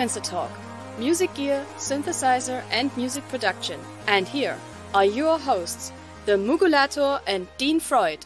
[0.00, 0.50] Sequencer Talk
[0.98, 3.78] music gear, synthesizer, and music production.
[4.06, 4.56] And here
[4.94, 5.92] are your hosts,
[6.24, 8.24] the Moogulator and Dean Freud.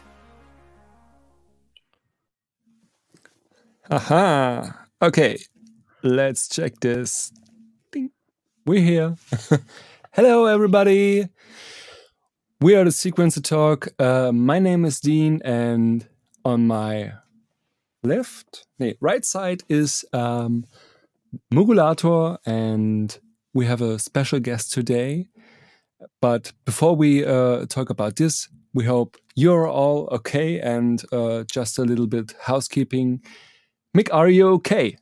[3.91, 4.85] Aha.
[5.01, 5.37] Okay,
[6.01, 7.33] let's check this.
[7.91, 8.11] Ding.
[8.65, 9.15] We're here.
[10.13, 11.27] Hello, everybody.
[12.61, 13.89] We are the Sequencer Talk.
[13.99, 16.07] Uh, my name is Dean, and
[16.45, 17.11] on my
[18.01, 20.63] left, nee, right side is um,
[21.53, 23.17] Moogulator, and
[23.53, 25.27] we have a special guest today.
[26.21, 31.79] But before we uh, talk about this, we hope you're all okay and uh, just
[31.79, 33.21] a little bit housekeeping.
[33.95, 34.97] Mick, are you okay?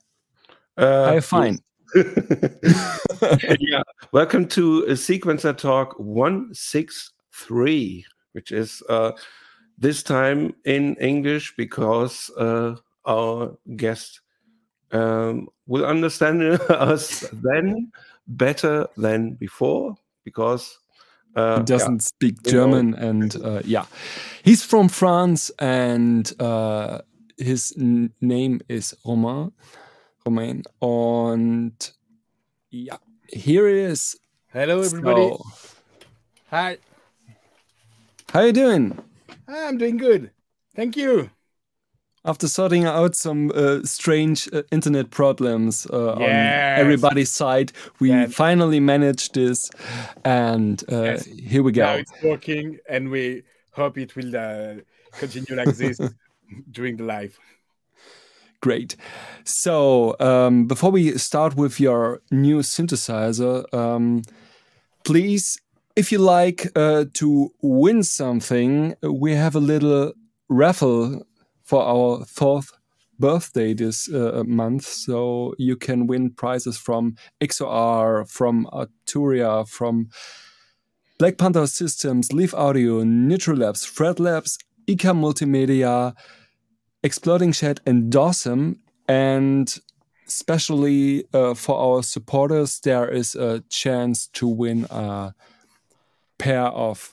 [0.78, 1.60] Uh, I'm fine.
[1.96, 3.84] yeah.
[4.12, 9.14] Welcome to a Sequencer Talk 163, which is uh,
[9.78, 14.22] this time in English because uh, our guest
[14.94, 17.92] um, will understand us then
[18.28, 20.78] better than before because
[21.36, 23.86] uh, he doesn't yeah, speak German, and uh, yeah,
[24.44, 27.00] he's from France, and uh,
[27.38, 29.52] his name is Romain.
[30.26, 31.92] Romain, and
[32.70, 34.16] yeah, here he is.
[34.52, 35.30] Hello, everybody.
[35.30, 35.42] So,
[36.52, 36.78] Hi.
[38.30, 38.98] how are you doing?
[39.48, 40.32] I'm doing good.
[40.76, 41.32] Thank you.
[42.26, 48.28] After sorting out some uh, strange uh, internet problems uh, on everybody's side, we Yeah.
[48.28, 49.70] finally managed this,
[50.24, 51.26] and uh, Yes.
[51.26, 51.84] here we go.
[51.84, 54.76] Now it's working, and we hope it will uh,
[55.18, 56.00] continue like this
[56.72, 57.38] during the live.
[58.62, 58.96] Great.
[59.44, 64.22] So, um, before we start with your new synthesizer, um,
[65.04, 65.60] please,
[65.98, 70.14] if you like uh, to win something, we have a little
[70.48, 71.26] raffle
[71.64, 72.72] for our fourth
[73.20, 74.86] birthday this uh, month.
[74.86, 80.10] So, you can win prizes from XOR, from Arturia, from
[81.20, 84.58] Black Panther Systems, Leaf Audio, Neutral Labs, Fred Labs,
[84.88, 86.14] IK Multimedia,
[87.04, 88.80] Exploding Shed and Dawson.
[89.08, 89.74] And
[90.28, 95.34] especially uh, for our supporters, there is a chance to win a
[96.38, 97.13] pair of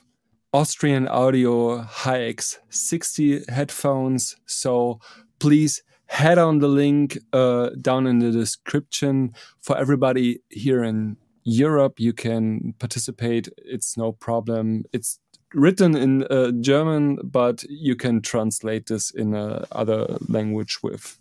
[0.53, 4.35] Austrian Audio HiX 60 headphones.
[4.45, 4.99] So
[5.39, 9.33] please head on the link uh, down in the description.
[9.61, 13.47] For everybody here in Europe, you can participate.
[13.57, 14.83] It's no problem.
[14.91, 15.19] It's
[15.53, 21.17] written in uh, German, but you can translate this in a other language with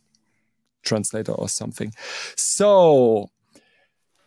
[0.83, 1.93] translator or something.
[2.37, 3.31] So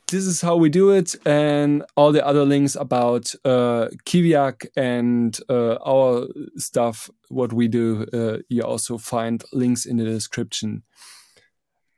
[0.08, 5.38] this is how we do it, and all the other links about uh, Kiviak and
[5.50, 6.28] uh, our
[6.58, 10.84] stuff, what we do, uh, you also find links in the description.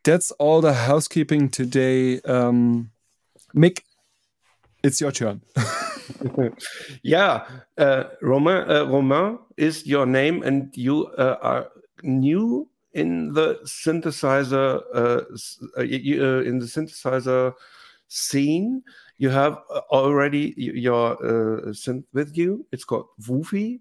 [0.04, 2.22] That's all the housekeeping today.
[2.22, 2.92] Um,
[3.56, 3.82] Mick,
[4.84, 5.42] it's your turn.
[7.04, 7.46] yeah,
[7.78, 11.72] uh, Romain, uh, Romain is your name, and you uh, are
[12.04, 15.22] new in the synthesizer uh,
[15.78, 17.54] uh, uh, in the synthesizer
[18.08, 18.84] scene.
[19.18, 22.66] You have uh, already your uh, synth with you.
[22.72, 23.80] It's called Wofi,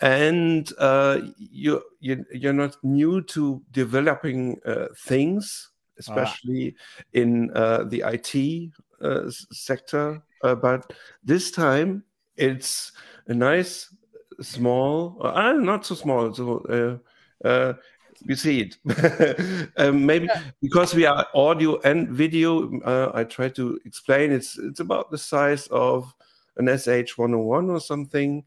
[0.00, 6.74] and uh, you you you're not new to developing uh, things, especially
[7.12, 10.22] in uh, the IT uh, sector.
[10.42, 10.92] Uh, but
[11.22, 12.02] this time
[12.36, 12.92] it's
[13.28, 13.94] a nice
[14.40, 17.74] small uh, not so small so uh, uh,
[18.24, 20.28] you see it um, maybe
[20.60, 25.18] because we are audio and video uh, i try to explain it's it's about the
[25.18, 26.14] size of
[26.56, 28.44] an sh 101 or something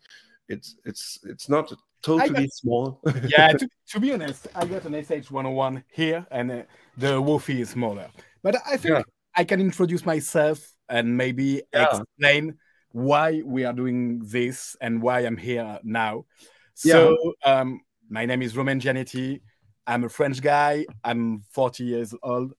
[0.47, 1.71] it's it's it's not
[2.01, 3.01] totally small
[3.37, 6.63] Yeah, to, to be honest, I got an SH 101 here, and uh,
[6.97, 8.09] the Wofi is smaller.
[8.43, 9.03] But I think Yeah.
[9.35, 12.01] I can introduce myself and maybe Yeah.
[12.01, 12.55] explain
[12.91, 16.25] why we are doing this and why I'm here now.
[16.73, 19.41] So, um, my name is Roman Gianetti.
[19.87, 20.85] I'm a French guy.
[21.03, 22.53] I'm 40 years old,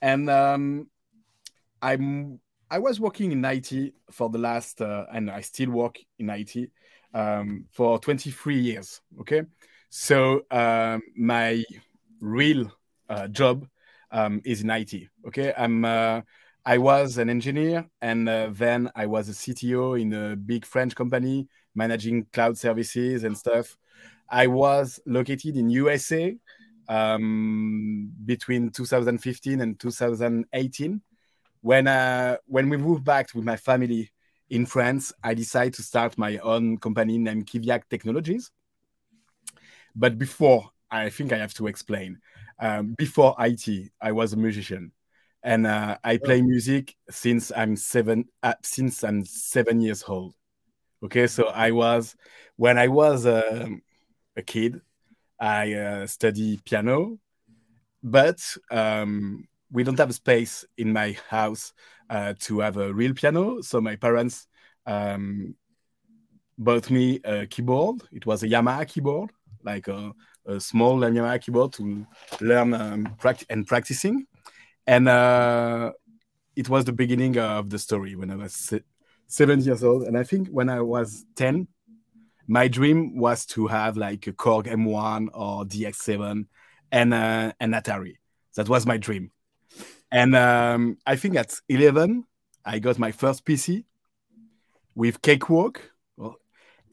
[0.00, 0.88] and um,
[1.82, 2.40] I'm
[2.70, 6.70] I was working in IT for the last, uh, and I still work in IT
[7.14, 9.00] um, for 23 years.
[9.20, 9.42] Okay,
[9.88, 11.64] so um, my
[12.20, 12.70] real
[13.08, 13.66] uh, job
[14.10, 15.08] um, is in IT.
[15.26, 16.20] Okay, I'm uh,
[16.64, 20.94] I was an engineer, and uh, then I was a CTO in a big French
[20.94, 23.76] company managing cloud services and stuff.
[24.28, 26.36] I was located in USA
[26.88, 31.02] um, between 2015 and 2018.
[31.60, 34.10] When uh, when we moved back with my family
[34.50, 38.50] in France, I decided to start my own company named Kiviak Technologies.
[39.94, 42.18] But before, I think I have to explain.
[42.60, 44.92] Um, before IT, I was a musician.
[45.42, 48.26] and uh, I play music since I'm seven.
[48.42, 50.34] Uh, since I'm seven years old.
[51.04, 52.16] Okay, so I was
[52.56, 53.68] when I was uh,
[54.36, 54.80] a kid,
[55.40, 57.18] I uh, study piano,
[58.02, 58.40] but
[58.70, 61.72] um, we don't have space in my house
[62.10, 63.60] uh, to have a real piano.
[63.62, 64.46] So my parents
[64.86, 65.54] um,
[66.56, 68.02] bought me a keyboard.
[68.12, 69.30] It was a Yamaha keyboard,
[69.62, 70.12] like a,
[70.46, 72.06] a small Yamaha keyboard to
[72.40, 74.26] learn um, pract- and practicing.
[74.86, 75.92] And uh,
[76.56, 78.84] it was the beginning of the story when I was se-
[79.26, 80.04] seven years old.
[80.04, 81.68] And I think when I was 10,
[82.48, 86.46] my dream was to have like a Korg M1 or DX7
[86.90, 88.16] and uh, an Atari.
[88.56, 89.30] That was my dream.
[90.10, 92.24] And um, I think at 11,
[92.64, 93.84] I got my first PC
[94.94, 95.82] with Cakewalk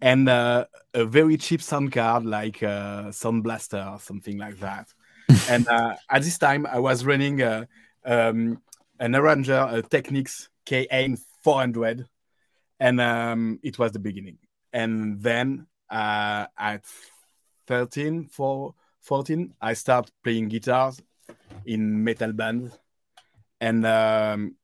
[0.01, 4.87] and uh, a very cheap sound card like uh, Sound Blaster or something like that.
[5.49, 7.65] and uh, at this time, I was running uh,
[8.03, 8.61] um,
[8.99, 12.05] an arranger, a Technics KN 400,
[12.79, 14.37] and um, it was the beginning.
[14.75, 16.83] And then uh, at
[17.67, 21.01] 13, 14, I started playing guitars
[21.65, 22.77] in metal bands.
[23.61, 24.55] And um,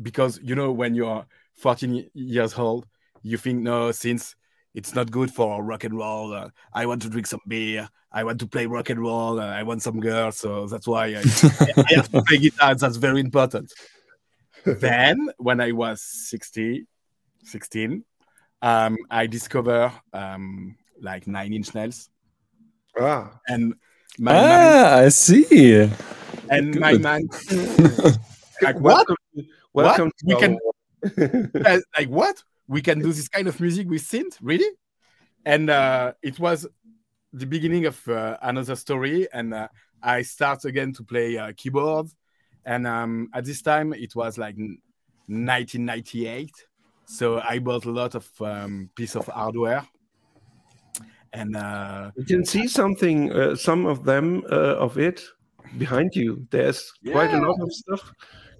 [0.00, 1.26] because, you know, when you're
[1.56, 2.86] 14 years old,
[3.22, 4.36] you think, no, since
[4.74, 8.22] it's not good for rock and roll, uh, I want to drink some beer, I
[8.22, 10.36] want to play rock and roll, uh, I want some girls.
[10.36, 11.18] So that's why I,
[11.76, 12.76] I have to play guitar.
[12.76, 13.72] That's very important.
[14.64, 16.86] then, when I was 60,
[17.42, 18.04] 16,
[18.62, 22.10] um, I discover um, like Nine Inch Nails.
[22.98, 23.38] Ah.
[23.48, 23.74] And
[24.18, 25.90] my ah, man, I see.
[26.50, 27.28] and my man,
[28.62, 29.06] like what?
[29.06, 29.16] Welcome,
[29.72, 30.58] welcome We can-
[31.64, 32.42] Uh, like what?
[32.66, 34.68] We can do this kind of music with synth, really?
[35.44, 36.66] And uh, it was
[37.32, 39.68] the beginning of uh, another story, and uh,
[40.02, 42.08] I start again to play uh, keyboard.
[42.64, 46.50] And um, at this time, it was like 1998,
[47.08, 49.82] so I bought a lot of um, piece of hardware.
[51.32, 55.22] And uh, You can see something, uh, some of them uh, of it
[55.76, 56.46] behind you.
[56.50, 58.12] There's quite a lot of stuff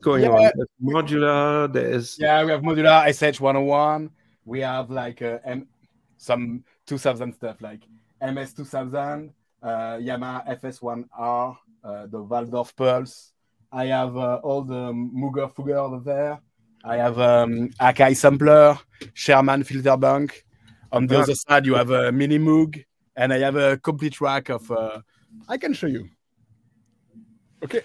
[0.02, 0.30] going Yeah.
[0.30, 0.50] on.
[0.54, 1.72] There's modular.
[1.72, 4.10] There's Yeah, we have modular SH 101.
[4.44, 5.68] We have like uh, M-
[6.16, 7.82] some 2000 stuff like
[8.20, 9.68] MS 2000, uh,
[10.00, 13.32] Yamaha FS1R, uh, the Waldorf Pulse.
[13.72, 16.40] I have uh, all the Moogerfooger over there.
[16.84, 18.78] I have um, Akai sampler,
[19.14, 20.44] Sherman filter bank.
[20.92, 21.22] On the Ah.
[21.22, 22.82] other side, you have a mini Moog,
[23.16, 24.70] and I have a complete rack of.
[24.70, 25.00] Uh,
[25.48, 26.08] I can show you.
[27.62, 27.80] Okay.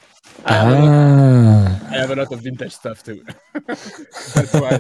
[0.45, 1.90] I have, a lot, Ah.
[1.92, 3.24] I have a lot of vintage stuff too.
[3.68, 4.80] That's why.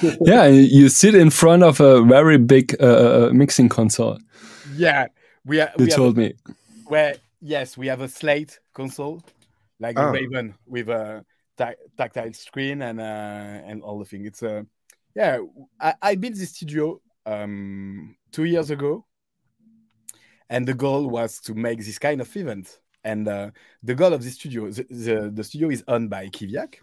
[0.20, 4.18] yeah, you sit in front of a very big uh, uh, mixing console.
[4.76, 5.06] Yeah,
[5.44, 5.70] we are.
[5.78, 6.34] You we have told me.
[6.86, 9.22] where yes, we have a slate console,
[9.80, 10.08] like Ah.
[10.08, 11.24] a Raven with a ta-
[11.56, 13.02] tactile screen and uh,
[13.66, 14.26] and all the thing.
[14.26, 14.66] It's a
[15.14, 15.38] yeah.
[15.80, 19.06] I, I built this studio um, two years ago,
[20.50, 22.80] and the goal was to make this kind of event.
[23.04, 23.50] And uh,
[23.82, 26.76] the goal of this studio, the, the, the studio is owned by Kiviak.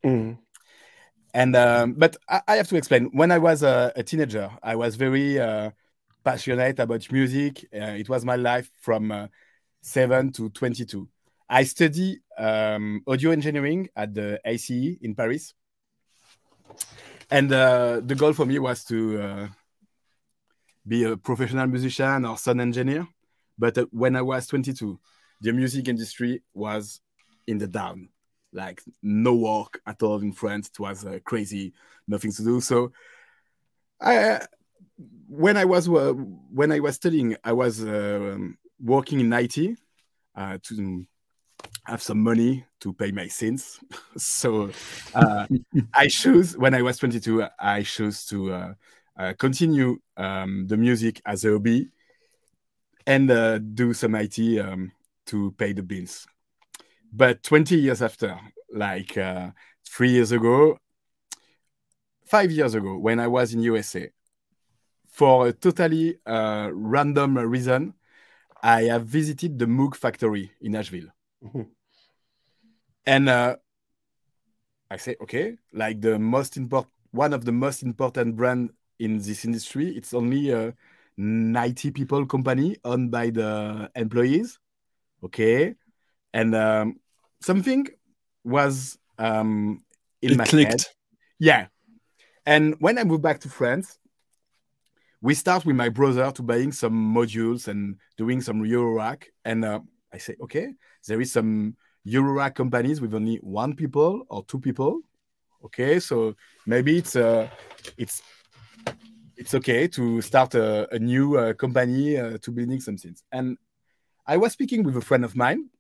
[0.04, 0.38] Mm.
[1.32, 3.10] And um, but I, I have to explain.
[3.12, 5.70] When I was a, a teenager, I was very uh,
[6.24, 7.66] passionate about music.
[7.72, 9.28] Uh, it was my life from uh,
[9.80, 11.08] seven to 22.
[11.48, 15.54] I study um, audio engineering at the ACE in Paris,
[17.30, 19.48] and uh, the goal for me was to uh,
[20.86, 23.06] be a professional musician or sound engineer.
[23.58, 24.98] But uh, when I was 22,
[25.40, 27.00] the music industry was
[27.46, 28.08] in the down
[28.52, 30.68] like no work at all in France.
[30.68, 31.72] It was uh, crazy,
[32.06, 32.60] nothing to do.
[32.60, 32.92] So,
[34.00, 34.40] I
[35.28, 39.76] when I was uh, when I was studying, I was uh, um, working in IT
[40.34, 41.06] uh, to
[41.84, 43.78] have some money to pay my sins.
[44.16, 44.70] so,
[45.14, 45.46] uh,
[45.94, 47.44] I chose when I was 22.
[47.58, 48.74] I chose to uh, uh,
[49.38, 51.88] continue um, the music as a hobby
[53.06, 54.92] and uh, do some IT um,
[55.26, 56.26] to pay the bills
[57.12, 58.38] but 20 years after
[58.72, 59.50] like uh,
[59.86, 60.78] three years ago
[62.24, 64.10] five years ago when i was in usa
[65.08, 67.92] for a totally uh, random reason
[68.62, 71.10] i have visited the moog factory in Asheville
[71.44, 71.66] Mhm.
[73.06, 73.56] and uh,
[74.90, 79.44] i say okay like the most important one of the most important brand in this
[79.44, 80.70] industry it's only uh,
[81.20, 84.58] 90 people company owned by the employees.
[85.22, 85.74] Okay.
[86.32, 87.00] And um,
[87.42, 87.86] something
[88.42, 89.84] was um,
[90.22, 90.70] in it my clicked.
[90.70, 90.84] head.
[91.38, 91.66] Yeah.
[92.46, 93.98] And when I moved back to France,
[95.20, 99.24] we start with my brother to buying some modules and doing some Eurorack.
[99.44, 99.80] And uh,
[100.12, 100.72] I say, okay,
[101.06, 101.76] there is some
[102.06, 105.00] Eurorack companies with only one people or two people.
[105.62, 107.46] Okay, so maybe it's uh,
[107.98, 108.22] it's
[109.40, 113.22] it's okay to start a, a new uh, company uh, to building some things.
[113.32, 113.56] And
[114.26, 115.70] I was speaking with a friend of mine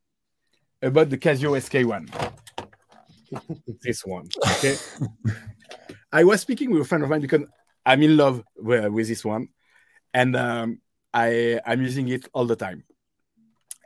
[0.80, 2.08] about the Casio SK1.
[3.82, 4.28] this one.
[4.52, 4.76] Okay.
[6.10, 7.42] I was speaking with a friend of mine because
[7.84, 9.48] I'm in love with, with this one,
[10.14, 10.80] and um,
[11.12, 12.82] I I'm using it all the time.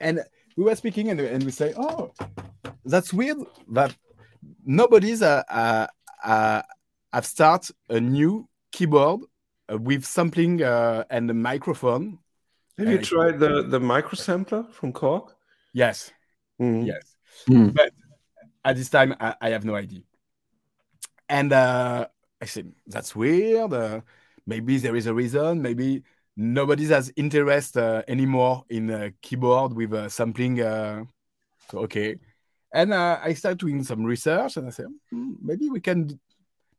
[0.01, 0.21] And
[0.57, 2.13] we were speaking, and, and we say, "Oh,
[2.85, 3.39] that's weird
[3.73, 3.95] that
[4.65, 5.87] nobody's uh, uh,
[6.25, 6.63] uh,
[7.13, 9.27] have start a new keyboard uh,
[9.69, 12.19] with sampling uh, and a microphone."
[12.79, 15.31] Have you Uh, tried the the micro sampler from Korg?
[15.73, 16.13] Yes,
[16.61, 16.87] Mhm.
[16.87, 17.17] yes.
[17.47, 17.69] Hmm.
[17.69, 17.93] But
[18.65, 20.03] at this time, I, I have no idea.
[21.29, 22.07] And uh,
[22.41, 23.73] I said, that's weird.
[23.73, 24.01] Uh,
[24.47, 25.63] maybe there is a reason.
[25.63, 26.03] Maybe
[26.37, 30.61] nobody's has interest uh, anymore in a keyboard with a sampling.
[30.61, 31.05] Uh,
[31.71, 32.17] so, okay.
[32.73, 36.19] And uh, I started doing some research and I said, hmm, maybe we can,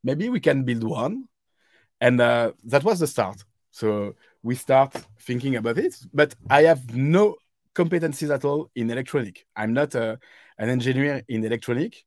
[0.03, 1.27] maybe we can build one.
[2.01, 3.43] And uh, that was the start.
[3.71, 7.35] So we start thinking about it, but I have no
[7.73, 9.45] competencies at all in electronic.
[9.55, 10.19] I'm not a,
[10.57, 12.05] an engineer in electronic,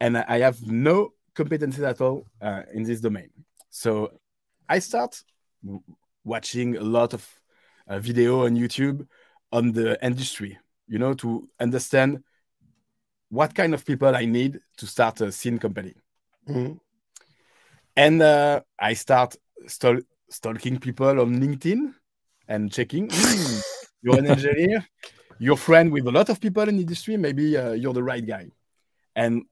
[0.00, 3.30] and I have no competencies at all uh, in this domain.
[3.70, 4.18] So
[4.68, 5.22] I start
[6.24, 7.28] watching a lot of
[7.86, 9.06] uh, video on YouTube
[9.52, 12.22] on the industry, you know, to understand
[13.28, 15.94] what kind of people I need to start a scene company.
[16.48, 16.78] Mhm.
[17.96, 19.36] And uh, I start
[19.66, 21.94] stal- stalking people on LinkedIn
[22.48, 23.08] and checking.
[23.12, 23.58] "Hmm,
[24.02, 24.84] you're an engineer.
[25.38, 27.16] You're friend with a lot of people in the industry.
[27.16, 28.48] Maybe uh, you're the right guy.
[29.16, 29.44] And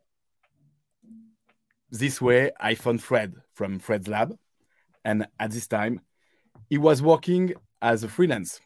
[1.90, 4.36] this way, I found Fred from Fred's lab.
[5.04, 6.00] And at this time,
[6.70, 8.60] he was working as a freelance.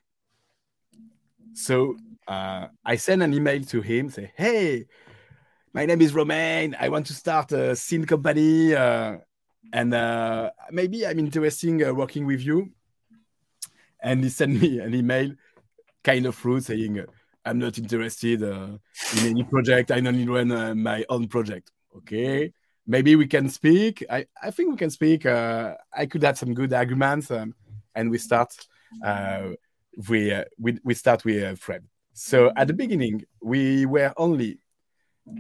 [1.55, 1.97] So
[2.29, 4.87] uh, I sent an email to him, say, "Hey,
[5.73, 6.77] my name is Romain.
[6.79, 9.19] I want to start a scene company, uh,
[9.73, 12.71] and uh, maybe I'm interested uh, working with you."
[14.01, 15.33] And he sent me an email,
[16.05, 17.05] kind of rude, saying,
[17.45, 18.79] "I'm not interested uh,
[19.19, 19.91] in any project.
[19.91, 22.53] I only run uh, my own project." Okay,
[22.87, 24.05] maybe we can speak.
[24.11, 25.27] I, I think we can speak.
[25.27, 27.55] Uh, I could have some good arguments, um,
[27.95, 28.55] and we start.
[29.05, 29.51] Uh,
[30.09, 31.85] we, uh, we we start with uh, Fred.
[32.13, 34.59] So at the beginning, we were only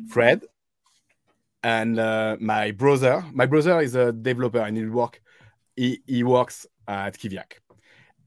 [0.08, 0.42] Fred
[1.66, 3.24] and uh, my brother.
[3.32, 5.20] My brother is a developer and he work.
[5.74, 7.54] He, he works at Kiviak,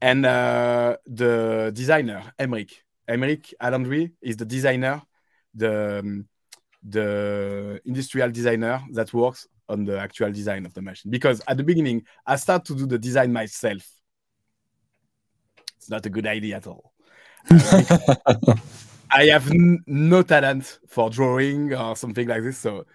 [0.01, 2.71] and uh, the designer Emric.
[3.09, 5.01] Emric Alandry is the designer,
[5.55, 6.27] the um,
[6.83, 11.09] the industrial designer that works on the actual design of the machine.
[11.09, 13.87] Because at the beginning, I start to do the design myself.
[15.77, 16.91] It's not a good idea at all.
[19.11, 19.49] I have
[19.87, 22.85] no talent for drawing or something like this, so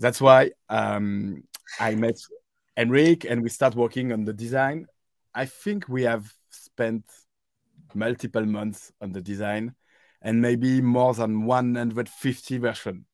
[0.00, 1.44] that's why um,
[1.78, 2.16] I met
[2.76, 4.86] Enric and we start working on the design.
[5.34, 7.04] I think we have spent
[7.94, 9.74] multiple months on the design
[10.22, 13.04] and maybe more than 150 version.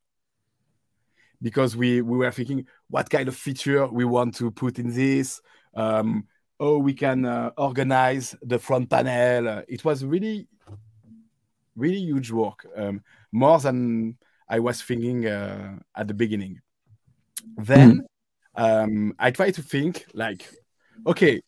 [1.43, 5.40] Because we we were thinking what kind of feature we want to put in this?
[5.75, 6.26] Um
[6.59, 9.49] oh we can uh, organize the front panel?
[9.49, 10.49] Uh, it was really
[11.75, 12.64] really huge work.
[12.75, 13.02] Um,
[13.33, 14.16] more than
[14.49, 16.61] i was thinking uh, at the beginning
[17.57, 18.05] then
[18.55, 20.49] um, i try to think like
[21.07, 21.41] okay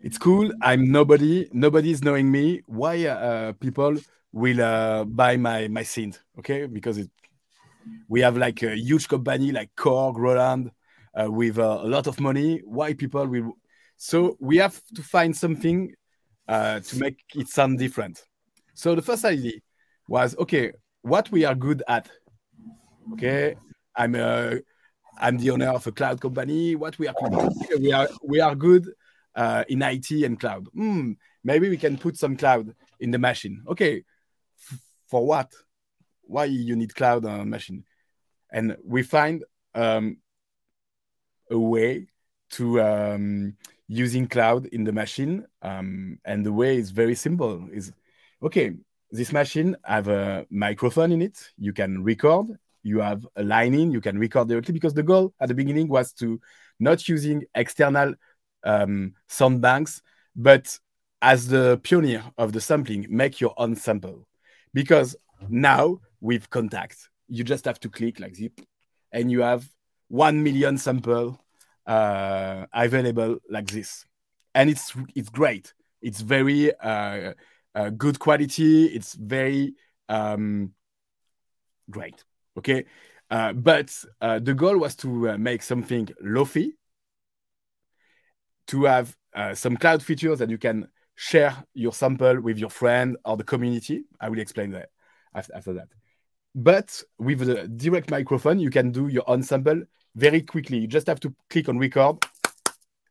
[0.00, 3.96] it's cool i'm nobody nobody's knowing me why uh, people
[4.32, 6.66] will uh, buy my my synth okay?
[6.66, 7.08] Because it,
[8.08, 10.70] we have like a huge company like korg roland
[11.14, 13.52] uh, with uh, a lot of money why people will
[13.96, 15.94] so we have to find something
[16.48, 18.24] uh, to make it sound different.
[18.74, 19.60] So the first idea
[20.08, 20.72] was okay
[21.02, 22.10] what we are good at
[23.12, 23.54] okay
[23.96, 24.58] i'm a
[25.18, 27.14] i'm the owner of a cloud company what we are
[27.78, 28.88] we are we are good
[29.34, 30.66] uh, in IT and cloud.
[30.74, 33.62] Hmm, maybe we can put some cloud in the machine.
[33.68, 34.04] Okay,
[34.58, 35.52] F- for what?
[36.22, 37.84] Why you need cloud on machine?
[38.50, 40.18] And we find um,
[41.50, 42.06] a way
[42.50, 43.56] to um,
[43.88, 45.44] using cloud in the machine.
[45.60, 47.68] Um, and the way is very simple.
[47.72, 47.92] Is
[48.42, 48.72] okay.
[49.10, 51.38] This machine have a microphone in it.
[51.56, 52.46] You can record.
[52.84, 53.90] You have a line in.
[53.90, 56.40] You can record directly because the goal at the beginning was to
[56.78, 58.14] not using external
[58.62, 60.00] um, sound banks
[60.36, 60.78] but
[61.22, 64.26] as the pioneer of the sampling, make your own sample
[64.72, 65.16] because
[65.48, 68.60] now with Kontakt, you just have to click like zip,
[69.12, 69.68] and you have
[70.08, 71.40] one million sample
[71.86, 74.04] uh, available like this,
[74.54, 75.72] and it's it's great.
[76.02, 77.32] It's very uh,
[77.74, 78.86] uh, good quality.
[78.86, 79.74] It's very
[80.08, 80.72] um,
[81.90, 82.22] great.
[82.56, 82.84] Okay,
[83.30, 86.72] uh, but uh, the goal was to uh, make something lofi,
[88.68, 93.16] to have uh, some cloud features that you can share your sample with your friend
[93.24, 94.04] or the community.
[94.20, 94.90] I will explain that
[95.34, 95.88] after that.
[96.54, 99.82] But with the direct microphone, you can do your own sample
[100.14, 100.78] very quickly.
[100.78, 102.24] You just have to click on record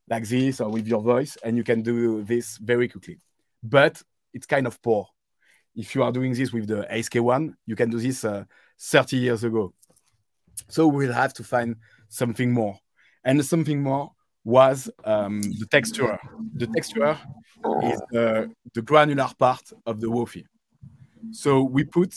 [0.10, 3.20] like this or with your voice, and you can do this very quickly.
[3.62, 4.02] But
[4.34, 5.08] it's kind of poor.
[5.76, 8.46] If you are doing this with the SK1, you can do this uh,
[8.84, 9.74] 30 years ago.
[10.68, 11.76] So we'll have to find
[12.10, 12.78] something more.
[13.24, 14.12] And something more
[14.44, 16.20] was um, the texture.
[16.56, 17.18] The texture
[17.84, 20.44] is uh, the granular part of the Wofi.
[21.32, 22.14] So we put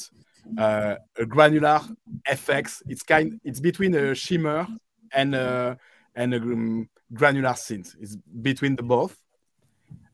[0.58, 1.80] uh, a granular
[2.28, 2.82] FX.
[2.88, 3.40] It's kind.
[3.44, 4.66] It's between a shimmer
[5.12, 5.78] and a,
[6.16, 7.94] and a um, granular synth.
[8.00, 9.16] It's between the both.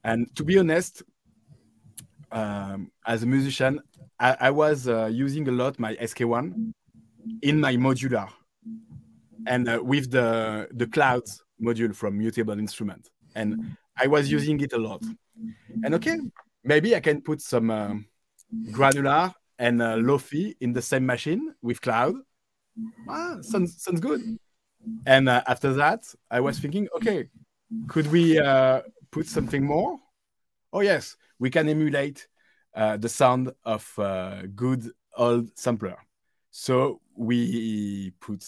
[0.05, 1.03] And to be honest,
[2.31, 3.81] um, as a musician,
[4.23, 6.73] I, I was uh, using a lot my SK1
[7.43, 8.29] in my modular
[9.47, 14.73] and uh, with the the clouds module from mutable instrument and i was using it
[14.73, 15.03] a lot.
[15.85, 16.17] And okay
[16.63, 17.95] maybe i can put some uh,
[18.71, 22.15] granular and uh, lofi in the same machine with cloud.
[23.09, 24.21] Ah, sounds, sounds good.
[25.07, 27.29] And uh, after that i was thinking okay
[27.89, 29.99] could we uh, put something more?
[30.73, 32.29] Oh yes we can emulate
[32.75, 35.97] uh, the sound of uh, good old sampler
[36.53, 38.45] so we put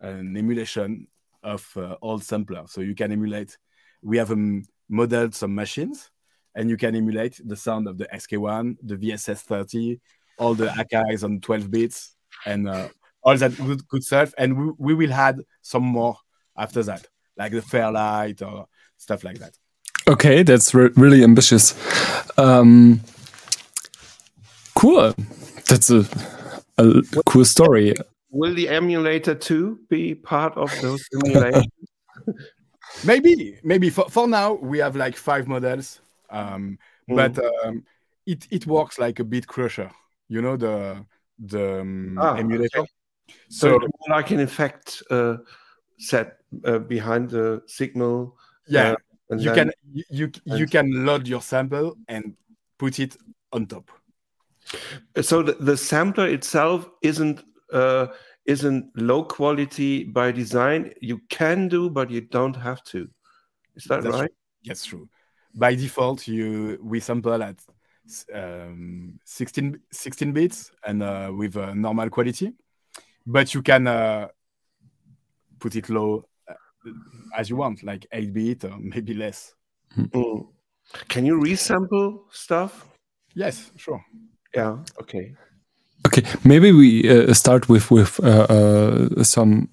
[0.00, 1.08] an emulation
[1.42, 2.64] of uh, old sampler.
[2.66, 3.56] So you can emulate.
[4.02, 6.10] We have um, modeled some machines,
[6.54, 9.98] and you can emulate the sound of the SK1, the VSS30,
[10.38, 12.88] all the Akais on 12 bits, and uh,
[13.22, 14.34] all that good, good stuff.
[14.36, 16.18] And we, we will add some more
[16.58, 17.06] after that,
[17.38, 18.66] like the Fairlight or
[18.98, 19.56] stuff like that.
[20.08, 21.74] Okay, that's re really ambitious.
[22.38, 23.00] Um,
[24.76, 25.14] cool.
[25.68, 26.06] That's a
[26.78, 27.94] a cool story.
[28.30, 31.66] Will the Emulator II be part of those simulations?
[33.04, 37.16] maybe, maybe for, for now we have like five models, um, mm.
[37.16, 37.84] but um,
[38.26, 39.90] it it works like a bit crusher.
[40.28, 41.04] You know the
[41.38, 42.80] the um, ah, emulator.
[42.80, 42.90] Okay.
[43.48, 45.38] So, so like an effect uh,
[45.98, 48.36] set uh, behind the signal.
[48.68, 48.96] Yeah,
[49.32, 52.34] uh, you then, can you you can load your sample and
[52.78, 53.16] put it
[53.52, 53.90] on top.
[55.22, 58.08] So the, the sampler itself isn't uh,
[58.46, 60.92] isn't low quality by design.
[61.00, 63.08] You can do, but you don't have to.
[63.74, 64.28] Is that That's right?
[64.28, 64.36] True.
[64.62, 65.08] Yes, true.
[65.54, 67.58] By default, you we sample at
[68.34, 72.52] um, 16, 16 bits and uh, with a normal quality,
[73.26, 74.28] but you can uh,
[75.58, 76.54] put it low uh,
[77.36, 79.54] as you want, like 8 bit or maybe less.
[79.96, 80.46] Mm.
[81.08, 82.86] Can you resample stuff?
[83.34, 84.04] Yes, sure.
[84.56, 84.78] Yeah.
[85.00, 85.34] Okay.
[86.06, 86.22] Okay.
[86.44, 89.68] Maybe we uh, start with with uh, uh, some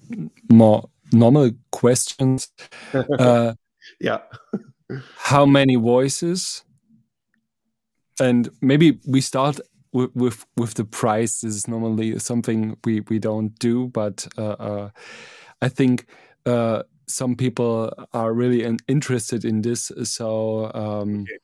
[0.52, 2.48] more normal questions.
[3.18, 3.54] Uh,
[4.00, 4.18] yeah.
[5.16, 6.64] how many voices?
[8.20, 9.58] And maybe we start
[9.92, 11.40] with with, with the price.
[11.40, 14.90] This is normally something we we don't do, but uh, uh,
[15.62, 16.06] I think
[17.06, 19.92] some people are really interested in this.
[20.04, 20.70] So.
[20.74, 21.43] Um, okay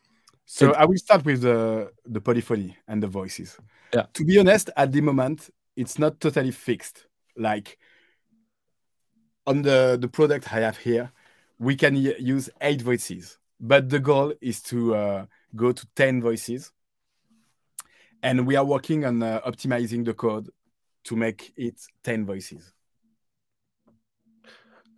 [0.52, 3.56] so I will start with the the polyphony and the voices.
[3.94, 4.06] Yeah.
[4.14, 7.06] To be honest, at the moment, it's not totally fixed.
[7.36, 7.78] Like
[9.46, 11.12] on the the product I have here,
[11.60, 16.72] we can use eight voices, but the goal is to uh, go to ten voices,
[18.20, 20.50] and we are working on uh, optimizing the code
[21.04, 22.72] to make it ten voices.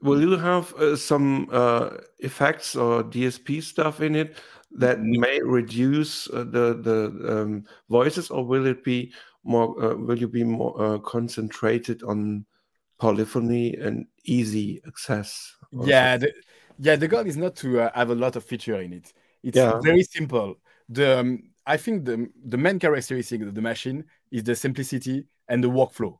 [0.01, 4.37] Will you have uh, some uh, effects or DSP stuff in it
[4.77, 9.13] that may reduce uh, the the um, voices, or will it be
[9.45, 9.75] more?
[9.83, 12.45] Uh, will you be more uh, concentrated on
[12.99, 15.55] polyphony and easy access?
[15.85, 16.33] Yeah, the,
[16.79, 16.97] yeah.
[16.97, 19.13] The goal is not to uh, have a lot of feature in it.
[19.43, 19.81] It's yeah.
[19.81, 20.57] very simple.
[20.89, 25.63] The um, I think the the main characteristic of the machine is the simplicity and
[25.63, 26.19] the workflow.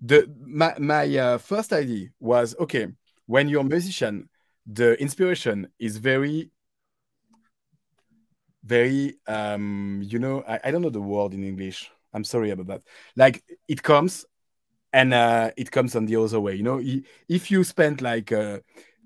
[0.00, 2.88] The my my uh, first idea was okay
[3.28, 4.28] when you're a musician,
[4.66, 6.50] the inspiration is very
[8.64, 12.66] very um you know I, I don't know the word in english i'm sorry about
[12.66, 12.82] that
[13.16, 14.26] like it comes
[14.92, 16.80] and uh it comes on the other way you know
[17.28, 18.58] if you spend like uh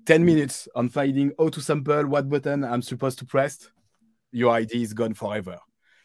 [0.05, 3.69] 10 minutes on finding how to sample, what button I'm supposed to press,
[4.31, 5.59] your ID is gone forever.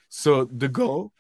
[0.09, 1.13] So the goal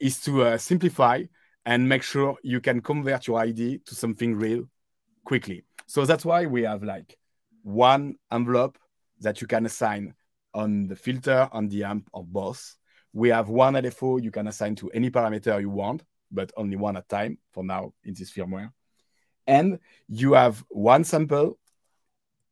[0.00, 1.24] is to uh, simplify
[1.64, 4.64] and make sure you can convert your ID to something real
[5.24, 5.64] quickly.
[5.86, 7.16] So that's why we have like
[7.62, 8.78] one envelope
[9.20, 10.14] that you can assign
[10.54, 12.76] on the filter, on the amp, or both.
[13.12, 16.96] We have one LFO you can assign to any parameter you want, but only one
[16.96, 18.72] at a time for now in this firmware.
[19.46, 21.58] And you have one sample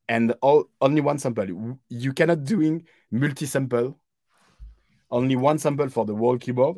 [0.08, 1.78] and all, only one sample.
[1.88, 3.98] You cannot doing multi-sample,
[5.10, 6.76] only one sample for the whole keyboard.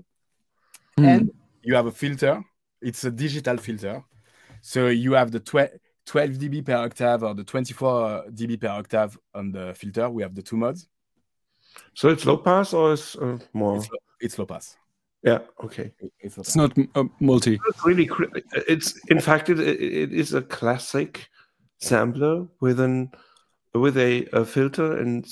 [0.99, 1.07] Mm.
[1.07, 1.31] And
[1.63, 2.43] you have a filter.
[2.81, 4.05] It's a digital filter.
[4.61, 5.71] So you have the 12
[6.07, 10.09] dB per octave or the 24 dB per octave on the filter.
[10.09, 10.89] We have the two modes.
[11.95, 13.77] So it's low pass or is uh, more?
[13.77, 14.77] It's low, it's low, pass.
[15.23, 15.39] Yeah.
[15.63, 15.93] Okay.
[16.21, 17.59] It's, it's not uh, multi.
[17.67, 18.09] It's really.
[18.69, 21.29] It's in fact it, it is a classic
[21.81, 23.11] sampler with an
[23.75, 25.27] with a, a filter and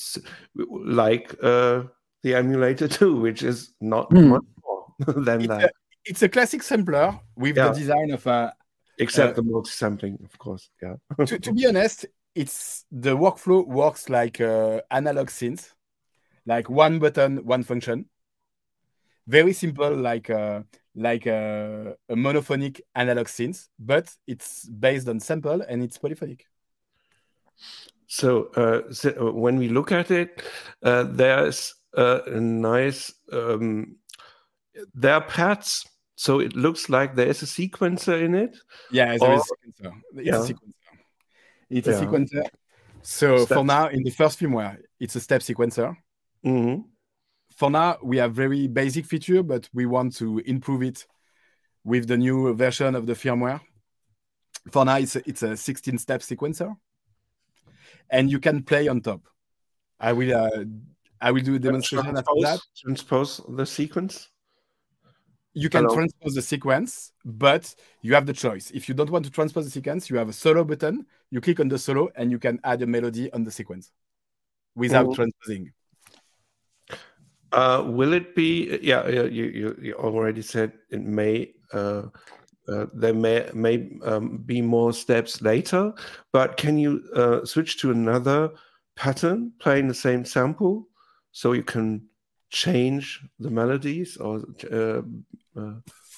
[0.56, 1.84] like uh,
[2.22, 4.28] the Emulator II, which is not mm.
[4.28, 4.86] much more
[5.24, 5.64] than it's that.
[5.64, 5.70] A,
[6.04, 7.68] it's a classic sampler with yeah.
[7.68, 8.54] the design of a.
[8.98, 10.68] Except uh, the multi-sampling, of course.
[10.82, 10.96] Yeah.
[11.24, 15.72] to, to, be honest, it's the workflow works like uh, analog synth,
[16.46, 18.06] like one button, one function.
[19.26, 20.62] Very simple, like uh,
[20.94, 26.46] like a, uh, a monophonic analog synth, but it's based on sample and it's polyphonic.
[28.08, 30.42] So, uh, so uh, when we look at it,
[30.82, 33.96] uh, there's a nice um,
[34.94, 35.84] there are pads
[36.22, 38.56] so it looks like there is a sequencer in it.
[38.92, 39.92] Yeah, there or, is a sequencer.
[40.14, 40.34] It's yeah.
[40.34, 40.72] a sequencer.
[41.70, 41.94] It's yeah.
[41.94, 42.48] a sequencer.
[43.02, 45.96] So for now, in the first firmware, it's a step sequencer.
[46.44, 46.82] Mm-hmm.
[47.56, 51.06] For now, we have very basic feature, but we want to improve it
[51.84, 53.60] with the new version of the firmware.
[54.70, 56.76] For now, it's a, it's a 16 step sequencer,
[58.10, 59.22] and you can play on top.
[60.00, 60.64] I will uh,
[61.20, 62.60] I will do a demonstration transpose, after that.
[62.80, 64.28] Transpose the sequence
[65.54, 65.94] you can Hello.
[65.94, 68.70] transpose the sequence, but you have the choice.
[68.70, 71.06] If you don't want to transpose the sequence, you have a solo button.
[71.30, 73.92] You click on the solo, and you can add a melody on the sequence
[74.74, 75.14] without mm-hmm.
[75.14, 75.72] transposing.
[77.52, 78.78] Uh, will it be?
[78.82, 81.52] Yeah, you, you, you already said it may.
[81.72, 82.02] Uh,
[82.68, 85.92] uh, there may may um, be more steps later,
[86.32, 88.50] but can you uh, switch to another
[88.96, 90.86] pattern playing the same sample
[91.32, 92.02] so you can
[92.50, 95.00] change the melodies or uh,
[95.56, 95.72] uh,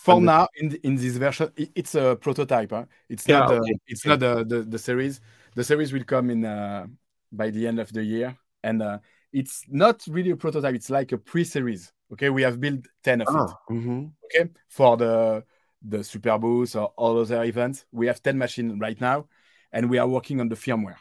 [0.04, 2.84] for now in in this version it's a prototype huh?
[3.08, 3.60] it's yeah, not okay.
[3.60, 5.20] the, it's not the, the, the series
[5.54, 6.86] the series will come in uh,
[7.30, 8.98] by the end of the year and uh,
[9.34, 13.28] it's not really a prototype it's like a pre-series okay we have built 10 of
[13.30, 14.06] ah, it mm-hmm.
[14.24, 15.44] okay for the
[15.82, 19.26] the Superbooth or all other events we have 10 machines right now
[19.72, 20.96] and we are working on the firmware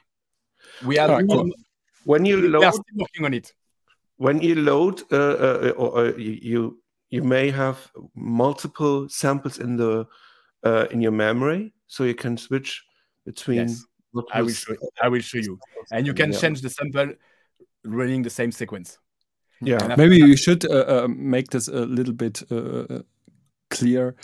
[0.85, 1.49] we are right, cool.
[2.03, 3.53] when you load, are still working on it
[4.17, 10.07] when you load uh, uh, or, uh, you you may have multiple samples in the
[10.63, 12.83] uh, in your memory, so you can switch
[13.25, 13.67] between.
[13.67, 13.85] Yes.
[14.31, 14.75] I will show.
[15.01, 15.59] I will show you,
[15.91, 16.39] and you can yeah.
[16.39, 17.13] change the sample
[17.83, 18.97] running the same sequence.
[19.61, 23.03] Yeah, maybe you should uh, uh, make this a little bit uh,
[23.69, 24.15] clear.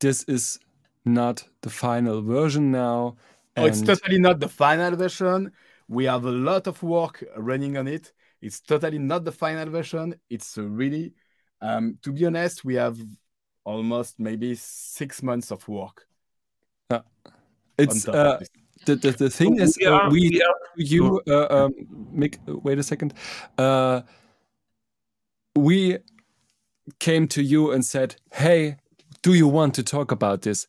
[0.00, 0.58] This is
[1.04, 3.16] not the final version now.
[3.56, 5.52] Oh, it's totally not the final version.
[5.88, 8.12] We have a lot of work running on it.
[8.42, 10.16] It's totally not the final version.
[10.28, 11.14] It's really
[11.60, 12.98] um, to be honest, we have
[13.64, 16.06] almost maybe six months of work.
[16.90, 17.00] Uh,
[17.78, 18.38] it's uh,
[18.86, 20.44] the, the the thing is uh, we yeah.
[20.76, 21.74] you uh, um,
[22.12, 23.12] make wait a second.
[23.58, 24.02] Uh,
[25.54, 25.98] we
[26.98, 28.76] came to you and said, "Hey,
[29.22, 30.66] do you want to talk about this?"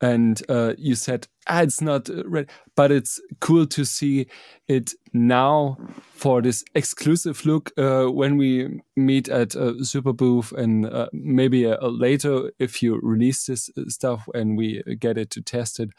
[0.00, 4.26] and uh, you said ah, it's not ready but it's cool to see
[4.68, 5.76] it now
[6.12, 11.76] for this exclusive look uh, when we meet at uh, Superbooth and uh, maybe uh,
[11.88, 15.90] later if you release this uh, stuff and we get it to test it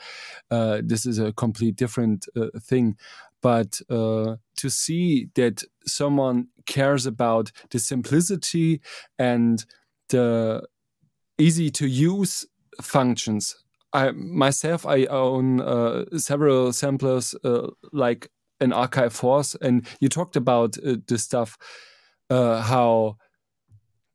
[0.51, 2.27] uh, this is a complete different
[2.61, 2.95] thing.
[3.41, 8.81] But to see that someone cares about the simplicity
[9.19, 9.63] and
[10.09, 10.63] the
[11.37, 12.47] easy to use
[12.81, 13.55] functions
[13.93, 20.35] I myself I own uh, several samplers uh, like an Akai Force, and you talked
[20.35, 21.57] about uh, this stuff,
[22.29, 23.17] uh, how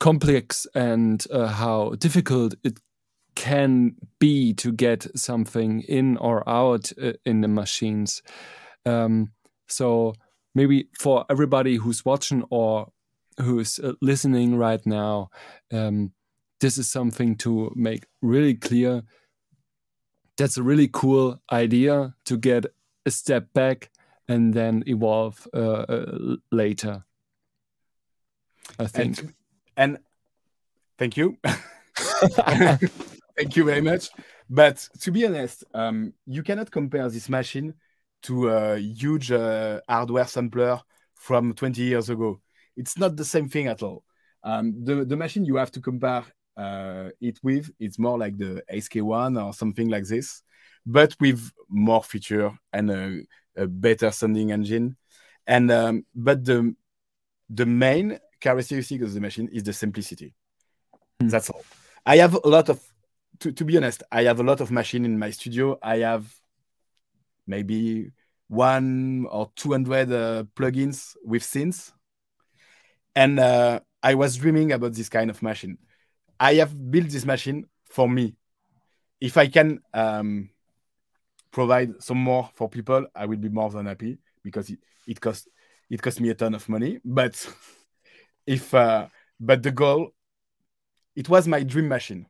[0.00, 2.78] complex and uh, how difficult it
[3.34, 8.22] can be to get something in or out uh, in the machines.
[8.84, 9.32] Um,
[9.68, 10.14] so
[10.54, 12.88] maybe for everybody who's watching or
[13.40, 15.30] who's listening right now,
[15.72, 16.12] um,
[16.60, 19.02] this is something to make really clear
[20.36, 22.66] that's a really cool idea to get
[23.06, 23.90] a step back
[24.28, 27.04] and then evolve uh, uh, later.
[28.78, 29.18] I think.
[29.18, 29.34] And,
[29.76, 29.98] and
[30.98, 31.36] thank you.
[33.36, 34.08] thank you very much.
[34.48, 37.74] But to be honest, um, you cannot compare this machine
[38.22, 40.80] to a huge uh, hardware sampler
[41.14, 42.40] from 20 years ago.
[42.76, 44.04] It's not the same thing at all.
[44.44, 46.24] Um, the, the machine you have to compare
[46.56, 50.42] uh, it with, it's more like the SK1 or something like this,
[50.84, 53.22] but with more feature and a,
[53.56, 54.96] a better sounding engine.
[55.46, 56.74] And um, but the
[57.50, 60.34] the main characteristic of the machine is the simplicity.
[61.22, 61.30] Mm.
[61.30, 61.64] That's all.
[62.04, 62.80] I have a lot of,
[63.40, 65.78] to, to be honest, I have a lot of machine in my studio.
[65.82, 66.34] I have
[67.46, 68.10] maybe
[68.48, 71.92] one or 200 uh, plugins with synths.
[73.14, 75.78] And uh, I was dreaming about this kind of machine.
[76.42, 78.34] I have built this machine for me.
[79.20, 80.50] If I can um,
[81.52, 85.46] provide some more for people, I will be more than happy because it, it costs
[85.88, 86.98] it cost me a ton of money.
[87.04, 87.48] But
[88.46, 89.06] if uh,
[89.38, 90.10] but the goal,
[91.14, 92.26] it was my dream machine.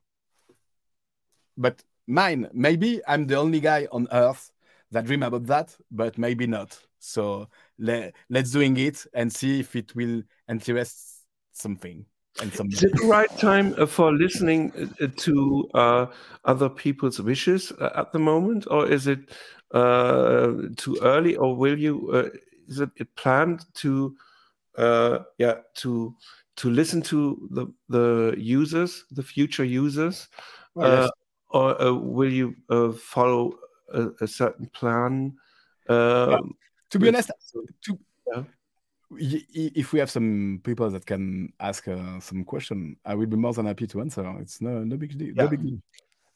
[1.56, 4.52] But mine, maybe I'm the only guy on earth
[4.90, 6.78] that dream about that, but maybe not.
[6.98, 7.48] So
[7.78, 11.22] le- let's doing it and see if it will interest
[11.52, 12.04] something.
[12.40, 16.06] And some Is it the right time uh, for listening uh, to uh,
[16.44, 19.30] other people's wishes uh, at the moment, or is it
[19.72, 22.10] uh, too early, or will you?
[22.12, 22.28] Uh,
[22.68, 24.16] is it planned to,
[24.78, 26.14] yeah, to
[26.56, 30.28] to listen to the the users, the future users,
[30.76, 31.10] yes.
[31.50, 32.56] or will you
[32.96, 33.58] follow
[33.92, 35.34] a, a certain plan.
[35.88, 36.38] Um, yeah.
[36.90, 37.30] To be honest,
[37.84, 37.98] to,
[38.32, 38.42] yeah.
[39.18, 43.52] If we have some people that can ask uh, some question, I will be more
[43.52, 44.24] than happy to answer.
[44.40, 45.28] It's no no big deal.
[45.28, 45.44] Yeah.
[45.44, 45.78] No big deal.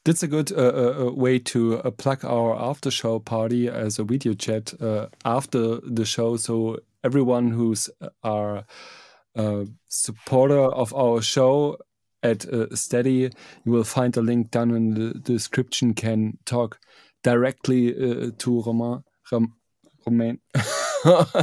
[0.04, 3.98] That's a good uh, uh, uh way to uh, plug our after show party as
[3.98, 6.36] a video chat uh, after the show.
[6.36, 7.90] So everyone who's
[8.22, 8.64] our
[9.88, 11.76] supporter of our show
[12.22, 12.46] at
[12.78, 13.30] Steady,
[13.64, 15.92] you will find a link down in the description.
[15.92, 16.78] Can talk
[17.22, 19.02] directly uh, to Romain.
[19.32, 19.54] Rom,
[20.06, 20.38] Romain.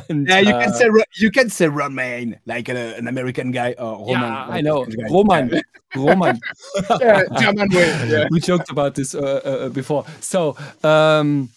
[0.10, 3.74] and, yeah, you uh, can say you can say Romain, like a, an American guy
[3.78, 4.22] or Roman.
[4.22, 5.62] Yeah, I know Roman.
[5.96, 6.40] Roman.
[7.00, 7.88] yeah, German way.
[8.08, 8.28] Yeah.
[8.32, 10.06] We joked about this uh, uh, before.
[10.20, 11.50] So, um,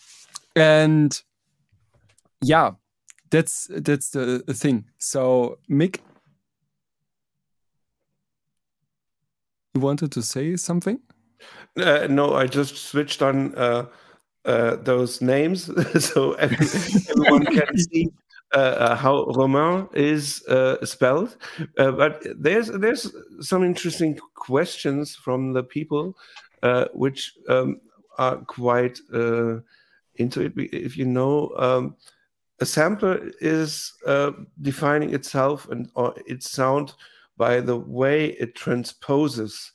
[0.54, 1.22] and
[2.42, 2.72] yeah,
[3.30, 4.84] that's that's the, the thing.
[4.98, 6.00] So, Mick,
[9.74, 11.00] you wanted to say something?
[11.76, 13.86] Uh, no, I just switched on uh,
[14.46, 15.70] uh, those names
[16.04, 16.66] so every,
[17.10, 18.10] everyone can see
[18.54, 21.36] uh, uh, how Romain is uh, spelled.
[21.76, 26.16] Uh, but there's there's some interesting questions from the people,
[26.62, 27.80] uh, which um,
[28.18, 29.00] are quite
[30.14, 30.52] into it.
[30.56, 31.96] If you know, um,
[32.60, 33.92] a sampler is
[34.62, 36.94] defining itself and or its sound
[37.36, 39.72] by the way it transposes,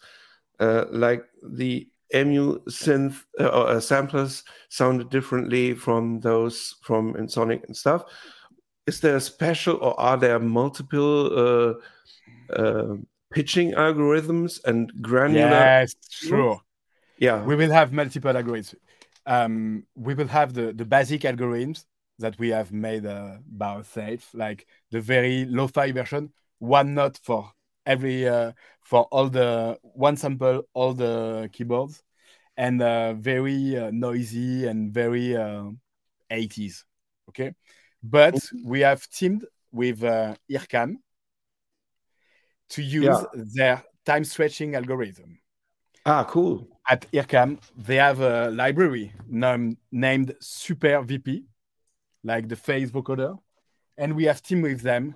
[0.59, 8.03] like the EMU synth uh, uh, samplers sounded differently from those from Ensoniq and stuff.
[8.87, 11.79] Is there a special, or are there multiple
[12.51, 12.95] uh, uh,
[13.31, 15.49] pitching algorithms and granular?
[15.49, 16.59] Yes, sure.
[17.17, 18.75] Yeah, we will have multiple algorithms.
[19.25, 21.85] Um, we will have the the basic algorithms
[22.19, 27.51] that we have made uh, by ourselves, like the very low-fi version, one note for
[27.85, 32.03] every uh, for all the one sample, all the keyboards,
[32.57, 35.29] and uh, very uh, noisy and very
[36.31, 36.83] 80s.
[36.83, 37.53] Uh, okay,
[38.03, 40.95] but we have teamed with uh, IRCAM
[42.69, 43.23] to use yeah.
[43.33, 45.39] their time stretching algorithm.
[46.05, 46.67] Ah, cool.
[46.89, 51.45] At IRCAM, they have a library named, named Super VP,
[52.23, 53.37] like the phase vocoder,
[53.97, 55.15] and we have teamed with them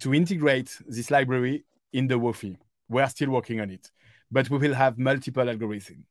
[0.00, 2.56] to integrate this library in the Wofi.
[2.88, 3.90] We are still working on it,
[4.30, 6.04] but we will have multiple algorithms.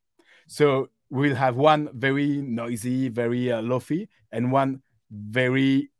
[0.46, 5.90] So we will have one very noisy, very uh, lofi, and one very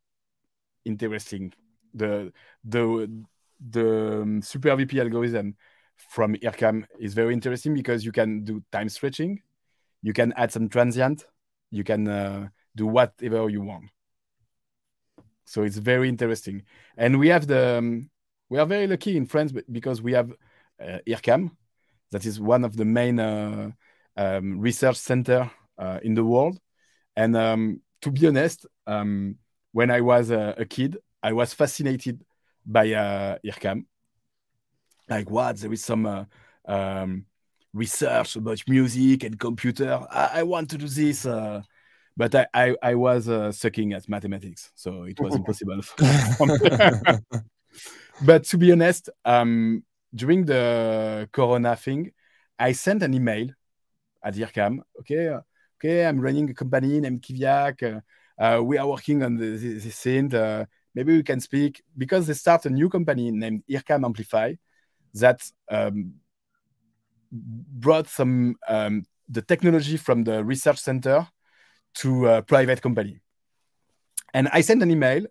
[0.85, 1.53] interesting.
[1.95, 2.33] The
[2.65, 3.25] the
[3.71, 5.57] the um, Super VP algorithm
[5.97, 9.43] from IRCAM is very interesting because you can do time stretching,
[10.03, 11.27] you can add some transient,
[11.71, 13.91] you can uh, do whatever you want.
[15.45, 16.63] So it's very interesting,
[16.97, 18.11] and we have the um,
[18.49, 20.33] we are very lucky in France because we have
[20.81, 21.51] uh, IRCAM,
[22.11, 23.71] that is one of the main uh,
[24.17, 26.59] um, research center uh, in the world.
[27.17, 29.37] And um, to be honest, um,
[29.73, 32.25] when I was a, a, kid, I was fascinated
[32.65, 33.85] by uh, IRCAM.
[35.09, 35.57] Like, what?
[35.57, 36.25] There is some uh,
[36.65, 37.27] um,
[37.73, 40.01] research about music and computer.
[40.11, 41.27] I, I, want to do this.
[41.27, 41.63] Uh,
[42.17, 45.81] but I I, I was uh, sucking at mathematics, so it was impossible.
[48.25, 52.13] but to be honest, um, during the Corona thing,
[52.59, 53.49] I sent an email
[54.23, 54.81] at IRCAM.
[55.01, 55.37] Okay,
[55.77, 57.83] okay, I'm running a company named Kiviak.
[57.83, 58.01] Uh,
[58.43, 60.35] uh, we are working on this, this synth.
[60.35, 64.55] Uh, maybe we can speak because they start a new company named IRCAM Amplify
[65.15, 66.15] that um,
[67.31, 71.29] brought some um, the technology from the research center
[71.95, 73.21] to a private company.
[74.35, 75.27] And I sent an email,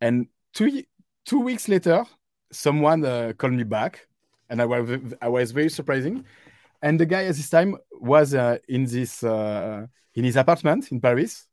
[0.00, 0.82] and two
[1.24, 2.04] two weeks later,
[2.52, 4.06] someone uh, called me back,
[4.48, 6.24] and I was I was very surprising.
[6.82, 11.00] And the guy at this time was uh, in this uh, in his apartment in
[11.00, 11.46] Paris,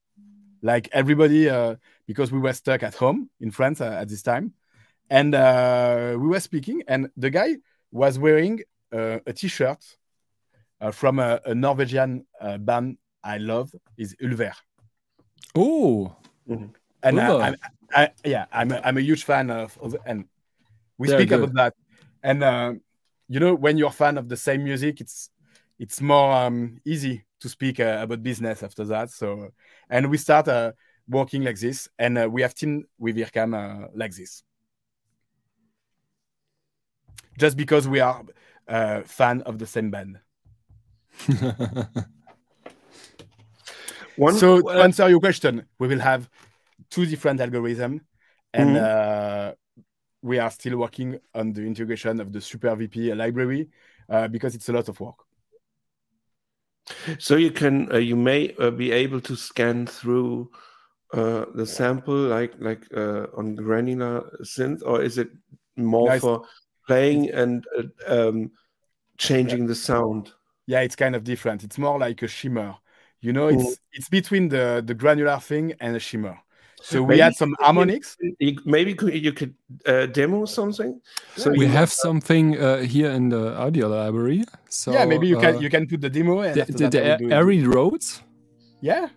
[0.62, 4.54] like everybody, uh, because we were stuck at home in France uh, at this time,
[5.10, 7.58] and uh, we were speaking, and the guy
[7.92, 8.62] was wearing
[8.94, 9.82] a T-shirt
[10.92, 12.26] from a, a Norwegian
[12.60, 14.54] band I love is Ulver.
[15.56, 16.16] Oh,
[16.50, 16.66] mm-hmm.
[17.04, 17.56] and I, I,
[18.26, 20.26] yeah, I'm a, I'm a huge fan of, of and
[20.98, 21.44] we They're speak good.
[21.44, 21.74] about that.
[22.24, 22.74] And uh,
[23.28, 25.30] you know, when you're a fan of the same music, it's
[25.80, 29.10] it's more um, easy to speak uh, about business after that.
[29.10, 29.50] So,
[29.90, 30.74] and we start uh,
[31.08, 34.44] working like this, and uh, we have team with IRCAM uh, like this,
[37.40, 38.24] just because we are
[38.68, 40.20] uh, fan of the same band.
[44.18, 46.30] One, so to answer your question, we will have
[46.92, 48.02] two different algorithms,
[48.54, 49.50] and mm-hmm.
[49.50, 49.52] uh,
[50.22, 53.70] we are still working on the integration of the Super VP library
[54.10, 55.16] uh, because it's a lot of work.
[57.18, 60.52] So you can, uh, you may uh, be able to scan through
[61.14, 65.30] uh, the sample like like uh, on granular synth, or is it
[65.78, 66.22] more nice.
[66.22, 66.44] for
[66.88, 67.66] playing and
[68.08, 68.52] um,
[69.18, 69.68] changing yeah.
[69.68, 70.34] the sound?
[70.68, 71.64] Yeah, it's kind of different.
[71.64, 72.76] It's more like a shimmer
[73.22, 76.40] you know, it's it's between the the granular thing and the shimmer.
[76.82, 78.18] So we maybe, had some harmonics.
[78.66, 79.54] Maybe you could
[79.86, 81.00] uh, demo something.
[81.36, 84.44] So we have something uh, here in the audio library.
[84.70, 87.36] So yeah, maybe you can uh, you can put the demo and the, the, the
[87.36, 88.24] airy roads.
[88.82, 89.10] Yeah,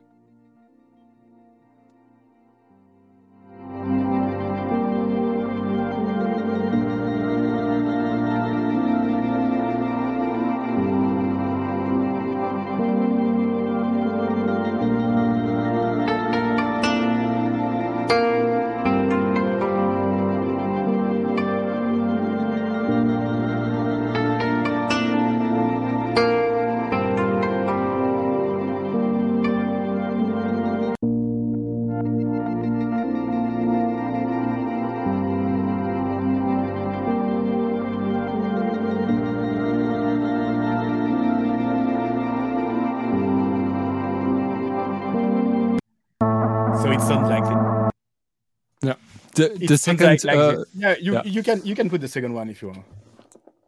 [49.35, 51.23] the, the second like, uh, yeah you yeah.
[51.25, 52.85] you can you can put the second one if you want.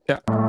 [0.09, 0.46] Yeah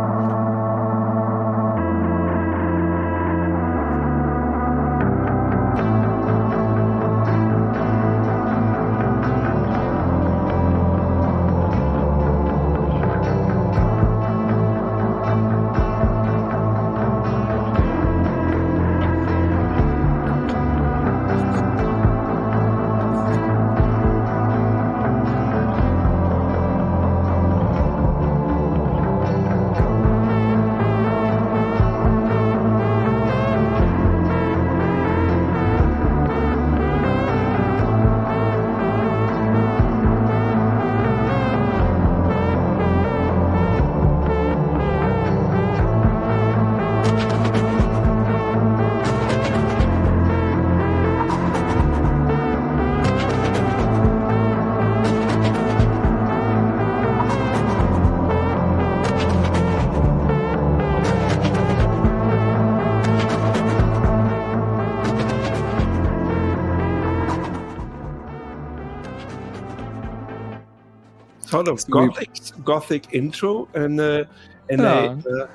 [71.68, 72.32] sort of gothic
[72.64, 74.24] gothic intro and uh,
[74.70, 75.16] and yeah.
[75.26, 75.48] a uh,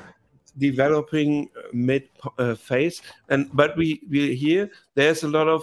[0.59, 2.09] developing mid
[2.39, 5.63] uh, phase and but we we hear there's a lot of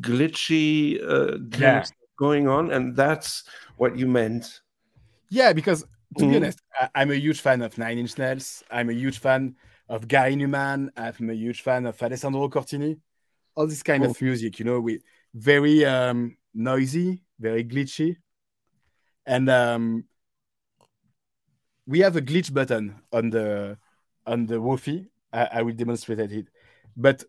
[0.00, 1.84] glitchy uh, yeah.
[2.16, 3.44] going on and that's
[3.76, 4.60] what you meant
[5.28, 5.84] yeah because
[6.16, 6.30] to mm.
[6.30, 6.62] be honest
[6.94, 9.56] I, am a huge fan of nine inch nails i'm a huge fan
[9.88, 12.98] of gary numan i'm a huge fan of alessandro cortini
[13.56, 14.10] all this kind oh.
[14.10, 15.00] of music you know we
[15.34, 18.16] very um noisy very glitchy
[19.26, 20.04] and um,
[21.86, 23.78] we have a glitch button on the
[24.26, 25.08] on the Wofi.
[25.32, 26.48] I, I will demonstrate it,
[26.96, 27.24] but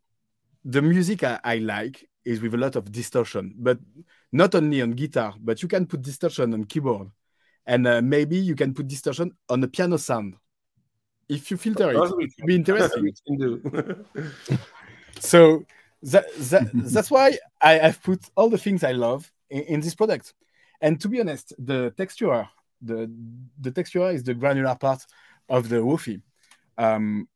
[0.65, 3.79] the music I, I like is with a lot of distortion, but
[4.31, 7.09] not only on guitar, but you can put distortion on keyboard,
[7.65, 10.35] and uh, maybe you can put distortion on the piano sound.
[11.29, 13.13] If you filter it, it will be interesting.
[15.19, 15.65] so
[16.03, 19.95] that, that that's why I, have put all the things I love in, in, this
[19.95, 20.33] product.
[20.83, 22.47] And to be honest, the texture,
[22.81, 23.09] the
[23.59, 25.05] the texture is the granular part
[25.47, 26.21] of the Wofi.
[26.77, 27.29] Um,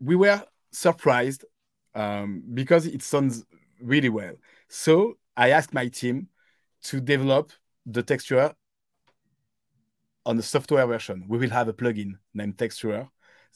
[0.00, 1.44] we were surprised
[1.94, 3.44] um, because it sounds
[3.82, 4.32] really well.
[4.68, 6.28] So I asked my team
[6.84, 7.52] to develop
[7.84, 8.54] the texture
[10.24, 11.26] on the software version.
[11.28, 13.08] We will have a plugin named Texture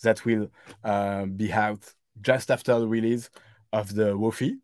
[0.03, 0.51] that will
[0.85, 3.31] uh, be out just after the release
[3.73, 4.59] of the Wofi.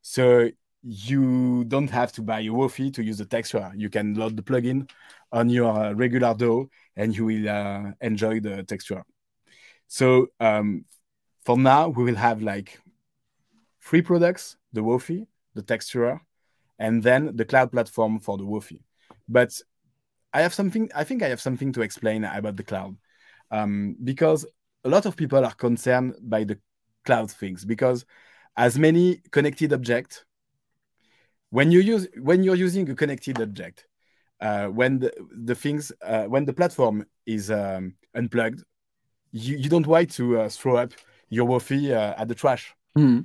[0.00, 0.48] So
[0.82, 2.50] you don't have to buy a
[2.90, 3.70] to use the texture.
[3.76, 4.88] You can load the plugin
[5.32, 6.64] on your uh, regular DAW
[6.96, 9.04] and you will uh, enjoy the texture.
[9.88, 10.84] So um,
[11.44, 12.78] for now, we will have like
[13.82, 16.20] three products, the Wofi, the texture,
[16.78, 18.80] and then the cloud platform for the Wofi.
[19.28, 19.60] But
[20.32, 22.96] I have something, I think I have something to explain about the cloud
[23.50, 24.46] um, because
[24.84, 26.58] a lot of people are concerned by the
[27.04, 28.04] cloud things because
[28.56, 30.24] as many connected objects,
[31.50, 33.86] when you use when you're using a connected object,
[34.40, 35.12] uh, when the,
[35.44, 38.62] the things uh, when the platform is um, unplugged,
[39.32, 40.92] you, you don't want to uh, throw up
[41.28, 42.74] your Wofi uh, at the trash.
[42.96, 43.24] Mm.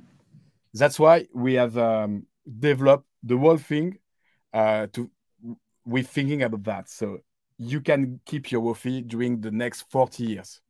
[0.74, 2.26] That's why we have um,
[2.58, 3.98] developed the whole thing
[4.52, 5.10] uh, to
[5.84, 6.88] we're thinking about that.
[6.88, 7.18] So
[7.58, 10.60] you can keep your Wofi during the next 40 years.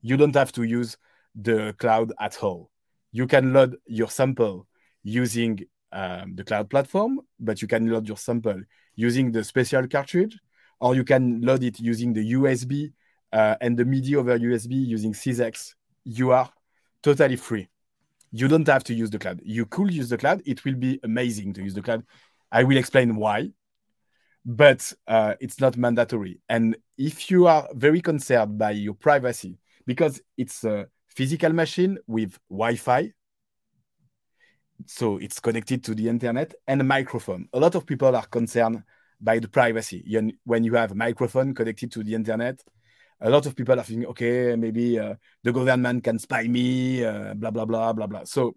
[0.00, 0.96] You don't have to use
[1.34, 2.70] the cloud at all.
[3.12, 4.66] You can load your sample
[5.02, 5.60] using
[5.94, 8.60] um, the cloud platform, but you can load your sample
[8.96, 10.38] using the special cartridge,
[10.80, 12.92] or you can load it using the USB
[13.32, 15.74] uh, and the MIDI over USB using SysEx.
[16.04, 16.50] You are
[17.02, 17.68] totally free.
[18.32, 19.40] You don't have to use the cloud.
[19.44, 20.42] You could use the cloud.
[20.44, 22.04] It will be amazing to use the cloud.
[22.52, 23.52] I will explain why
[24.44, 26.40] but uh, it's not mandatory.
[26.48, 32.38] And if you are very concerned by your privacy, because it's a physical machine with
[32.50, 33.12] Wi-Fi,
[34.86, 37.48] so it's connected to the internet and a microphone.
[37.52, 38.82] A lot of people are concerned
[39.20, 40.04] by the privacy.
[40.44, 42.62] When you have a microphone connected to the internet,
[43.20, 47.34] a lot of people are thinking, okay, maybe uh, the government can spy me, uh,
[47.34, 48.24] blah blah blah blah blah.
[48.24, 48.54] So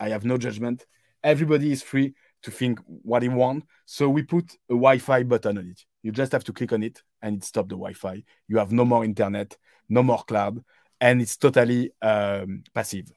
[0.00, 0.86] I have no judgment.
[1.22, 3.66] Everybody is free to think what he wants.
[3.84, 5.84] So we put a Wi-Fi button on it.
[6.02, 8.22] You just have to click on it and it stops the Wi-Fi.
[8.48, 9.56] You have no more internet,
[9.88, 10.62] no more cloud,
[11.00, 13.10] and it's totally um, passive.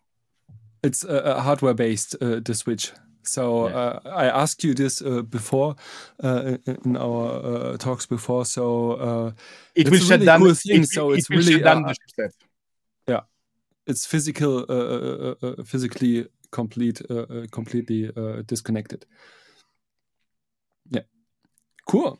[0.83, 2.91] It's a hardware based uh, the switch.
[3.23, 3.75] So yeah.
[3.75, 5.75] uh, I asked you this uh, before
[6.23, 8.45] uh, in our uh, talks before.
[8.45, 9.31] So uh,
[9.75, 10.39] it will shut really down.
[10.39, 10.81] Cool thing.
[10.81, 11.61] It, so it it's really
[13.07, 13.21] yeah,
[13.85, 14.65] it's physical,
[15.65, 19.05] physically complete, uh, uh, completely uh, disconnected.
[20.89, 21.03] Yeah,
[21.87, 22.19] cool.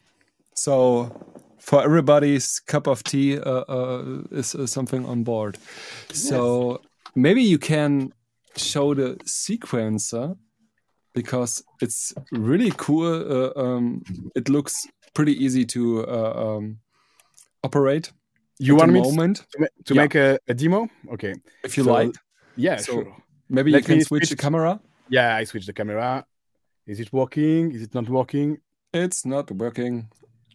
[0.55, 1.11] So
[1.59, 3.39] for everybody's cup of tea
[4.31, 5.57] is something on board.
[6.13, 6.81] So
[7.15, 8.13] maybe you can
[8.55, 10.37] show the sequencer
[11.13, 13.05] because it's really cool.
[13.05, 14.03] Uh, um,
[14.35, 16.79] it looks pretty easy to uh, um,
[17.63, 18.11] operate.
[18.59, 19.45] You want me moment.
[19.57, 20.01] to, to yeah.
[20.01, 20.87] make a, a, demo?
[21.13, 21.33] Okay.
[21.63, 22.15] If you so, like.
[22.55, 23.15] Yeah, so sure.
[23.49, 24.79] Maybe Let you can switch, switch the camera.
[25.09, 26.25] Yeah, I switch the camera.
[26.85, 27.71] Is it working?
[27.71, 28.59] Is it not working?
[28.93, 30.09] It's not working.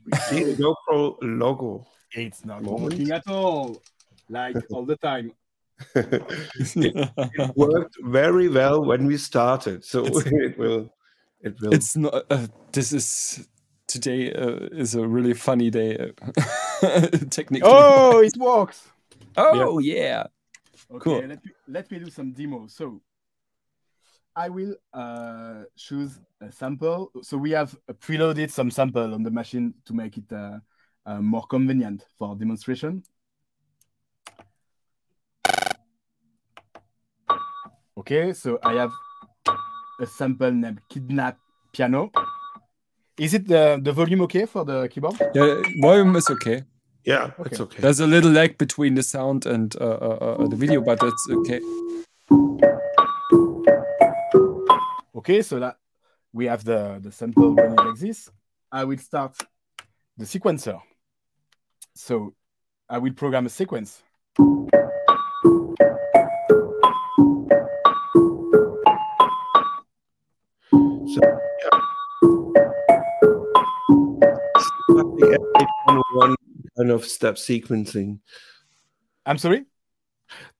[0.04, 1.86] We see the GoPro logo.
[2.12, 3.82] It's not working at all.
[4.28, 5.32] Like all the time.
[5.94, 6.22] it,
[6.76, 10.90] it, worked very well when we started, so it's, it will.
[11.40, 11.74] It will.
[11.74, 12.24] It's not.
[12.30, 13.46] Uh, this is
[13.86, 16.12] today uh, is a really funny day.
[17.30, 17.62] technically.
[17.64, 18.88] Oh, it works.
[19.36, 19.94] Oh yeah.
[19.94, 20.24] yeah.
[20.90, 21.26] Okay, cool.
[21.26, 22.74] let me let me do some demos.
[22.74, 23.00] So
[24.34, 27.10] I will uh, choose a sample.
[27.22, 30.58] So we have preloaded some sample on the machine to make it uh,
[31.06, 33.02] uh, more convenient for demonstration.
[38.06, 38.92] Okay, so I have
[39.98, 41.40] a sample named Kidnap
[41.72, 42.12] Piano.
[43.18, 45.16] Is it the, the volume okay for the keyboard?
[45.34, 46.62] Yeah, volume is okay.
[47.04, 47.50] Yeah, okay.
[47.50, 47.82] it's okay.
[47.82, 51.26] There's a little lag between the sound and uh, uh, uh, the video, but that's
[51.32, 51.60] okay.
[55.16, 55.76] Okay, so that
[56.32, 58.30] we have the, the sample running like this.
[58.70, 59.36] I will start
[60.16, 60.80] the sequencer.
[61.96, 62.34] So
[62.88, 64.04] I will program a sequence.
[76.76, 76.82] Yeah.
[76.84, 78.20] one kind of step sequencing.
[79.24, 79.64] I'm sorry?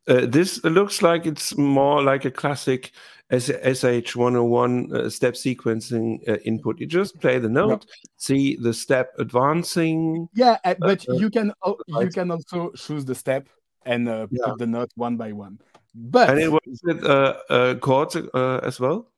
[0.09, 2.93] uh, this looks like it's more like a classic
[3.33, 6.79] SH101 uh, step sequencing uh, input.
[6.79, 7.87] You just play the note,
[8.17, 10.29] see the step advancing.
[10.35, 11.53] Yeah, uh, but uh, you can
[11.89, 13.49] you can also choose the step
[13.85, 14.47] and uh, yeah.
[14.47, 15.59] put the note one by one.
[15.95, 19.11] But and it works with uh, chords as well.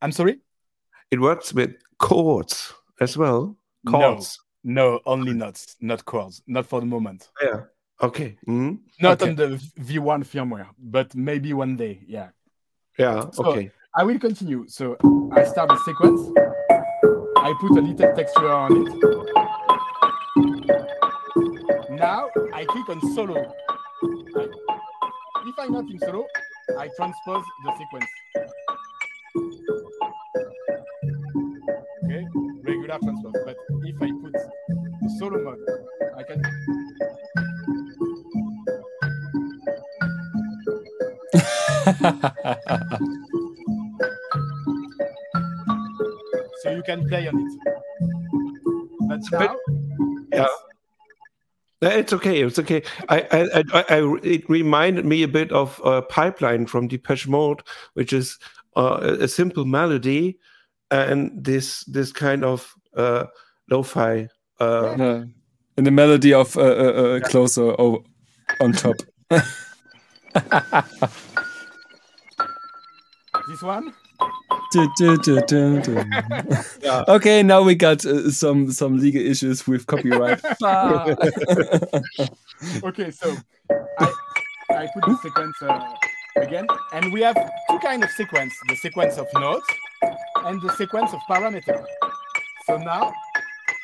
[0.00, 0.38] I'm sorry.
[1.10, 3.56] It works with chords as well.
[3.86, 4.38] Chords.
[4.68, 7.28] No, only notes, not chords, not for the moment.
[7.40, 7.60] Yeah.
[8.02, 8.36] Okay.
[8.48, 8.74] Mm-hmm.
[9.00, 9.30] Not okay.
[9.30, 9.46] on the
[9.78, 12.02] V1 firmware, but maybe one day.
[12.04, 12.30] Yeah.
[12.98, 13.30] Yeah.
[13.30, 13.70] So okay.
[13.94, 14.66] I will continue.
[14.66, 14.96] So
[15.32, 16.20] I start the sequence.
[17.36, 18.92] I put a little texture on it.
[21.90, 23.54] Now I click on solo.
[25.46, 26.26] If I'm not in solo,
[26.76, 28.10] I transpose the sequence.
[32.04, 32.26] Okay,
[32.64, 33.45] regular transpose.
[35.18, 35.58] Solo mode,
[36.16, 36.40] I can
[46.62, 47.52] so you can play on it.
[49.08, 49.56] But now,
[50.32, 50.46] yeah.
[51.82, 52.42] It's okay.
[52.42, 52.82] It's okay.
[53.08, 57.62] I, I, I, I, it reminded me a bit of a pipeline from Depeche Mode,
[57.94, 58.36] which is
[58.76, 60.38] uh, a simple melody
[60.90, 63.26] and this this kind of uh,
[63.70, 64.28] lo-fi.
[64.58, 65.24] Uh, yeah.
[65.76, 68.96] And the melody of uh, uh, uh closer on top.
[73.48, 73.94] This one?
[76.82, 77.04] yeah.
[77.08, 80.44] Okay, now we got uh, some some legal issues with copyright.
[82.82, 83.36] okay, so
[84.00, 84.12] I,
[84.70, 85.94] I put the sequence uh,
[86.36, 87.36] again, and we have
[87.70, 89.66] two kind of sequence: the sequence of notes
[90.44, 91.84] and the sequence of parameter.
[92.66, 93.12] So now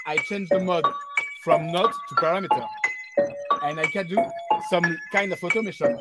[0.07, 0.85] I change the mode
[1.45, 2.67] from note to parameter,
[3.63, 4.19] and I can do
[4.69, 5.99] some kind of automation.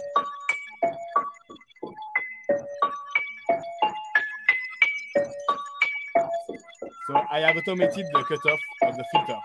[7.08, 9.40] So I have automated the cutoff of the filter.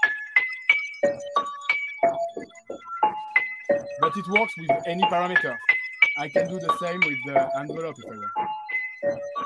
[4.00, 5.57] But it works with any parameter.
[6.16, 9.45] I can do the same with the envelope if I want.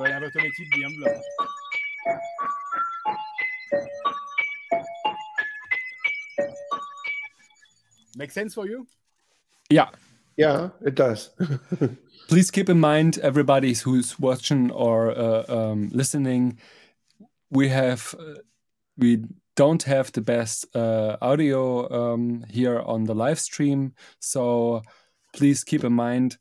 [0.00, 1.22] So I have automated the envelope.
[8.16, 8.86] Make sense for you?
[9.68, 9.90] Yeah.
[10.38, 11.28] Yeah, it does.
[12.28, 16.58] Please keep in mind, everybody who's watching or uh, um, listening,
[17.50, 18.40] we have uh,
[18.96, 19.24] we
[19.54, 24.80] don't have the best uh, audio um, here on the live stream, so
[25.34, 26.38] please keep in mind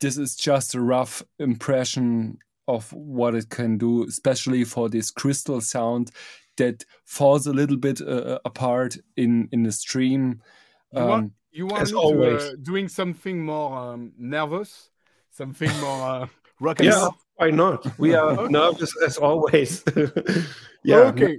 [0.00, 2.38] this is just a rough impression
[2.68, 6.10] of what it can do, especially for this crystal sound
[6.56, 10.40] that falls a little bit uh, apart in in the stream.
[10.94, 12.44] Um, you want As me always.
[12.44, 14.90] to uh, doing something more um, nervous,
[15.30, 16.26] something more uh,
[16.60, 17.16] rock and yeah, roll?
[17.36, 17.98] why not?
[17.98, 18.52] We are okay.
[18.52, 19.82] nervous as always.
[20.84, 20.96] yeah.
[20.96, 21.38] Okay,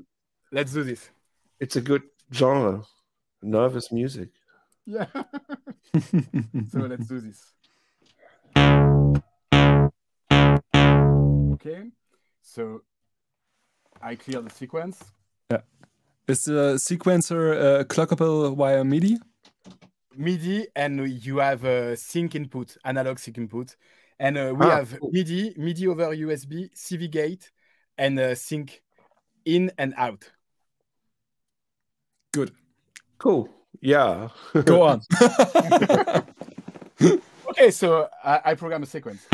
[0.52, 1.10] let's do this.
[1.60, 2.84] It's a good genre,
[3.42, 4.30] nervous music.
[4.86, 5.08] Yeah.
[6.70, 7.54] so let's do this.
[11.66, 11.92] Okay,
[12.42, 12.82] so
[14.02, 15.02] I clear the sequence.
[15.50, 15.62] Yeah.
[16.28, 19.18] Is the sequencer uh, clockable via MIDI?
[20.18, 23.78] MIDI and you have a sync input, analog sync input.
[24.20, 25.10] And uh, we ah, have cool.
[25.14, 27.50] MIDI, MIDI over USB, CV gate,
[27.98, 28.82] and uh, sync
[29.46, 30.30] in and out.
[32.34, 32.52] Good.
[33.18, 33.48] Cool.
[33.80, 34.28] Yeah.
[34.66, 35.02] Go on.
[37.48, 39.26] okay, so I, I program a sequence.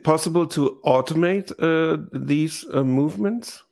[0.00, 3.64] It possible to automate uh, these uh, movements?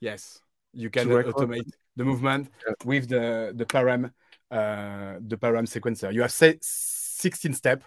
[0.00, 0.40] Yes,
[0.72, 2.74] you can automate the movement yeah.
[2.84, 4.10] with the the param
[4.50, 6.12] uh, the param sequencer.
[6.12, 7.82] You have say 16 step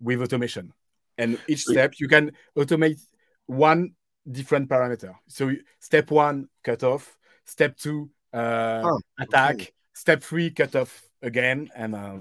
[0.00, 0.72] with automation,
[1.18, 3.00] and each step you can automate
[3.46, 3.94] one
[4.30, 5.14] different parameter.
[5.28, 7.16] So step one, cut off.
[7.44, 9.54] Step two, uh, oh, attack.
[9.54, 9.70] Okay.
[9.94, 12.18] Step three, cut off again, and uh,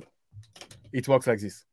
[0.93, 1.65] it works like this.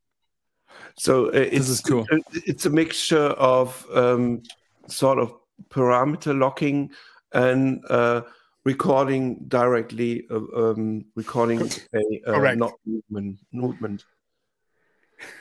[0.97, 2.07] So uh, it's cool.
[2.33, 4.43] It's a mixture of um,
[4.87, 5.35] sort of
[5.71, 6.91] parameter locking
[7.33, 8.23] and uh,
[8.65, 13.39] recording directly, uh, um, recording a uh, not movement.
[13.53, 14.05] movement.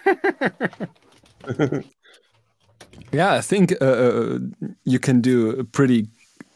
[3.11, 4.39] yeah, I think uh, uh,
[4.83, 6.07] you can do pretty,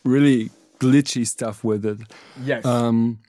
[0.04, 2.00] really glitchy stuff with it.
[2.44, 2.66] Yes.
[2.66, 3.20] Um,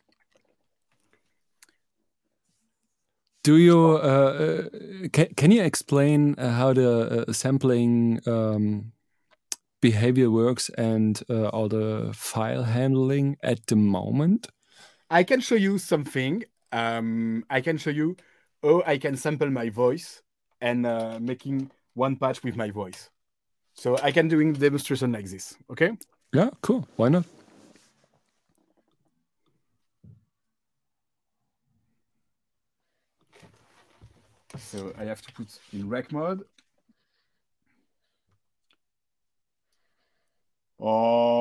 [3.47, 6.91] do you uh, uh can, can you explain uh, how the
[7.29, 8.93] uh, sampling um,
[9.81, 11.23] behavior works and
[11.53, 14.49] all the file handling at the moment?
[15.11, 16.43] I can show you something.
[16.73, 18.17] Um, I can show you
[18.65, 20.23] how I can sample my voice
[20.61, 20.83] and
[21.21, 23.11] making one patch with my voice.
[23.75, 25.57] So I can doing demonstration like this.
[25.71, 25.93] Okay.
[26.33, 26.51] Yeah.
[26.63, 26.89] Cool.
[26.97, 27.25] Why not?
[34.59, 36.45] So I have to put in rec mode.
[40.79, 41.37] Oh.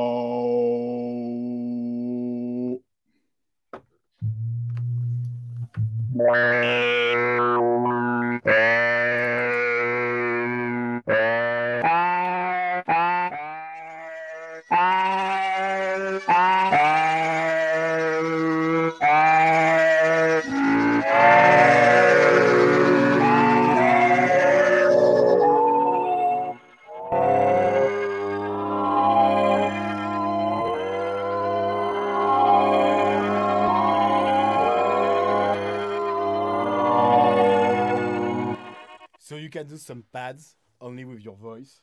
[39.66, 41.82] Do some pads only with your voice.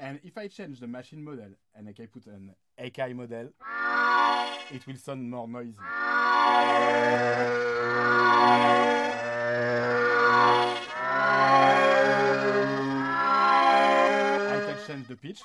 [0.00, 3.50] And if I change the machine model and I can put an Akai model,
[4.70, 5.74] it will sound more noisy.
[14.46, 15.42] I can change the pitch.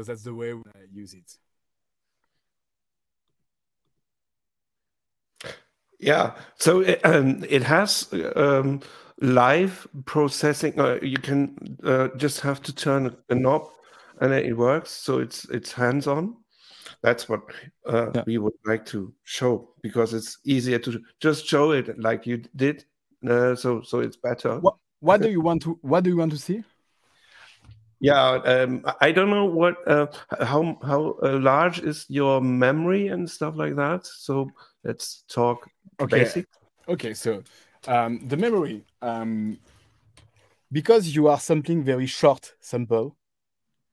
[0.00, 1.30] So that's the way I use it.
[5.98, 8.80] Yeah, so it, um, it has um,
[9.20, 10.80] live processing.
[10.80, 13.68] Uh, you can uh, just have to turn a knob,
[14.22, 14.90] and it works.
[14.90, 16.36] So it's it's hands on.
[17.02, 17.42] That's what
[17.86, 18.22] uh, yeah.
[18.26, 22.86] we would like to show because it's easier to just show it like you did.
[23.28, 24.60] Uh, so so it's better.
[24.60, 26.64] What, what do you want to What do you want to see?
[28.00, 30.06] Yeah, um, I don't know what uh,
[30.40, 34.06] how how uh, large is your memory and stuff like that.
[34.06, 34.50] So
[34.82, 35.68] let's talk
[36.00, 36.20] okay.
[36.20, 36.46] basic.
[36.88, 37.42] Okay, so
[37.86, 39.58] um, the memory, um,
[40.72, 43.18] because you are sampling very short sample,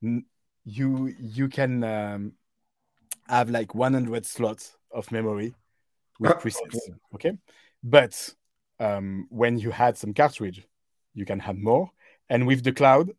[0.01, 2.31] you you can um,
[3.27, 5.53] have like 100 slots of memory
[6.17, 6.77] with ah, presets.
[7.13, 7.29] Okay.
[7.29, 7.37] okay,
[7.83, 8.33] but
[8.79, 10.65] um, when you had some cartridge,
[11.13, 11.91] you can have more,
[12.29, 13.11] and with the cloud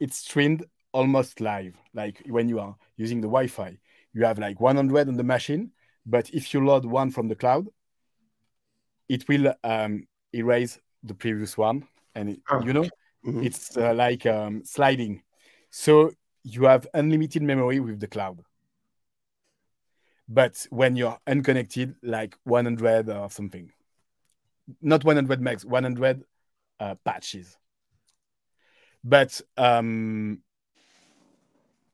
[0.00, 1.76] it's streamed almost live.
[1.94, 3.78] Like when you are using the Wi-Fi,
[4.12, 5.70] you have like 100 on the machine,
[6.04, 7.68] but if you load one from the cloud,
[9.08, 12.62] it will um, erase the previous one, and it, oh.
[12.64, 12.84] you know
[13.26, 13.42] mm-hmm.
[13.42, 15.22] it's uh, like um, sliding.
[15.70, 18.40] So you have unlimited memory with the cloud.
[20.28, 23.72] But when you're unconnected, like 100 or something,
[24.80, 26.24] not 100 megs, 100
[26.78, 27.56] uh, patches.
[29.02, 30.42] But um,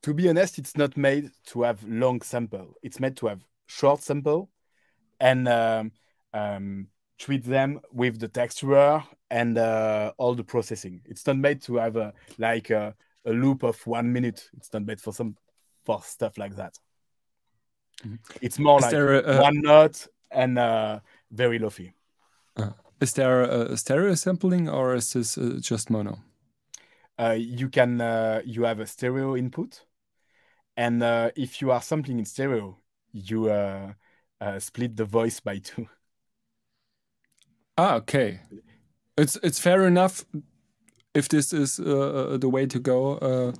[0.02, 2.74] to be honest, it's not made to have long sample.
[2.82, 4.50] It's made to have short sample,
[5.20, 5.92] and um,
[6.32, 6.88] um,
[7.18, 11.00] treat them with the texture and uh, all the processing.
[11.04, 12.94] It's not made to have a like a,
[13.24, 14.48] a loop of one minute.
[14.56, 15.36] It's not made for some
[15.84, 16.78] for stuff like that.
[18.04, 18.18] Mhm.
[18.42, 21.00] It's more Is like there a- a- one note and uh,
[21.30, 21.92] very lofi.
[23.00, 26.18] Is there a stereo sampling or is this uh, just mono?
[27.18, 29.84] Uh, you can uh, you have a stereo input,
[30.76, 32.78] and uh, if you are sampling in stereo,
[33.12, 33.92] you uh,
[34.40, 35.88] uh, split the voice by two.
[37.78, 38.40] Ah, okay.
[39.18, 40.24] It's it's fair enough.
[41.14, 43.52] If this is uh, the way to go, uh,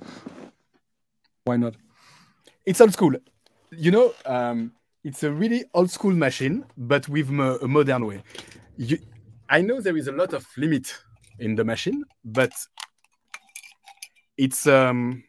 [1.45, 1.75] why not?
[2.65, 3.13] It's old school,
[3.71, 4.13] you know.
[4.25, 8.23] Um, it's a really old school machine, but with mo- a modern way.
[8.77, 8.99] You,
[9.49, 10.93] I know there is a lot of limit
[11.39, 12.51] in the machine, but
[14.37, 15.23] it's um,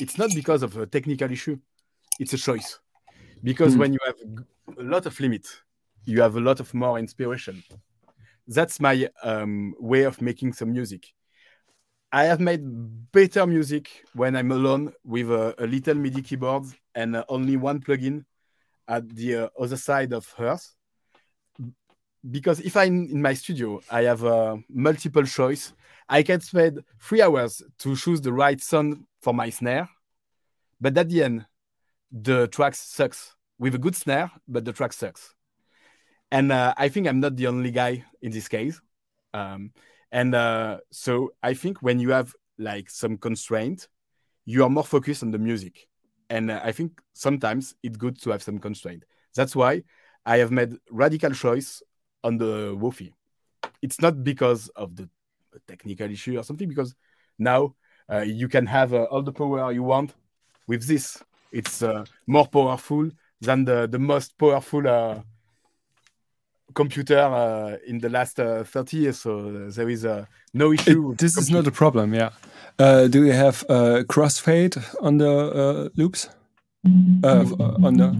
[0.00, 1.58] it's not because of a technical issue.
[2.18, 2.78] It's a choice,
[3.42, 3.80] because Hmm.
[3.80, 4.16] when you have
[4.78, 5.46] a lot of limit,
[6.04, 7.62] you have a lot of more inspiration.
[8.48, 11.12] That's my um, way of making some music.
[12.12, 12.62] I have made
[13.12, 16.64] better music when I'm alone with a, a little MIDI keyboard
[16.94, 18.24] and uh, only one plugin
[18.88, 20.72] at the uh, other side of Earth.
[22.30, 25.72] Because if I'm in my studio, I have a multiple choice.
[26.08, 29.88] I can spend three hours to choose the right sound for my snare,
[30.80, 31.46] but at the end,
[32.10, 35.34] the track sucks with a good snare, but the track sucks.
[36.30, 38.80] And uh, I think I'm not the only guy in this case.
[39.34, 39.72] Um,
[40.12, 43.88] and uh, so I think when you have like some constraint,
[44.44, 45.88] you are more focused on the music.
[46.30, 49.04] And uh, I think sometimes it's good to have some constraint.
[49.34, 49.82] That's why
[50.24, 51.82] I have made radical choice
[52.22, 53.12] on the Wofi.
[53.82, 55.08] It's not because of the
[55.66, 56.94] technical issue or something, because
[57.38, 57.74] now
[58.10, 60.14] uh, you can have uh, all the power you want
[60.66, 61.22] with this.
[61.52, 63.10] It's uh, more powerful
[63.40, 65.20] than the, the most powerful uh,
[66.74, 69.18] computer uh, in the last uh, 30 years.
[69.18, 71.02] So there is uh, no issue.
[71.02, 72.14] with this is not a problem.
[72.14, 72.30] Yeah.
[72.78, 76.28] Uh, do you have uh, crossfade on the uh, loops?
[76.84, 78.14] On the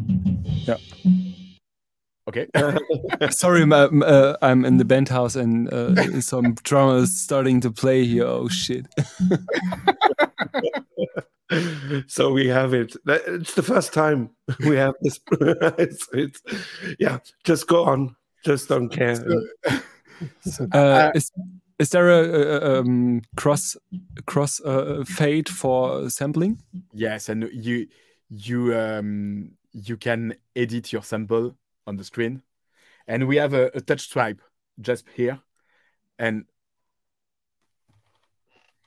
[2.29, 2.49] Okay.
[3.31, 7.61] sorry, m- m- uh, I'm in the band house and uh, some drama is starting
[7.61, 8.27] to play here.
[8.27, 8.87] Oh shit!
[12.09, 12.97] so we have it.
[13.07, 14.31] It's the first time
[14.67, 15.21] we have this.
[15.79, 16.43] it's, it's,
[16.99, 18.17] yeah, just go on.
[18.45, 19.25] Just don't care.
[20.73, 21.31] Uh, is
[21.79, 23.77] is there a, a, a um, cross
[24.25, 26.59] cross uh, fade for sampling?
[26.93, 27.87] yes, and you
[28.31, 31.55] you um, you can edit your sample
[31.87, 32.43] on the screen,
[33.07, 34.41] and we have a, a touch stripe
[34.81, 35.41] just here,
[36.19, 36.45] and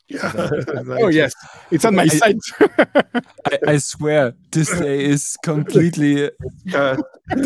[0.09, 0.31] yeah.
[0.89, 1.33] oh yes,
[1.71, 2.37] it's on my I- side.
[2.59, 6.31] I, I swear this day is completely.
[6.73, 6.97] Uh,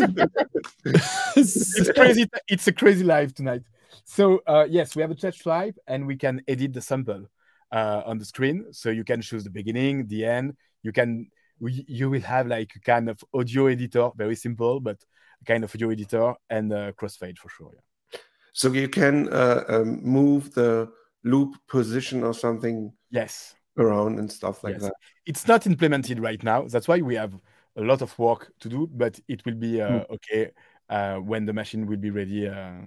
[1.36, 2.26] it's crazy.
[2.48, 3.62] It's a crazy live tonight.
[4.04, 7.26] So uh, yes, we have a touch stripe, and we can edit the sample
[7.70, 8.66] uh, on the screen.
[8.72, 10.56] So you can choose the beginning, the end.
[10.82, 11.30] You can
[11.60, 15.06] we, you will have like a kind of audio editor, very simple, but a
[15.44, 17.70] kind of audio editor and uh, crossfade for sure.
[17.74, 18.18] Yeah.
[18.52, 20.88] so you can uh, um, move the
[21.24, 24.82] loop position or something Yes, around and stuff like Yes.
[24.82, 24.92] that.
[25.26, 26.66] it's not implemented right now.
[26.68, 27.34] That's why we have
[27.76, 30.50] a lot of work to do, but it will be uh, okay
[30.88, 32.82] uh, when the machine will be ready uh,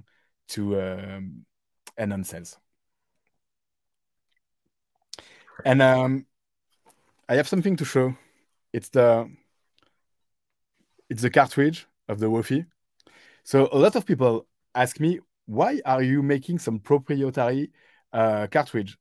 [0.50, 1.46] to um,
[1.98, 2.58] enhance sales.
[5.66, 6.26] And um,
[7.28, 8.16] I have something to show.
[8.74, 9.30] It's the
[11.10, 12.66] it's the cartridge of the Wofi.
[13.44, 17.72] So a lot of people ask me, why are you making some proprietary
[18.14, 18.98] uh, cartridge?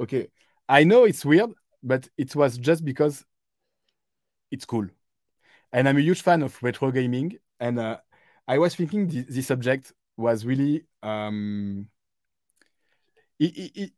[0.00, 0.28] Okay,
[0.68, 1.50] I know it's weird,
[1.82, 3.24] but it was just because
[4.50, 4.86] it's cool.
[5.72, 7.38] And I'm a huge fan of retro gaming.
[7.60, 7.98] And uh,
[8.48, 10.84] I was thinking th- this subject was really.
[11.02, 11.88] Um,
[13.38, 13.92] it- it- it-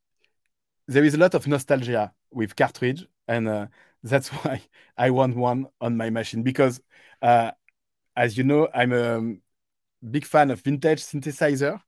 [0.89, 3.07] there is a lot of nostalgia with cartridge.
[3.29, 3.67] And uh,
[4.03, 4.63] that's why
[4.97, 6.43] I want one on my machine.
[6.43, 6.81] Because,
[7.23, 7.53] uh,
[8.21, 9.35] as you know, I'm a
[10.05, 11.81] big fan of vintage synthesizer.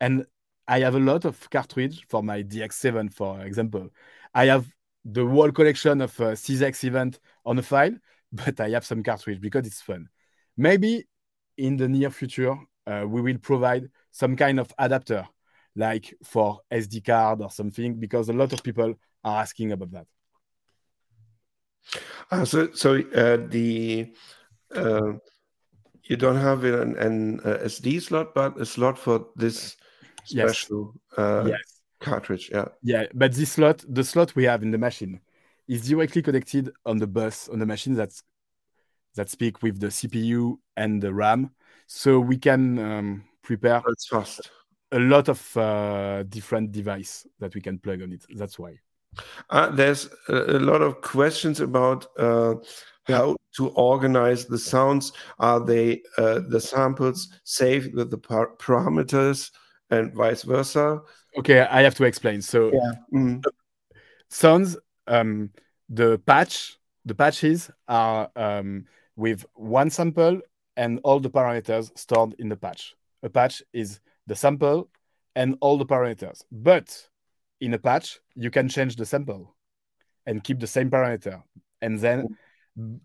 [0.00, 0.26] And
[0.68, 3.88] I have a lot of cartridge for my DX7, for example.
[4.34, 4.66] I have
[5.02, 7.94] the whole collection of uh, CZX event on a file,
[8.32, 10.10] but I have some cartridge because it's fun.
[10.58, 11.08] Maybe
[11.56, 12.54] in the near future,
[12.86, 15.26] uh, we will provide some kind of adapter,
[15.74, 20.06] like for SD card or something, because a lot of people are asking about that.
[22.30, 24.12] Ah, so so uh, the
[24.74, 25.12] uh,
[26.08, 29.76] you don't have an, an uh, SD slot, but a slot for this
[30.30, 30.50] Yes.
[30.50, 31.80] special uh, yes.
[32.00, 32.50] cartridge.
[32.52, 32.66] Yeah.
[32.82, 35.20] Yeah, but this slot, the slot we have in the machine,
[35.66, 38.22] is directly connected on the bus on the machine that's
[39.14, 41.50] that speak with the CPU and the RAM,
[41.86, 44.50] so we can um, prepare That's fast.
[44.92, 48.24] a lot of uh, different device that we can plug on it.
[48.36, 48.78] That's why.
[49.50, 52.54] Uh, there's a, a lot of questions about uh,
[53.06, 55.12] how to organize the sounds.
[55.40, 59.50] Are they uh, the samples saved with the par- parameters
[59.90, 61.00] and vice versa?
[61.36, 62.40] Okay, I have to explain.
[62.40, 62.70] So
[63.12, 63.44] Mm.
[64.30, 65.50] sounds um,
[65.88, 68.84] the patch the patches are um,
[69.16, 70.40] with one sample
[70.76, 74.88] and all the parameters stored in the patch a patch is the sample
[75.34, 77.08] and all the parameters but
[77.60, 79.54] in a patch you can change the sample
[80.26, 81.42] and keep the same parameter
[81.80, 82.36] and then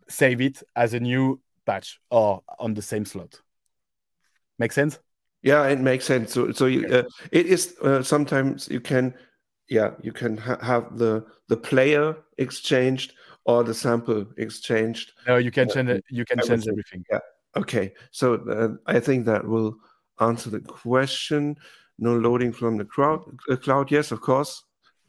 [0.09, 3.41] save it as a new patch or on the same slot
[4.59, 4.99] make sense
[5.43, 6.32] Yeah, it makes sense.
[6.34, 9.13] So, so you, uh, it is uh, sometimes you can,
[9.67, 13.13] yeah, you can ha- have the the player exchanged
[13.43, 15.11] or the sample exchanged.
[15.28, 17.03] no you can change it you can change Everything.
[17.11, 17.19] Yeah.
[17.55, 19.76] Okay, so uh, I think that will
[20.19, 21.57] answer the question.
[21.99, 23.91] No loading from the crowd, uh, cloud.
[23.91, 24.63] Yes, of course.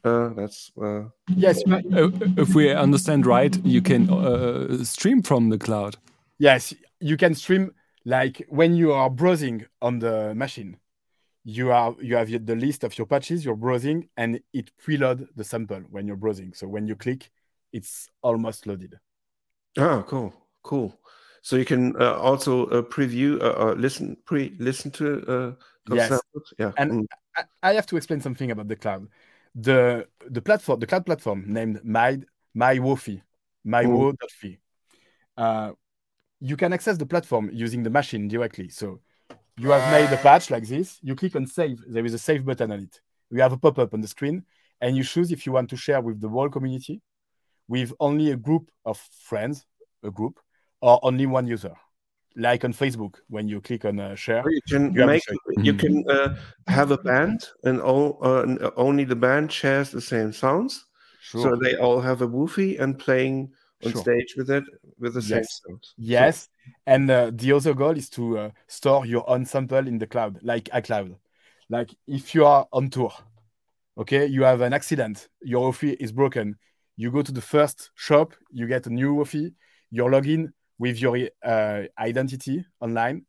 [0.05, 1.03] Uh, that's uh,
[1.35, 5.97] yes Uh, if we understand right, you can uh, stream from the cloud.
[6.37, 7.71] Yes, you can stream
[8.05, 10.77] like when you are browsing on the machine.
[11.43, 15.43] You are you have the list of your patches you're browsing, and it preload the
[15.43, 16.53] sample when you're browsing.
[16.53, 17.31] So when you click,
[17.73, 18.99] it's almost loaded.
[19.77, 20.33] ah cool,
[20.63, 20.93] cool.
[21.41, 25.51] So you can uh, also uh, preview, uh, uh, listen, pre listen to uh,
[25.85, 26.07] those Yes.
[26.09, 26.53] samples.
[26.57, 27.05] Yeah, And mm.
[27.37, 29.07] I, I have to explain something about the cloud.
[29.55, 32.19] The the platform, the cloud platform named My
[32.53, 33.21] my MyWofi,
[33.65, 34.59] mywo.fi.
[35.37, 35.71] Uh,
[36.39, 38.69] you can access the platform using the machine directly.
[38.69, 39.01] So
[39.57, 40.99] you have made a patch like this.
[41.01, 41.81] You click on save.
[41.87, 42.99] There is a save button on it.
[43.31, 44.43] We have a pop up on the screen,
[44.81, 47.01] and you choose if you want to share with the whole community,
[47.67, 49.65] with only a group of friends,
[50.03, 50.39] a group,
[50.81, 51.75] or only one user.
[52.35, 55.23] Like on Facebook, when you click on uh, share, you can You have a make
[55.63, 55.79] you Mhm.
[55.79, 56.35] can uh,
[56.67, 60.85] have a band and all uh, only the band shares the same sounds
[61.21, 61.41] sure.
[61.41, 63.53] so they all have a Wofi and playing
[63.85, 64.01] on Sure.
[64.01, 64.63] stage with it
[64.99, 65.61] with the same Yes.
[65.65, 66.49] sounds Yes,
[66.85, 70.39] and uh, the other goal is to uh, store your own sample in the cloud,
[70.43, 71.15] like iCloud.
[71.69, 73.13] Like if you are on tour,
[73.97, 76.57] okay, you have an accident, your Wofi is broken.
[76.97, 79.53] You go to the first shop, you get a new Wofi,
[79.89, 83.25] you log in with your uh, identity online,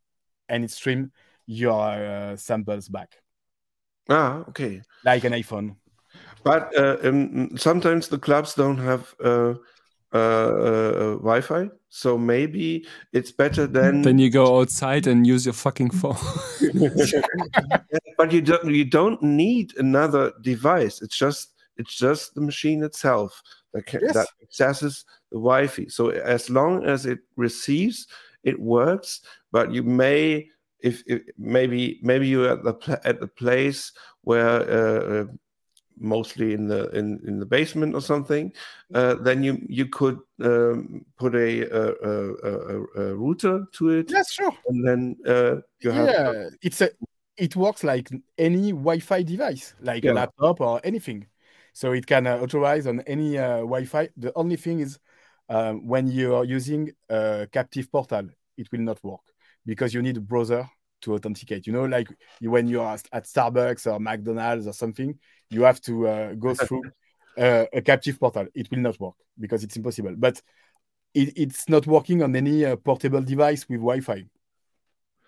[0.49, 1.11] and it stream
[1.47, 3.14] your uh, samples back,
[4.09, 5.76] ah okay like an iPhone.
[6.44, 9.55] but uh, um, sometimes the clubs don't have uh,
[10.12, 15.53] uh, uh, wi-fi so maybe it's better than Then you go outside and use your
[15.55, 16.16] fucking phone.
[18.18, 23.42] but you don't you don't need another device it's just it's just the machine itself
[23.72, 24.14] that can, Yes.
[24.14, 28.07] that accesses the wi-fi so as long as it receives
[28.45, 29.22] it works
[29.53, 30.49] but you may
[30.80, 35.26] if, if maybe maybe you're at the at the place where uh, uh,
[35.99, 38.53] mostly in the in, in the basement or something
[38.95, 44.11] uh, then you you could um, put a, a, a, a, a router to it
[44.11, 44.53] Yes, sure.
[44.68, 46.91] and then uh, you have yeah, it's a
[47.37, 50.12] it works like any Wi-Fi device, like Yeah.
[50.12, 51.26] a laptop or anything.
[51.72, 54.09] So it can uh, authorize on any uh, Wi-Fi.
[54.16, 54.99] The only thing is
[55.49, 59.20] um, when you are using a captive portal, it will not work
[59.64, 60.68] because you need a browser
[61.03, 61.66] to authenticate.
[61.66, 62.09] You know, like
[62.40, 65.18] when you are at Starbucks or McDonald's or something,
[65.51, 66.84] you have to uh, go through
[67.38, 68.47] uh, a captive portal.
[68.55, 70.14] It will not work because it's impossible.
[70.16, 70.40] But
[71.14, 74.24] it, it's not working on any uh, portable device with Wi-Fi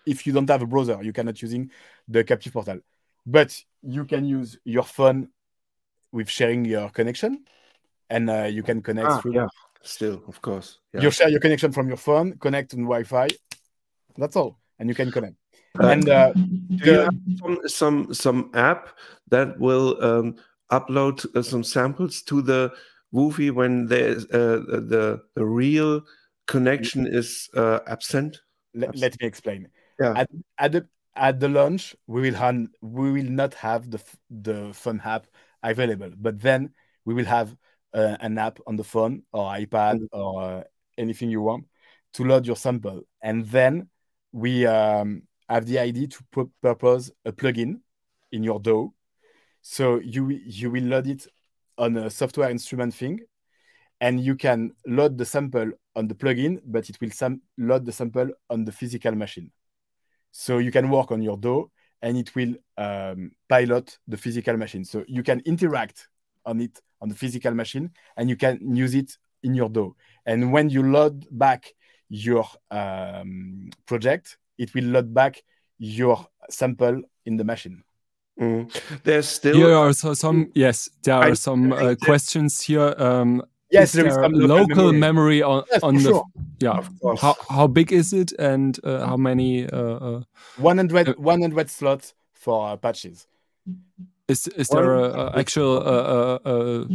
[0.05, 1.69] if you don't have a browser, you cannot using
[2.07, 2.79] the captive portal.
[3.25, 5.29] But you can use your phone
[6.11, 7.45] with sharing your connection,
[8.09, 9.33] and uh, you can connect Ah, through.
[9.33, 9.47] yeah,
[9.83, 10.79] still, of course.
[10.93, 11.01] Yeah.
[11.01, 13.27] You share your connection from your phone, connect on Wi-Fi.
[14.17, 15.35] That's all, and you can connect.
[15.81, 18.89] Uh, and uh, Do you have some some some app
[19.29, 20.35] that will um,
[20.71, 22.71] upload uh, some samples to the
[23.13, 26.01] Wofi when there's uh, the the real
[26.47, 28.41] connection is uh, absent?
[28.73, 29.67] let, let me explain.
[29.99, 30.13] Yeah.
[30.15, 34.71] At, at the at the launch, we will have we will not have the the
[34.73, 35.27] phone app
[35.63, 36.71] available, but then
[37.05, 37.55] we will have
[37.93, 40.63] uh, an app on the phone or iPad or uh,
[40.97, 41.65] anything you want
[42.13, 43.87] to load your sample, and then
[44.31, 47.79] we um, have the idea to pu- propose a plugin
[48.31, 48.89] in your DAW,
[49.61, 51.27] so you you will load it
[51.77, 53.19] on a software instrument thing,
[54.01, 57.91] and you can load the sample on the plugin, but it will sam- load the
[57.91, 59.51] sample on the physical machine.
[60.31, 61.65] So you can work on your DAW
[62.01, 64.85] and it will um, pilot the physical machine.
[64.85, 66.07] So you can interact
[66.45, 69.91] on it on the physical machine and you can use it in your DAW.
[70.25, 71.73] And when you load back
[72.09, 75.43] your um, project, it will load back
[75.77, 77.83] your sample in the machine.
[78.39, 78.69] Mm.
[79.03, 82.93] There's still Here are so some yes, there are I some uh, that- questions here.
[82.97, 85.43] Um, Yes, is there is there some local, memory.
[85.43, 86.23] on Yes, on the sure.
[86.59, 86.77] yeah.
[86.79, 87.21] of course.
[87.21, 90.23] How how big is it and uh, how many uh, uh,
[90.57, 93.27] 100, Uh, 100 slots for uh, patches.
[94.29, 96.85] Is is Well, there a, a actual uh, uh, uh,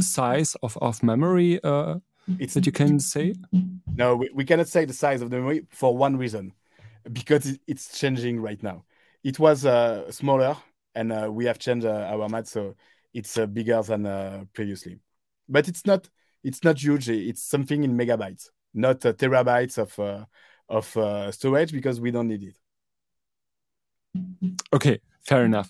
[0.00, 1.98] size of of memory uh,
[2.38, 3.34] It's that you can say?
[3.96, 6.52] no, we, we cannot say the size of the memory for one reason,
[7.12, 8.84] because it's changing right now.
[9.22, 10.56] It was uh, smaller,
[10.94, 12.74] and uh, we have changed uh, our math, so
[13.12, 15.00] it's uh, bigger than uh, previously.
[15.48, 16.08] But it's not
[16.42, 17.08] it's not huge.
[17.08, 20.24] It's something in megabytes, not uh, terabytes of uh,
[20.68, 22.56] of uh, storage, because we don't need it.
[24.72, 25.68] Okay, fair enough.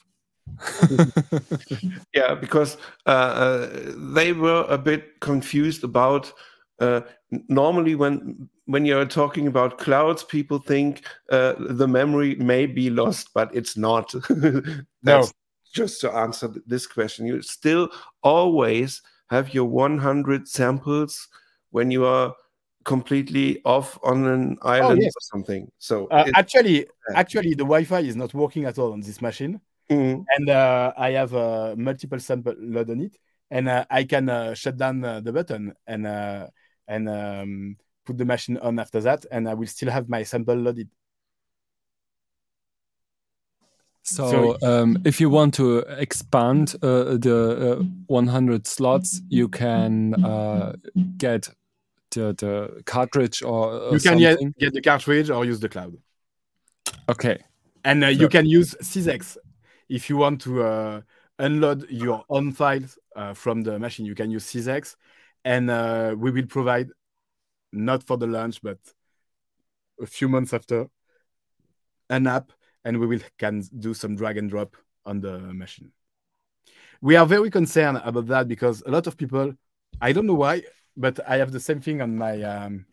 [2.14, 2.76] Yeah, because
[3.06, 3.70] uh, uh,
[4.14, 6.32] they were a bit confused about.
[6.78, 7.02] Uh,
[7.48, 13.30] normally, when when you're talking about clouds, people think uh, the memory may be lost,
[13.34, 14.12] but it's not.
[15.02, 15.32] That's
[15.72, 17.26] just to answer this question.
[17.26, 17.90] You still
[18.22, 21.28] always have your 100 samples
[21.70, 22.34] when you are
[22.84, 25.12] completely off on an island yes.
[25.16, 25.70] or something.
[25.78, 29.60] So Uh, actually, actually, the Wi-Fi is not working at all on this machine.
[29.90, 33.16] Mm, and uh, I have uh, multiple sample load on it,
[33.50, 36.46] and uh, I can uh, shut down uh, the button and uh,
[36.86, 37.76] and um,
[38.06, 40.88] put the machine on after that, and I will still have my sample loaded.
[44.02, 50.72] So, um, if you want to expand uh, the uh, 100 slots, you can uh,
[51.16, 51.48] get
[52.10, 54.54] the, the cartridge or uh, you can get, something.
[54.58, 55.96] get the cartridge or use the cloud,
[57.08, 57.38] Okay.
[57.84, 59.36] and uh, So- you can use SysEx
[59.90, 61.00] if you want to uh,
[61.38, 64.06] unload your own files uh, from the machine.
[64.06, 64.96] You can use SysEx,
[65.44, 66.88] and uh, we will provide
[67.72, 68.78] not for the launch, but
[70.00, 70.86] a few months after
[72.08, 72.52] an app
[72.84, 74.76] and we will can do some drag and drop
[75.06, 75.92] on the machine
[77.00, 79.52] we are very concerned about that because a lot of people
[80.00, 80.62] i don't know why
[80.96, 82.84] but i have the same thing on my um,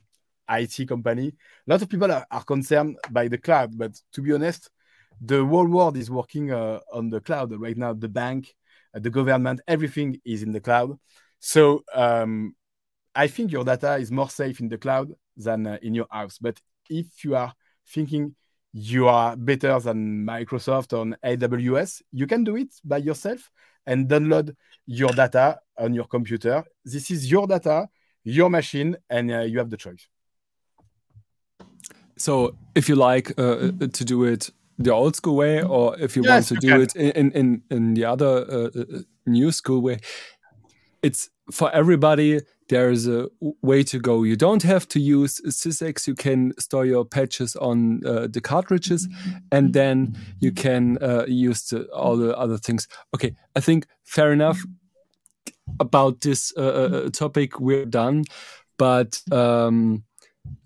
[0.50, 1.28] it company
[1.68, 4.70] a lot of people are, are concerned by the cloud but to be honest
[5.22, 8.54] the whole world is working uh, on the cloud right now the bank
[8.94, 10.98] uh, the government everything is in the cloud
[11.40, 12.56] so um,
[13.16, 16.38] i think your data is more safe in the cloud than uh, in your house
[16.40, 16.60] but
[16.90, 17.54] if you are
[17.88, 18.36] thinking
[18.74, 23.50] you are better than Microsoft on AWS, you can do it by yourself
[23.88, 24.56] and download
[24.86, 26.64] your data on your computer.
[26.86, 27.88] This is your data,
[28.24, 30.08] your machine, and uh, you have the choice.
[32.18, 36.24] So, if you like uh, to do it the old school way, or if you
[36.24, 36.82] Yes, want to you do can.
[36.82, 40.00] it in, in, in the other uh, uh, new school way,
[41.02, 42.42] it's for everybody.
[42.70, 43.30] There is a
[43.62, 44.24] way to go.
[44.24, 46.06] You don't have to use SysEx.
[46.06, 49.08] You can store your patches on uh, the cartridges,
[49.52, 52.88] and then you can uh, use the, all the other things.
[53.16, 54.60] Okay, I think fair enough
[55.80, 57.60] about this uh, uh, topic.
[57.60, 58.26] We're done,
[58.78, 59.22] but.
[59.32, 60.04] Um,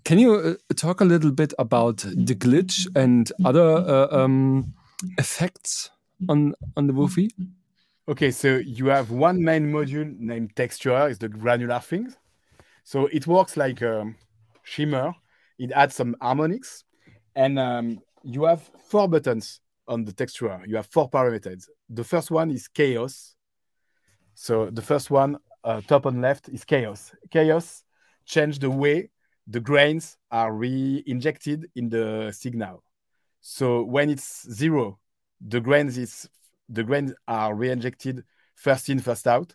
[0.04, 4.72] can you uh, talk a little bit about the glitch and other uh, um,
[5.18, 5.90] effects
[6.28, 7.30] on on the Wofi?
[8.08, 12.16] Okay, so you have one main module named texture, is the granular things.
[12.84, 13.80] So it works like
[14.64, 15.14] shimmer.
[15.58, 16.84] It adds some harmonics,
[17.36, 20.60] and um, you have four buttons on the texture.
[20.66, 21.68] You have four parameters.
[21.88, 23.36] The first one is chaos.
[24.34, 27.12] So the first one, uh, top and left, is chaos.
[27.30, 27.84] Chaos
[28.24, 29.10] change the way
[29.46, 32.82] the grains are re-injected in the signal.
[33.40, 34.98] So when it's zero,
[35.40, 36.28] the grains is
[36.68, 38.24] the grains are re-injected
[38.54, 39.54] first in, first out.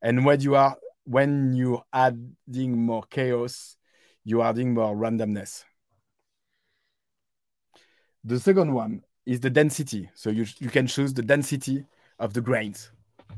[0.00, 3.76] And when you are when you're adding more chaos,
[4.24, 5.64] you are adding more randomness.
[8.22, 10.10] The second one is the density.
[10.14, 11.84] So you, you can choose the density
[12.18, 12.90] of the grains.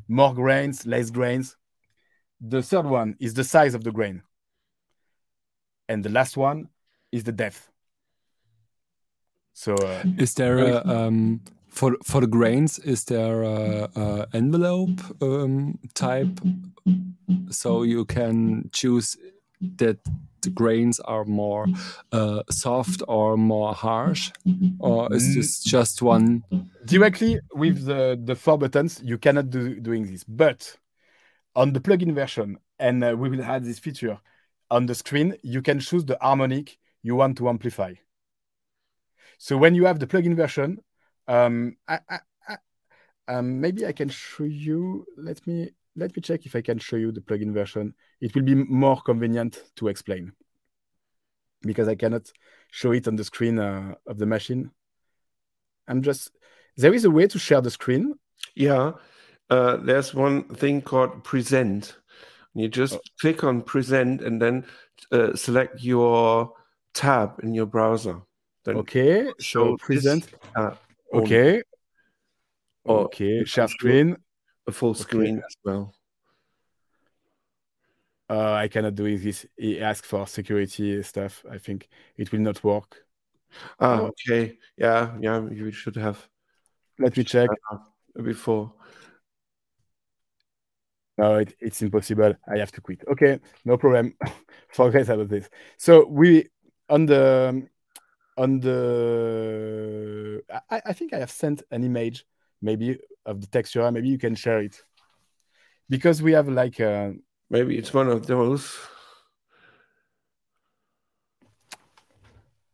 [0.08, 1.56] More grains, less grains.
[2.40, 4.22] The third one is the size of the grain.
[5.88, 6.68] And the last one
[7.10, 7.68] is the depth.
[9.52, 12.78] So uh, Is there a, um, for for the grains?
[12.78, 16.40] Is there a, a envelope um, type
[17.50, 19.16] so you can choose
[19.76, 19.98] that
[20.40, 21.66] the grains are more
[22.10, 24.32] uh, soft or more harsh,
[24.80, 26.42] or is this just one?
[26.84, 30.24] directly with the, the four buttons, you cannot do doing this.
[30.24, 30.76] But
[31.54, 34.18] on the plugin version, and uh, we will add this feature
[34.72, 37.92] on the screen, you can choose the harmonic you want to amplify.
[39.36, 40.78] So when you have the plugin version,
[41.28, 42.18] um, I, I,
[42.48, 42.56] I,
[43.28, 45.04] um, maybe I can show you.
[45.18, 47.92] Let me let me check if I can show you the plugin version.
[48.20, 50.32] It will be more convenient to explain
[51.60, 52.32] because I cannot
[52.70, 54.70] show it on the screen uh, of the machine.
[55.86, 56.30] I'm just.
[56.78, 58.14] There is a way to share the screen.
[58.54, 58.92] Yeah,
[59.50, 61.98] uh, there's one thing called present.
[62.54, 63.00] You just oh.
[63.20, 64.66] click on present and then
[65.10, 66.52] uh, select your
[66.94, 68.20] tab in your browser.
[68.64, 70.28] Then okay, so present.
[71.12, 71.62] Okay.
[72.86, 74.16] okay, share screen.
[74.66, 75.44] A full screen okay.
[75.46, 75.94] as well.
[78.30, 79.44] Uh, I cannot do this.
[79.56, 81.44] He asked for security stuff.
[81.50, 83.04] I think it will not work.
[83.78, 84.56] Ah, okay.
[84.76, 85.46] Yeah, yeah.
[85.50, 86.26] You should have.
[86.98, 87.50] Let me check
[88.22, 88.72] before.
[91.22, 92.34] No, it, it's impossible.
[92.52, 93.04] I have to quit.
[93.08, 94.16] Okay, no problem.
[94.72, 95.48] Forget about this.
[95.76, 96.48] So we
[96.88, 97.62] on the
[98.36, 100.42] on the.
[100.68, 102.26] I, I think I have sent an image,
[102.60, 103.88] maybe of the texture.
[103.92, 104.82] Maybe you can share it
[105.88, 106.80] because we have like.
[106.80, 107.14] A,
[107.50, 108.76] Maybe it's one of those.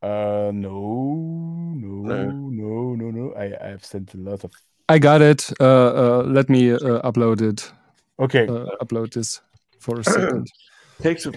[0.01, 3.35] Uh, no, no, no, no, no.
[3.35, 4.53] I, I have sent a lot of.
[4.89, 5.53] I got it.
[5.61, 7.71] Uh, uh let me uh, upload it.
[8.19, 8.47] Okay.
[8.47, 9.41] Uh, upload this
[9.79, 10.47] for a second.
[11.01, 11.33] takes a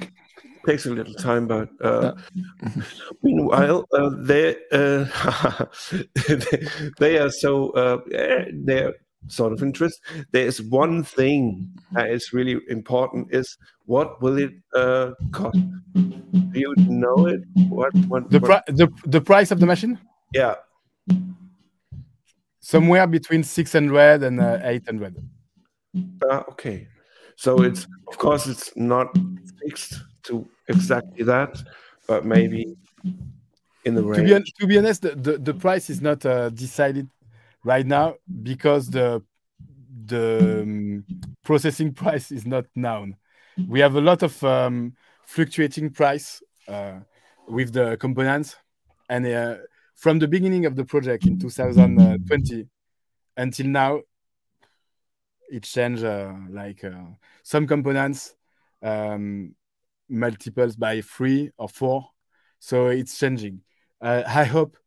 [0.66, 2.84] takes a little time, but uh, yeah.
[3.24, 5.06] meanwhile, uh, they uh,
[7.00, 7.98] they are so uh,
[8.54, 8.94] they're
[9.28, 10.02] sort of interest.
[10.32, 15.60] There's one thing that is really important: is what will it uh, cost?
[15.94, 17.42] Do you know it?
[17.70, 18.66] What, what the what?
[18.68, 20.00] the the price of the machine?
[20.34, 20.56] Yeah,
[22.60, 25.16] somewhere between six hundred and uh, eight hundred.
[25.96, 26.88] Uh, okay,
[27.36, 29.08] so it's of course it's not
[29.64, 31.62] fixed to exactly that,
[32.08, 32.78] but maybe
[33.86, 34.30] in the range.
[34.30, 37.10] To be, to be honest, the, the, the price is not uh, decided
[37.64, 39.22] right now because the
[40.06, 41.06] the um,
[41.44, 43.18] processing price is not known.
[43.68, 44.94] We have a lot of um,
[45.26, 47.00] fluctuating price uh,
[47.48, 48.56] with the components,
[49.10, 49.58] and uh,
[49.96, 52.68] from the beginning of the project in 2020
[53.38, 54.02] until now,
[55.52, 56.04] it changed.
[56.04, 57.12] Uh, like uh,
[57.44, 58.36] some components
[58.82, 59.54] um,
[60.10, 62.08] multiples by three or four,
[62.60, 63.62] so it's changing.
[64.02, 64.78] Uh, I hope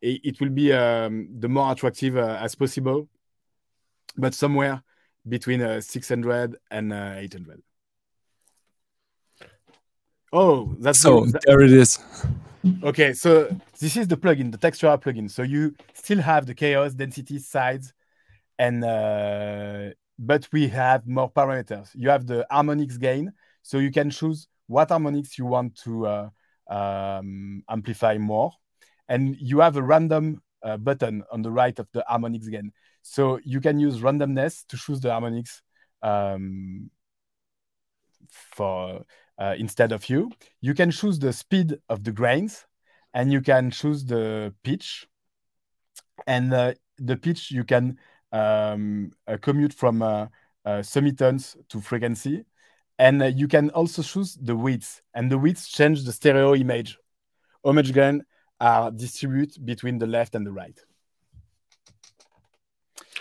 [0.00, 3.08] it will be um, the more attractive uh, as possible,
[4.16, 4.82] but somewhere
[5.28, 7.62] between uh, 600 and uh, 800.
[10.32, 12.00] Oh, that's so the, there it is.
[12.82, 15.30] Okay, so this is the plugin, the Textura plugin.
[15.30, 17.92] So you still have the chaos density sides,
[18.58, 19.90] and uh,
[20.26, 21.90] but we have more parameters.
[21.94, 26.28] You have the harmonics gain, so you can choose what harmonics you want to uh,
[26.68, 28.52] um, amplify more
[29.08, 32.72] and you have a random uh, button on the right of the harmonics gain.
[33.02, 35.60] So you can use randomness to choose the harmonics
[36.02, 36.90] um,
[38.30, 39.04] for
[39.38, 40.30] uh, instead of you.
[40.60, 42.64] You can choose the speed of the grains,
[43.12, 45.06] and you can choose the pitch.
[46.26, 47.98] And uh, the pitch you can
[48.32, 50.26] um, uh, commute from uh,
[50.64, 52.44] uh, semitones to frequency,
[52.98, 55.02] and you can also choose the width.
[55.14, 56.98] And the width change the stereo image.
[57.64, 58.24] Homage gain
[58.60, 60.78] are distributed between the left and the right.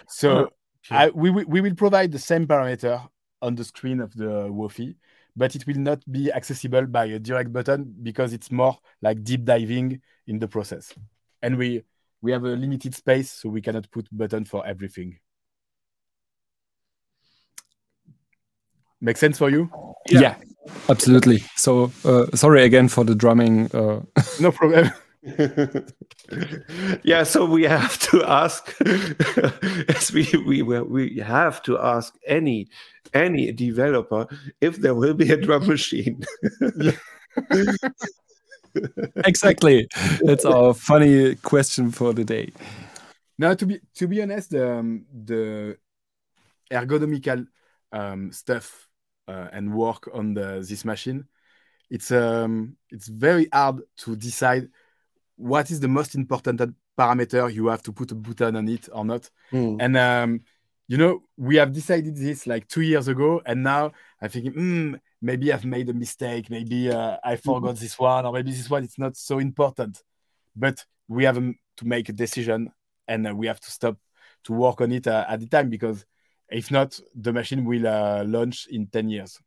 [0.08, 0.52] So okay.
[0.92, 3.08] I, we, we will provide the same parameter
[3.42, 4.96] on the screen of the Wofi,
[5.36, 9.46] but it will not be accessible by a direct button because it's more like deep
[9.46, 10.94] diving in the process.
[11.42, 11.84] And we
[12.22, 15.20] we have a limited space, so we cannot put button for everything.
[19.00, 19.70] Make sense for you?
[20.10, 20.36] Yeah, yeah
[20.90, 21.44] absolutely.
[21.56, 23.74] So uh, sorry again for the drumming.
[23.74, 24.02] Uh...
[24.40, 24.92] no problem.
[27.04, 28.76] yeah, so we have to ask,
[29.90, 32.68] as we we we have to ask any
[33.14, 34.28] any developer
[34.62, 36.24] if there will be a drum machine.
[39.26, 39.88] exactly,
[40.22, 42.52] that's our funny question for the day.
[43.38, 45.78] Now, to be to be honest, um, the
[46.72, 47.48] ergonomical
[47.92, 48.88] um, stuff
[49.28, 51.26] uh, and work on the, this machine,
[51.90, 54.70] it's um, it's very hard to decide
[55.36, 56.62] what is the most important
[56.98, 59.30] parameter you have to put a button on it or not.
[59.52, 59.78] Mm.
[59.80, 60.42] And um,
[60.88, 63.92] you know, we have decided this like two years ago, and now
[64.22, 64.46] I think.
[64.46, 66.50] thinking, mm, maybe I've made a mistake.
[66.50, 67.42] Maybe uh, I hmm.
[67.42, 70.04] forgot this one, or maybe this one it's not so important.
[70.56, 72.72] But we have um, to make a decision,
[73.08, 73.98] and uh, we have to stop
[74.46, 76.06] to work on it uh, at the time because
[76.50, 79.40] if not, the machine will uh, launch in ten years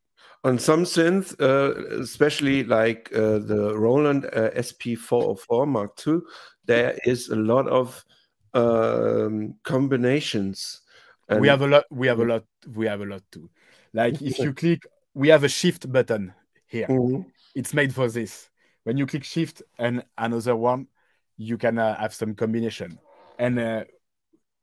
[0.44, 6.20] on some synths, uh, especially like uh, the Roland uh, SP404 Mark II,
[6.66, 8.04] there is a lot of
[8.52, 10.82] um, combinations.
[11.28, 11.84] And we have a lot.
[11.90, 12.44] We have a lot.
[12.74, 13.50] We have a lot too.
[13.94, 16.34] Like if you click, we have a shift button
[16.66, 16.86] here.
[16.88, 17.22] Mm-hmm.
[17.54, 18.50] It's made for this.
[18.82, 20.88] When you click shift and another one,
[21.36, 22.98] you can uh, have some combination.
[23.38, 23.84] and uh,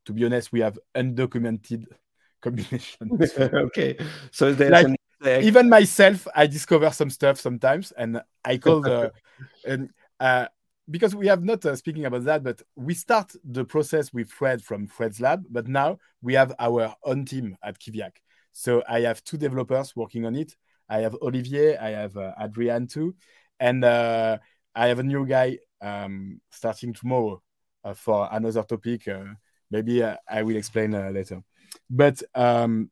[0.04, 1.86] to be honest, we have undocumented
[2.40, 3.38] combinations.
[3.38, 3.96] okay,
[4.30, 4.96] so there's Like, an
[5.44, 9.12] Even myself, I discover some stuff sometimes, and I call the
[9.66, 10.46] and uh,
[10.90, 14.62] because we have not uh, speaking about that, but we start the process with Fred
[14.62, 18.16] from Fred's lab, but now we have our own team at Kiviak.
[18.52, 20.54] So I have two developers working on it.
[20.88, 23.14] I have Olivier, I have uh, Adrian too,
[23.58, 24.38] and uh,
[24.74, 27.42] I have a new guy um, starting tomorrow
[27.84, 29.08] uh, for another topic.
[29.08, 29.24] Uh,
[29.70, 31.42] maybe uh, I will explain uh, later.
[31.88, 32.90] But um,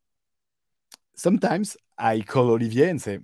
[1.15, 3.21] sometimes I call Olivier and say,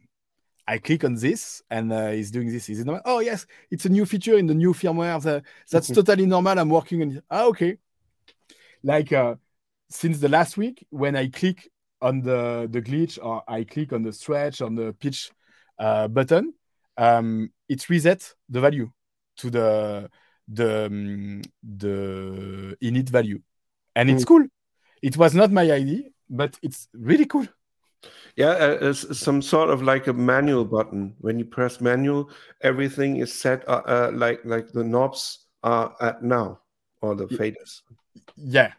[0.68, 2.68] I click on this and uh, he's doing this.
[2.68, 3.02] Is it normal?
[3.04, 5.22] Oh, yes, it's a new feature in the new firmware.
[5.22, 6.58] The- that's totally normal.
[6.58, 7.24] I'm working on it.
[7.30, 7.78] Ah, okay.
[8.82, 9.36] Like uh,
[9.88, 11.70] since the last week, when I click
[12.00, 15.30] on the, the glitch or I click on the stretch on the pitch
[15.78, 16.54] uh, button,
[16.96, 18.90] um, it resets the value
[19.38, 20.10] to the
[20.48, 23.40] the um, the init value,
[23.94, 24.46] and it's cool.
[25.02, 27.46] It was not my idea, but it's really cool.
[28.36, 31.14] Yeah, uh, it's some sort of like a manual button.
[31.18, 32.30] When you press manual,
[32.62, 36.60] everything is set uh, uh, like like the knobs are at now
[37.00, 37.82] or the faders.
[38.36, 38.72] Yeah,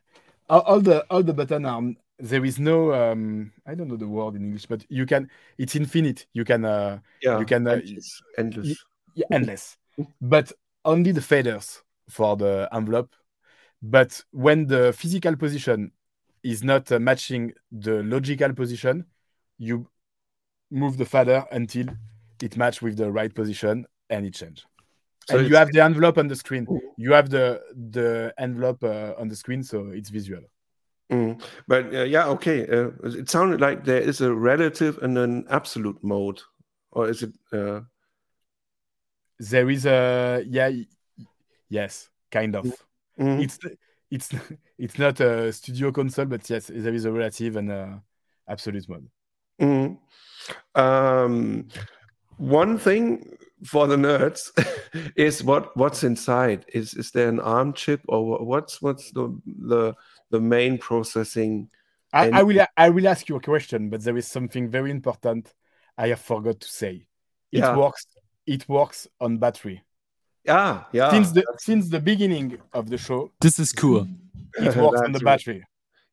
[0.50, 1.82] all, all the all the button are.
[2.20, 5.30] There is no um I don't know the word in English, but you can.
[5.58, 6.28] It's infinite.
[6.34, 8.22] You can uh Yeah, you can uh, endless.
[8.38, 8.86] endless.
[9.14, 9.78] yeah, endless,
[10.22, 10.52] but
[10.86, 13.14] only the faders for the envelope.
[13.82, 15.92] But when the physical position
[16.44, 19.06] is not uh, matching the logical position,
[19.60, 19.88] you
[20.72, 21.88] move the fader until
[22.42, 24.66] it match with the right position and it change.
[25.30, 26.68] So and you have the envelope on the screen.
[26.98, 27.62] You have the
[27.92, 30.42] the envelope uh, on the screen, so it's visual.
[31.12, 31.42] Mm.
[31.68, 32.68] But uh, yeah, okay.
[32.68, 36.42] Uh, it sounded like there is a relative and an absolute mode,
[36.92, 37.34] or is it?
[37.52, 37.82] Uh,
[39.40, 40.72] There is a yeah,
[41.70, 42.66] yes, kind of.
[43.20, 43.60] mm, It's
[44.10, 44.30] it's
[44.78, 48.02] it's not a studio console, but yes, there is a relative and a
[48.48, 49.08] absolute mode.
[49.62, 49.98] mm.
[50.76, 51.68] Um,
[52.38, 54.52] one thing for the nerds
[55.16, 56.66] is what what's inside.
[56.74, 59.94] Is is there an ARM chip or what's what's the the
[60.30, 61.70] the main processing?
[62.14, 64.92] I, And- I will I will ask you a question, but there is something very
[64.92, 65.54] important
[65.98, 67.08] I have forgot to say.
[67.52, 67.76] It Yeah.
[67.78, 68.06] works.
[68.46, 69.84] It works on battery.
[70.46, 71.10] Yeah, yeah.
[71.12, 74.08] since the since the beginning of the show, This is cool.
[74.58, 75.38] it works on That's the right.
[75.40, 75.64] battery.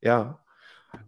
[0.03, 0.33] Yeah.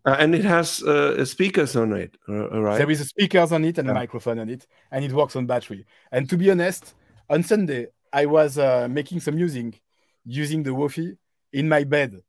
[0.05, 2.79] Uh, and it has uh, speakers on it, uh, right?
[2.79, 5.47] There is a speakers on it and a microphone on it, and it works on
[5.47, 5.87] battery.
[6.11, 6.95] And to be honest,
[7.31, 9.81] on Sunday I was uh, making some music
[10.25, 11.17] using the Wofi
[11.53, 12.21] in my bed.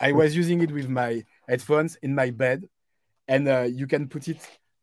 [0.00, 2.68] I was using it with my headphones in my bed,
[3.28, 4.38] and uh, you can put it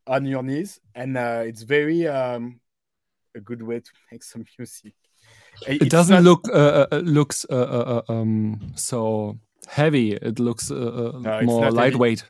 [0.08, 2.60] on your knees, and uh, it's very um,
[3.36, 4.94] a good way to make some music.
[5.68, 9.38] It doesn't look uh, uh, looks uh, uh, um so
[9.68, 10.14] heavy.
[10.14, 11.78] It looks uh, uh, No, it's more not heavy.
[11.78, 12.26] lightweight.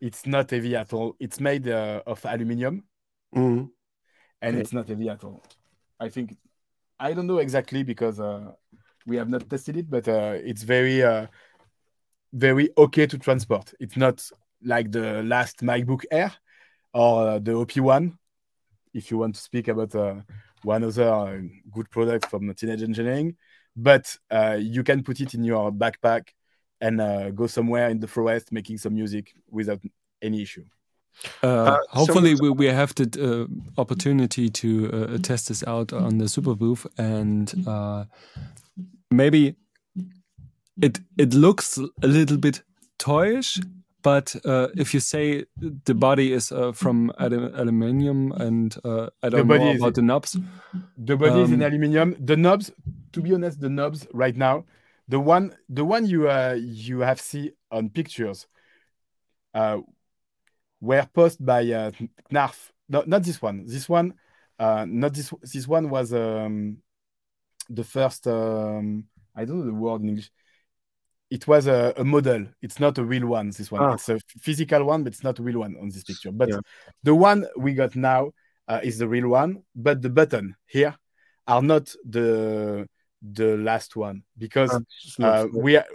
[0.00, 1.14] It's not heavy at all.
[1.20, 2.84] It's made uh, of aluminium.
[3.34, 3.70] Mhm.
[4.42, 4.60] and Okay.
[4.60, 5.42] it's not heavy at all.
[6.00, 6.36] I think
[6.98, 8.52] I don't know exactly because uh,
[9.06, 11.26] we have not tested it, but uh, it's very uh,
[12.32, 13.72] very okay to transport.
[13.80, 14.24] It's not
[14.62, 16.32] like the last MacBook Air
[16.92, 18.16] or uh, the OP1.
[18.94, 20.16] If you want to speak about uh,
[20.62, 21.38] one other uh,
[21.70, 23.36] good product from Teenage Engineering,
[23.76, 26.28] but uh, you can put it in your backpack
[26.80, 29.80] and uh, go somewhere in the forest making some music without
[30.22, 30.64] any issue.
[31.42, 35.92] Uh, Uh, hopefully, so- we, we have the uh, opportunity to uh, test this out
[35.92, 38.04] on the Superbooth, and uh,
[39.10, 39.54] maybe
[40.82, 42.62] it it looks a little bit
[42.98, 43.60] toyish.
[44.02, 45.44] But uh, if you say
[45.84, 50.38] the body is uh, from aluminium, and uh, I don't know about the knobs,
[50.96, 52.16] The body is in Um, aluminium.
[52.18, 52.72] The knobs,
[53.12, 54.64] to be honest, the knobs right now,
[55.06, 58.46] the one the one you uh, you have see on pictures,
[59.52, 59.80] uh,
[60.80, 61.90] were posted by uh,
[62.30, 62.72] Knarf.
[62.88, 63.66] No, not this one.
[63.66, 64.14] This one,
[64.58, 65.30] uh, not this.
[65.42, 66.78] This one was um,
[67.68, 68.26] the first.
[68.26, 69.04] Um,
[69.36, 70.30] I don't know the word in English.
[71.30, 72.46] It was a, a model.
[72.60, 73.50] It's not a real one.
[73.50, 73.82] This one.
[73.82, 73.92] Ah.
[73.94, 76.32] It's a physical one, but it's not a real one on this picture.
[76.32, 76.58] But Yeah.
[77.04, 78.32] the one we got now
[78.68, 79.62] uh, is the real one.
[79.74, 80.94] But the button here
[81.46, 82.86] are not the
[83.22, 84.70] the last one because
[85.20, 85.86] Ah, uh, we are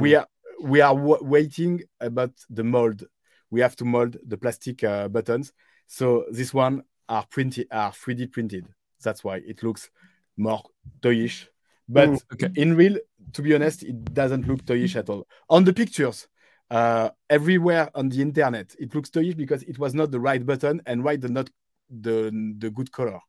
[0.00, 0.26] we are
[0.62, 3.04] we are waiting about the mold.
[3.50, 5.52] We have to mold the plastic uh, buttons.
[5.86, 8.66] So this one are printed are 3D printed.
[9.02, 9.90] That's why it looks
[10.36, 10.62] more
[11.00, 11.46] toyish.
[11.88, 12.48] But Mm, okay.
[12.56, 12.98] in real,
[13.34, 15.26] to be honest, it doesn't look toyish at all.
[15.50, 16.28] On the pictures,
[16.70, 20.80] uh, everywhere on the internet, it looks toyish because it was not the right button
[20.86, 21.50] and right the not
[21.90, 23.20] the the good color.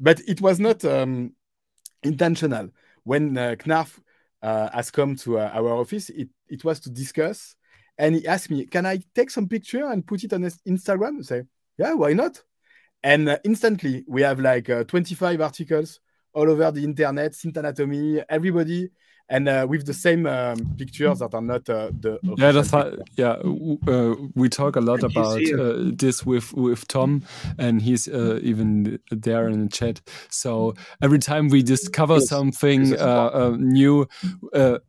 [0.00, 1.34] But it was not um,
[2.02, 2.70] intentional.
[3.04, 4.00] When uh, Knarf
[4.42, 6.10] uh, has come to uh, our office.
[6.10, 7.56] It, it was to discuss,
[7.96, 11.22] and he asked me, "Can I take some picture and put it on Instagram?" I
[11.22, 11.42] say,
[11.76, 12.42] "Yeah, why not?"
[13.02, 16.00] And uh, instantly, we have like uh, 25 articles
[16.38, 18.90] all over the internet, synth anatomy, everybody.
[19.30, 22.90] And uh, with the same um, pictures that are not uh, the yeah that's how,
[23.14, 23.36] yeah
[23.86, 27.22] uh, we talk a lot about uh, this with with Tom
[27.58, 30.00] and he's uh, even there in the chat.
[30.30, 32.28] So every time we discover yes.
[32.28, 34.08] something uh, new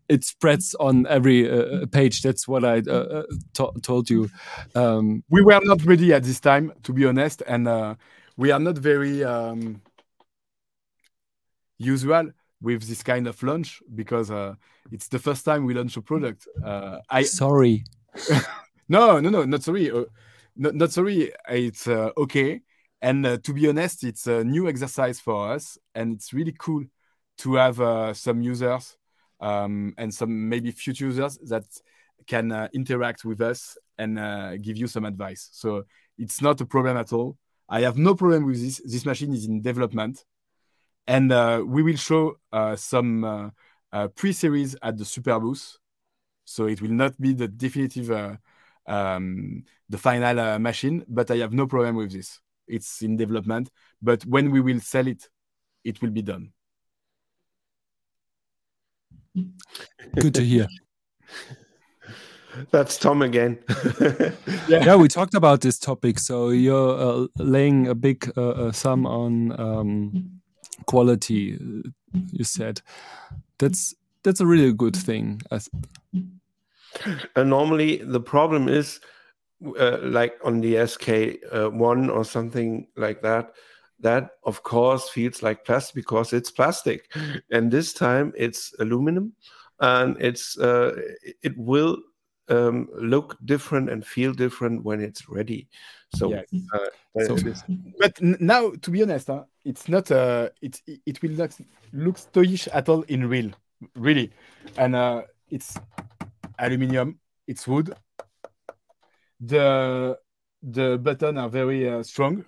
[0.07, 1.43] it spreads on every
[1.91, 2.21] page.
[2.21, 2.81] That's what I
[3.81, 4.29] told you.
[4.73, 7.43] Um, we were not ready at this time to be honest.
[7.45, 7.97] And
[8.37, 9.81] we are not very um,
[11.79, 12.29] usual
[12.61, 14.53] with this kind of launch because uh,
[14.91, 16.47] it's the first time we launch a product.
[16.63, 17.83] Uh, I sorry.
[18.89, 19.89] no, no, no, not sorry.
[19.89, 20.03] Uh,
[20.55, 21.31] not, not, sorry.
[21.49, 22.61] It's uh, okay.
[23.01, 26.83] And uh, to be honest, it's a new exercise for us, and it's really cool
[27.37, 28.97] to have uh, some users
[29.39, 31.63] um, and some maybe future users that
[32.27, 35.47] can interact with us and give you some advice.
[35.53, 35.85] So
[36.17, 37.37] it's not a problem at all.
[37.69, 38.81] I have no problem with this.
[38.83, 40.25] This machine is in development
[41.09, 43.49] and uh, we will show uh, some uh,
[43.91, 45.77] uh pre-series at the Superbooth
[46.45, 48.35] so it will not be the definitive uh,
[48.87, 53.69] um, the final uh, machine but i have no problem with this it's in development
[54.01, 55.27] but when we will sell it
[55.83, 56.51] it will be done
[60.19, 60.67] good to hear
[62.71, 63.59] That's Tom again.
[64.01, 64.31] yeah.
[64.67, 64.95] yeah.
[64.95, 66.17] we talked about this topic.
[66.17, 70.38] So you're uh, laying a big uh, sum on um,
[70.85, 71.57] quality
[72.31, 72.81] you said.
[73.57, 75.41] That's that's a really good thing
[77.35, 78.99] and normally the problem is
[79.79, 83.53] uh, like on the sk1 uh, or something like that
[83.99, 87.11] that of course feels like plastic because it's plastic.
[87.51, 89.33] And this time it's aluminum
[89.79, 90.95] and it's uh,
[91.41, 91.97] it will
[92.47, 95.67] um, look different and feel different when it's ready
[96.13, 96.45] so, yes.
[96.73, 97.35] uh, so
[97.99, 101.55] but now to be honest huh, it's not uh it it will not
[101.93, 103.51] look toyish at all in real
[103.95, 104.31] really.
[104.77, 105.77] And uh it's
[106.57, 107.93] aluminium it's wood.
[109.39, 110.17] The
[110.63, 112.45] the button are very uh, strong.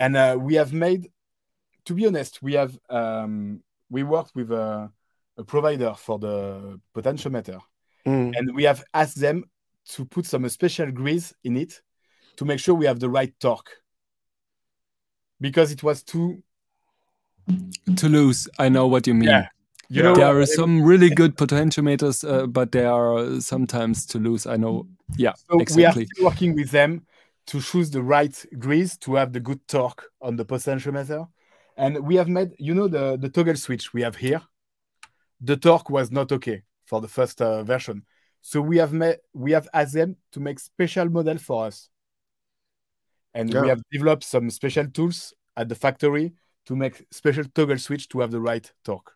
[0.00, 1.10] And uh, we have made
[1.84, 4.90] to be honest we have um we worked with a,
[5.36, 7.60] a provider for the potentiometer.
[8.06, 8.36] Mm.
[8.36, 9.44] and we have asked them
[9.86, 11.80] to put some special grease in it
[12.36, 13.70] to make sure we have the right torque
[15.40, 16.42] because it was too
[17.96, 18.48] too loose.
[18.58, 19.28] I know what you mean.
[19.28, 19.48] Yeah.
[19.90, 24.46] You know, there are some really good potentiometers, uh, but they are sometimes too loose.
[24.46, 24.88] I know.
[25.16, 26.08] Yeah, so exactly.
[26.16, 27.06] We are working with them
[27.46, 31.28] to choose the right grease to have the good torque on the potentiometer.
[31.76, 34.40] And we have made, you know, the, the toggle switch we have here.
[35.42, 38.04] The torque was not okay for the first uh, version.
[38.40, 41.90] So we have made, we have asked them to make special model for us
[43.34, 43.62] and yeah.
[43.62, 46.32] we have developed some special tools at the factory
[46.66, 49.12] to make special toggle switch to have the right torque.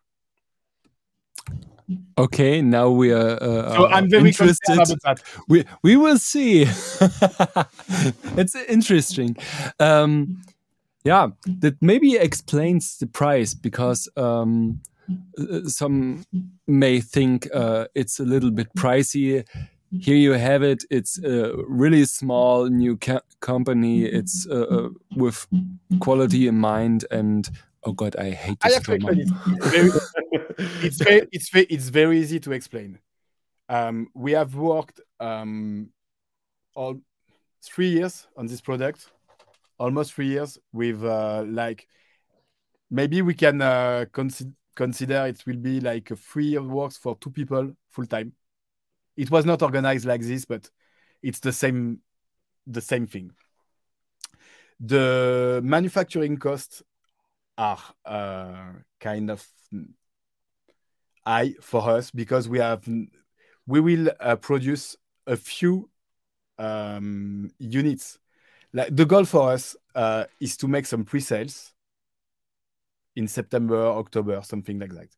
[2.18, 3.42] Okay, now we are.
[3.42, 4.74] Uh, so I'm very interested.
[4.74, 5.22] About that.
[5.48, 6.62] We we will see.
[8.36, 9.36] it's interesting.
[9.80, 10.42] Um,
[11.04, 11.28] yeah,
[11.60, 14.80] that maybe explains the price because um,
[15.38, 16.24] uh, some
[16.66, 19.46] may think uh, it's a little bit pricey
[19.90, 20.84] here you have it.
[20.90, 22.98] It's a really small new
[23.40, 24.04] company.
[24.04, 25.46] It's uh, uh, with
[26.00, 27.04] quality in mind.
[27.10, 27.48] And
[27.84, 28.74] oh god, I hate this.
[28.74, 29.90] I it's, very,
[30.82, 32.98] it's very, it's very, it's very easy to explain.
[33.68, 35.90] Um, we have worked um,
[36.74, 37.00] all
[37.62, 39.10] three years on this product,
[39.78, 41.86] almost three years with uh, like
[42.90, 47.16] maybe we can uh, consider consider it will be like a three year works for
[47.18, 48.32] two people full time
[49.18, 50.70] it was not organized like this, but
[51.22, 51.98] it's the same
[52.66, 53.32] the same thing.
[54.78, 56.82] The manufacturing costs
[57.56, 59.44] are uh, kind of
[61.26, 62.86] high for us because we have
[63.66, 64.96] we will uh, produce
[65.26, 65.90] a few
[66.58, 68.18] um, units.
[68.72, 71.72] Like the goal for us uh, is to make some pre-sales
[73.16, 75.08] in September, October, something like that,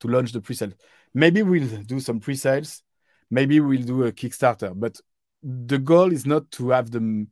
[0.00, 0.72] to launch the pre-sale.
[1.12, 2.82] Maybe we'll do some pre-sales
[3.30, 4.72] maybe we'll do a Kickstarter.
[4.74, 5.00] But
[5.42, 7.28] the goal is not to have them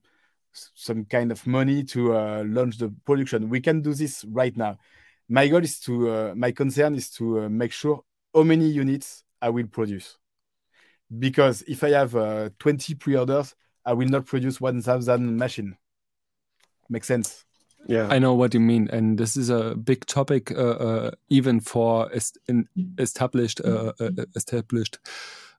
[0.53, 3.49] some kind of money to uh, launch the production.
[3.49, 4.79] We can do this right now.
[5.29, 8.03] My goal is to, uh, my concern is to uh, make sure
[8.35, 10.17] how many units I will produce.
[11.19, 13.55] Because if I have uh, 20 pre orders,
[13.85, 15.77] I will not produce 1,000 machine.
[16.89, 17.45] Makes sense.
[17.89, 21.61] Yeah, I know what you mean, and this is a big topic, uh, uh, even
[21.61, 22.37] for est
[22.99, 24.99] established uh, uh established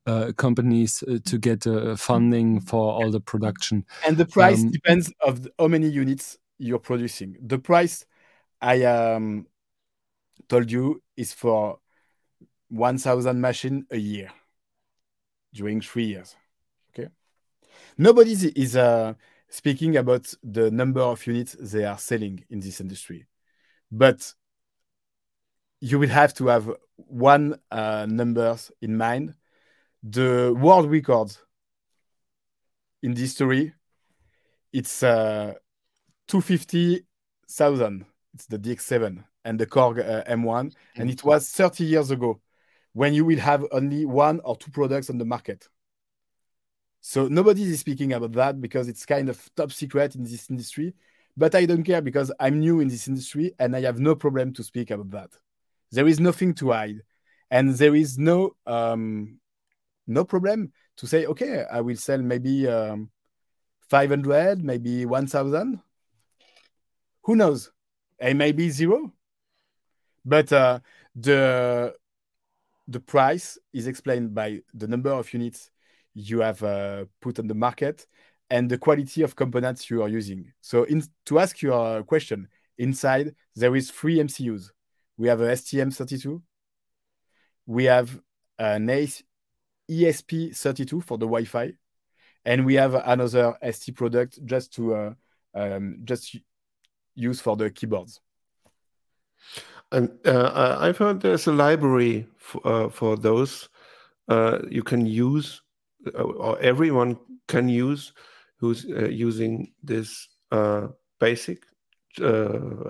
[0.08, 1.66] uh, companies uh, to get
[1.98, 3.86] funding for all the production.
[4.06, 7.36] And the price um, depends of the, how many units you're producing.
[7.42, 8.06] The price
[8.62, 9.48] I um,
[10.48, 11.80] told you is for
[12.70, 14.32] 1,000 machine a year
[15.54, 16.36] during three years.
[16.92, 17.10] Okay,
[17.98, 18.78] nobody is
[19.50, 23.26] speaking about the number of units they are selling in this industry.
[23.92, 24.34] But
[25.80, 29.36] you will have to have one uh, numbers in mind.
[30.04, 31.36] The world record
[33.02, 33.74] in this story,
[34.72, 35.54] it's uh,
[36.28, 38.06] 250,000.
[38.34, 40.74] It's the DX7 and the Korg uh, M1.
[40.96, 42.40] And it was 30 years ago
[42.94, 45.68] when you will have only one or two products on the market.
[47.02, 50.94] So nobody is speaking about that because it's kind of top secret in this industry.
[51.36, 54.54] But I don't care because I'm new in this industry and I have no problem
[54.54, 55.30] to speak about that.
[55.92, 57.02] There is nothing to hide,
[57.50, 59.40] and there is no um,
[60.08, 63.10] no problem to say, okay, I will sell maybe um,
[63.90, 65.80] 500, maybe 1,000.
[67.24, 67.72] Who knows?
[68.20, 69.14] It may be zero.
[70.26, 70.80] But uh,
[71.16, 71.96] the
[72.88, 75.72] the price is explained by the number of units
[76.14, 78.08] you have uh, put on the market
[78.50, 80.52] and the quality of components you are using.
[80.62, 82.48] So in, to ask your question,
[82.78, 84.72] inside there is three MCUs.
[85.18, 86.42] We have a STM32.
[87.66, 88.20] We have
[88.58, 88.88] an
[89.90, 91.74] ESP32 for the Wi-Fi,
[92.46, 95.14] and we have another ST product just to uh,
[95.54, 96.36] um, just
[97.16, 98.22] use for the keyboards.
[99.92, 102.28] And uh, I've heard there's a library
[102.64, 103.70] uh, for those
[104.28, 105.62] uh, you can use
[106.14, 108.14] uh, or everyone can use
[108.58, 110.28] who's uh, using this
[111.20, 111.64] basic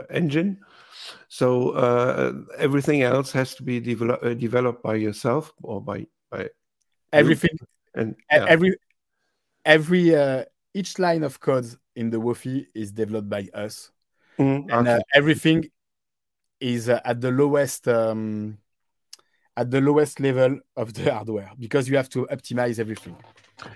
[0.09, 0.59] engine.
[1.27, 6.49] So everything else has to be develop, developed by yourself or by by
[7.13, 7.57] everything
[7.95, 8.45] and yeah.
[8.47, 8.77] every
[9.65, 13.91] every uh, each line of code in the Wofi is developed by us,
[14.39, 15.01] mm, and okay.
[15.13, 15.69] everything
[16.59, 17.87] is at the lowest.
[17.87, 18.57] Um,
[19.57, 23.17] at the lowest level of the hardware because you have to optimize everything.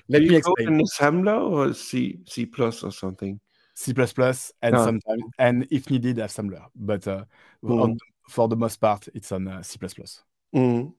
[0.07, 0.67] Let Do me explain.
[0.67, 3.39] In assembler or C C plus or something.
[3.73, 4.85] C plus plus and oh.
[4.85, 7.25] sometimes and if needed assembler, but uh,
[7.63, 7.81] mm.
[7.81, 7.97] on,
[8.29, 10.23] for the most part it's on uh, C plus plus.
[10.53, 10.93] Mm.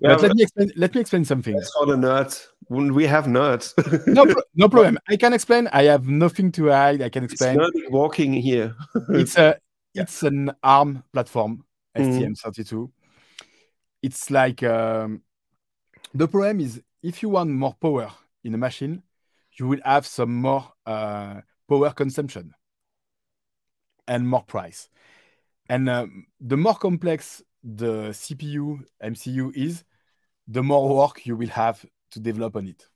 [0.00, 0.72] Yeah, but let me explain.
[0.76, 1.54] Let me explain something.
[1.54, 2.46] That's for the nerds.
[2.68, 3.74] We have nerds.
[4.06, 4.98] no, no problem.
[5.08, 5.68] I can explain.
[5.72, 7.00] I have nothing to hide.
[7.00, 7.58] I can explain.
[7.60, 8.74] It's walking here.
[9.10, 9.58] it's a.
[9.94, 11.64] It's an ARM platform,
[11.96, 12.72] STM32.
[12.72, 12.90] Mm
[14.02, 15.22] it's like um,
[16.14, 18.12] the problem is if you want more power
[18.44, 19.02] in a machine,
[19.58, 22.54] you will have some more uh, power consumption
[24.06, 24.88] and more price.
[25.68, 29.84] And um, the more complex the CPU, MCU is,
[30.46, 32.88] the more work you will have to develop on it.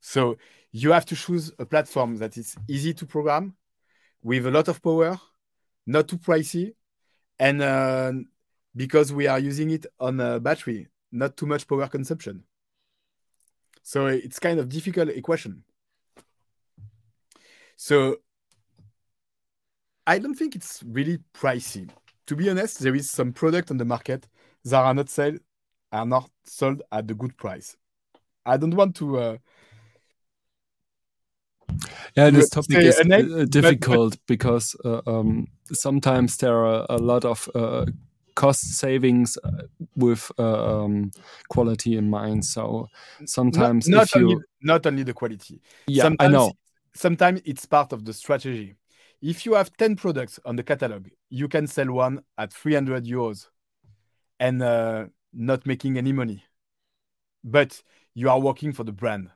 [0.00, 0.36] So
[0.70, 3.54] you have to choose a platform that is easy to program
[4.22, 5.18] with a lot of power,
[5.86, 6.74] not too pricey,
[7.38, 8.12] and uh,
[8.76, 12.44] because we are using it on a battery, not too much power consumption.
[13.82, 15.64] So it's kind of difficult equation.
[17.76, 18.16] So
[20.06, 21.88] I don't think it's really pricey.
[22.26, 24.26] To be honest, there is some product on the market
[24.64, 25.40] that are not sold
[25.92, 27.76] are not sold at the good price.
[28.44, 29.18] I don't want to.
[29.18, 29.36] Uh,
[32.16, 36.86] yeah, this topic is name, uh, difficult but, but, because uh, um, sometimes there are
[36.88, 37.86] a lot of uh,
[38.34, 39.62] cost savings uh,
[39.96, 41.10] with uh, um,
[41.48, 42.44] quality in mind.
[42.44, 42.88] So
[43.26, 45.60] sometimes not, not only, not only the quality.
[45.86, 46.52] Yeah, sometimes, I know.
[46.94, 48.76] Sometimes it's part of the strategy.
[49.24, 53.48] If you have 10 products on the catalog, you can sell one at 300 euros
[54.38, 56.44] and uh, not making any money.
[57.42, 57.82] But
[58.12, 59.30] you are working for the brand.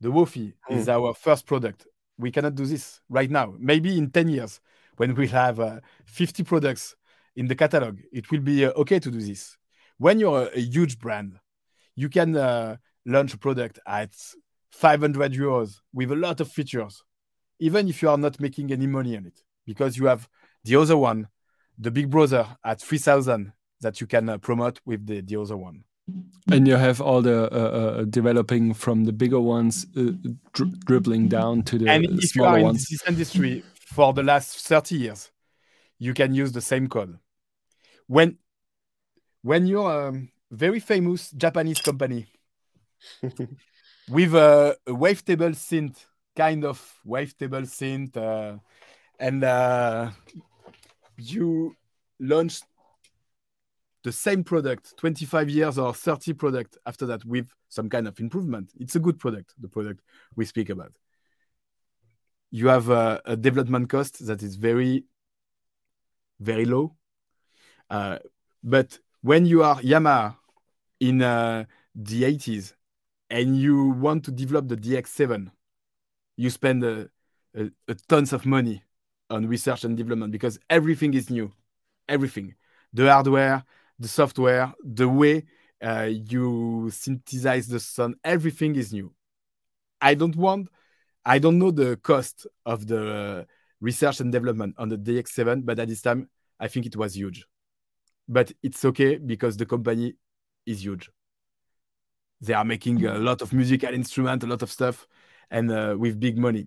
[0.00, 0.76] The Wofi mm.
[0.76, 1.86] is our first product.
[2.18, 3.54] We cannot do this right now.
[3.60, 4.60] Maybe in 10 years,
[4.96, 6.96] when we have uh, 50 products
[7.36, 8.00] in the catalog.
[8.12, 9.56] It will be uh, okay to do this.
[9.98, 11.38] When you're a, a huge brand,
[11.94, 14.10] you can uh, launch a product at
[14.72, 17.02] 500 euros with a lot of features,
[17.58, 20.28] even if you are not making any money on it, because you have
[20.64, 21.28] the other one,
[21.78, 25.84] the Big Brother at 3000 that you can uh, promote with the, the other one.
[26.50, 30.12] And you have all the uh, uh, developing from the bigger ones, uh,
[30.52, 32.86] dri dribbling down to the and if smaller you are ones.
[32.88, 35.32] in this industry for the last 30 years,
[35.98, 37.18] you can use the same code
[38.06, 38.38] when
[39.42, 40.12] when you're a
[40.50, 42.26] very famous Japanese company
[44.08, 46.06] with a, a wavetable synth,
[46.36, 48.58] kind of wavetable synth, uh,
[49.18, 50.10] and uh,
[51.16, 51.74] you
[52.20, 52.60] launch
[54.04, 58.70] the same product 25 years or 30 product after that with some kind of improvement.
[58.78, 60.00] It's a good product the product
[60.36, 60.92] we speak about.
[62.52, 65.04] You have a, a development cost that is very
[66.40, 66.94] very low
[67.90, 68.18] uh,
[68.62, 70.36] but when you are yamaha
[71.00, 71.64] in uh,
[71.94, 72.74] the 80s
[73.30, 75.50] and you want to develop the dx7
[76.36, 77.08] you spend a,
[77.56, 78.82] a, a tons of money
[79.30, 81.50] on research and development because everything is new
[82.08, 82.54] everything
[82.92, 83.64] the hardware
[83.98, 85.44] the software, the way
[85.82, 89.12] uh, you synthesize the sound, everything is new.
[90.00, 90.68] I don't want,
[91.24, 93.46] I don't know the cost of the
[93.80, 96.28] research and development on the DX7, but at this time,
[96.60, 97.46] I think it was huge.
[98.28, 100.14] But it's okay because the company
[100.66, 101.10] is huge.
[102.40, 105.06] They are making a lot of musical instrument, a lot of stuff,
[105.50, 106.66] and uh, with big money.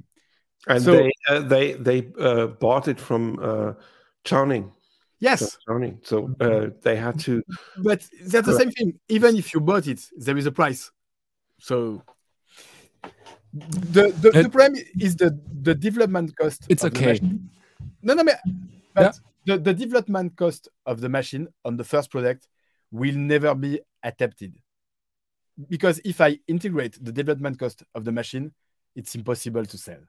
[0.68, 3.74] And so, they uh, they they uh, bought it from uh,
[4.26, 4.72] Chowning.
[5.20, 5.58] Yes.
[5.68, 5.98] Sony.
[6.06, 7.44] So uh, they had to.
[7.78, 9.00] But that's the same thing.
[9.10, 10.92] Even if you bought it, there is a price.
[11.60, 12.04] So
[13.54, 16.66] the the, the problem is the the development cost.
[16.70, 17.20] It's okay.
[18.02, 18.38] No, no, but
[18.96, 19.12] yeah.
[19.46, 22.48] the, the development cost of the machine on the first product
[22.92, 24.56] will never be adapted.
[25.68, 28.54] Because if I integrate the development cost of the machine,
[29.00, 30.04] it's impossible to sell.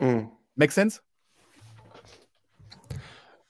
[0.00, 0.30] Mm.
[0.56, 1.00] Make sense?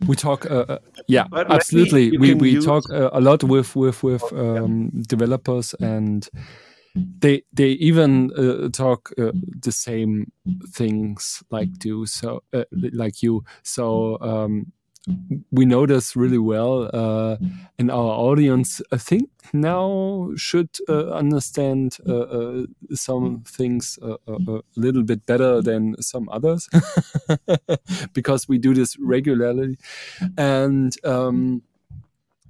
[0.07, 0.79] we talk uh, uh
[1.09, 2.67] yeah but absolutely we we use...
[2.67, 6.29] talk uh, a lot with with with um, developers and
[6.95, 9.33] they they even uh, talk uh,
[9.63, 10.31] the same
[10.71, 14.71] things like do so uh, like you so um,
[15.53, 17.37] we know this really well uh,
[17.79, 24.59] and our audience i think now should uh, understand uh, uh some things uh, uh,
[24.59, 26.69] a little bit better than some others
[28.13, 29.77] because we do this regularly.
[30.37, 31.63] And um,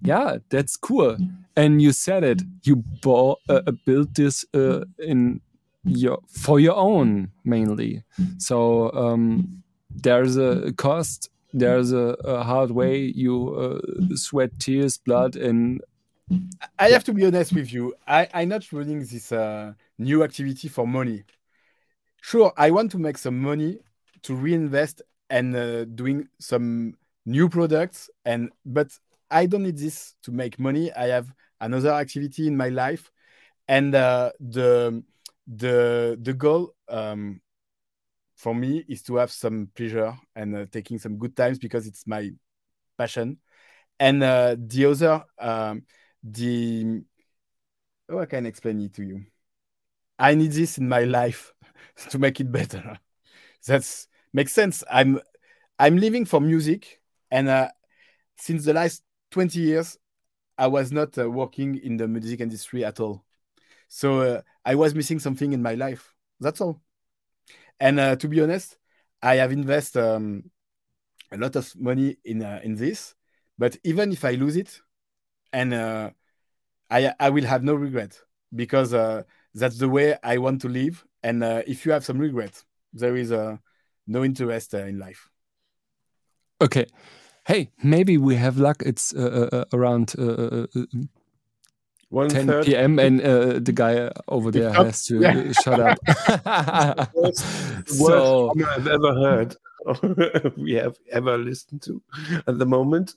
[0.03, 1.17] yeah that's cool.
[1.57, 3.41] And you said it you bought
[3.85, 4.45] built this
[4.99, 5.41] in
[5.85, 8.03] your for your own mainly.
[8.39, 15.37] So um, there's a cost there's a, a hard way you uh, sweat tears blood
[15.37, 15.81] and
[16.79, 17.95] i have to be honest with you.
[18.07, 21.25] I, i'm not running this uh, new activity for money.
[22.21, 23.79] Sure i want to make some money
[24.23, 28.89] to reinvest and uh, doing some new products and but
[29.31, 30.93] i don't need this to make money.
[30.93, 33.11] I have another activity in my life.
[33.69, 35.03] And uh, the
[35.47, 37.41] the the goal um,
[38.37, 42.07] for me is to have some pleasure and uh, taking some good times because it's
[42.07, 42.31] my
[42.99, 43.39] passion.
[44.01, 45.85] And uh, the other, um,
[46.23, 47.03] the
[48.09, 49.25] oh, I can explain it to you.
[50.19, 51.53] I need this in my life
[52.11, 52.99] to make it better.
[53.67, 54.85] That's makes sense.
[54.91, 55.21] I'm
[55.79, 57.01] I'm living for music,
[57.31, 57.71] and uh,
[58.37, 59.99] since the last twenty years,
[60.59, 63.25] I was not uh, working in the music industry at all.
[63.89, 66.15] So uh, I was missing something in my life.
[66.41, 66.83] That's all.
[67.81, 68.79] And uh, to be honest,
[69.23, 70.51] I have invested um,
[71.31, 73.15] a lot of money in uh, in this.
[73.59, 74.81] But even if I lose it,
[75.53, 76.11] and uh,
[76.91, 78.19] I I will have no regret
[78.55, 79.23] because uh,
[79.55, 81.05] that's the way I want to live.
[81.23, 82.63] And uh, if you have some regret,
[82.93, 83.57] there is uh,
[84.07, 85.29] no interest in life.
[86.63, 86.87] Okay.
[87.47, 88.83] Hey, maybe we have luck.
[88.85, 89.15] It's
[89.73, 90.15] around
[92.13, 92.67] 10 third.
[92.67, 92.99] p.m.
[92.99, 95.53] and uh, the guy over there has to yeah.
[95.53, 97.11] shut up.
[97.15, 97.45] worst,
[97.87, 99.57] so worst I've ever heard.
[100.57, 102.03] we have ever listened to
[102.47, 103.15] at the moment,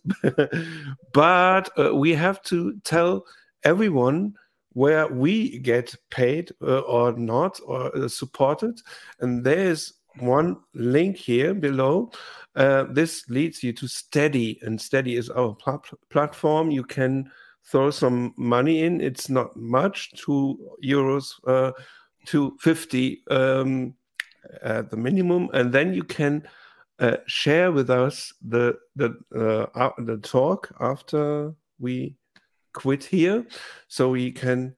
[1.13, 3.25] but uh, we have to tell
[3.63, 4.35] everyone
[4.73, 8.79] where we get paid uh, or not or uh, supported,
[9.19, 12.11] and there's one link here below.
[12.55, 16.71] Uh, this leads you to Steady, and Steady is our pl platform.
[16.71, 17.31] You can
[17.65, 19.01] throw some money in.
[19.01, 21.71] It's not much, two euros uh,
[22.27, 23.93] to 50 um,
[24.61, 25.49] at the minimum.
[25.53, 26.47] And then you can
[26.99, 32.15] uh, share with us the, the, uh, the talk after we
[32.73, 33.45] quit here.
[33.87, 34.75] So we can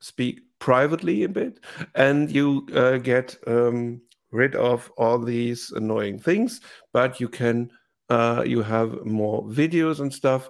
[0.00, 1.60] speak privately a bit
[1.94, 4.00] and you uh, get um,
[4.30, 6.60] rid of all these annoying things,
[6.92, 7.70] but you can.
[8.08, 10.48] Uh, you have more videos and stuff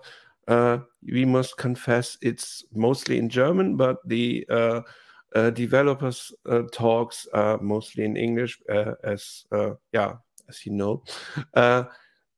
[0.49, 4.81] uh, we must confess it's mostly in German, but the uh,
[5.35, 9.45] uh, developers uh, talks are mostly in English, uh, as
[9.93, 10.15] yeah,
[10.49, 11.03] as you know.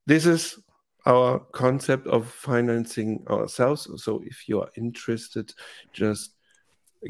[0.07, 0.59] this is
[1.07, 3.89] our concept of financing ourselves.
[4.03, 5.53] So if you are interested,
[5.93, 6.35] just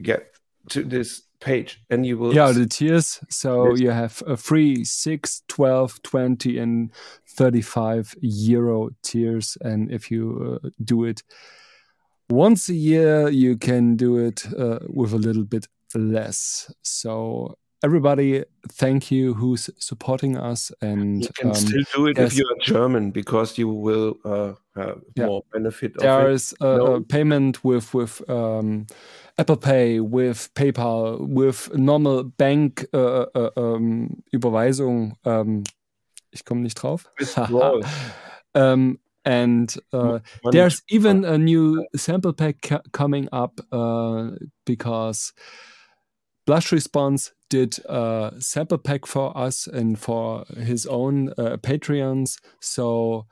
[0.02, 0.37] get
[0.68, 3.80] to this page and you will yeah the tiers so yes.
[3.80, 6.90] you have a free 6 12 20 and
[7.28, 11.22] 35 euro tiers and if you uh, do it
[12.28, 18.44] once a year you can do it uh, with a little bit less so everybody
[18.72, 22.32] thank you who's supporting us and you can um, still do it yes.
[22.32, 25.26] if you're german because you will uh, have yeah.
[25.26, 26.94] more benefit there is a, no.
[26.94, 28.86] a, payment with with um,
[29.38, 35.64] apple pay with paypal with normal bank uh, uh, um, überweisung um,
[36.30, 37.04] ich komme nicht drauf
[38.54, 40.20] um, and uh,
[40.52, 44.30] there's even a new sample pack coming up uh,
[44.64, 45.32] because
[46.46, 52.38] blush response did a sample pack for us and for his own uh, Patreons.
[52.60, 53.26] So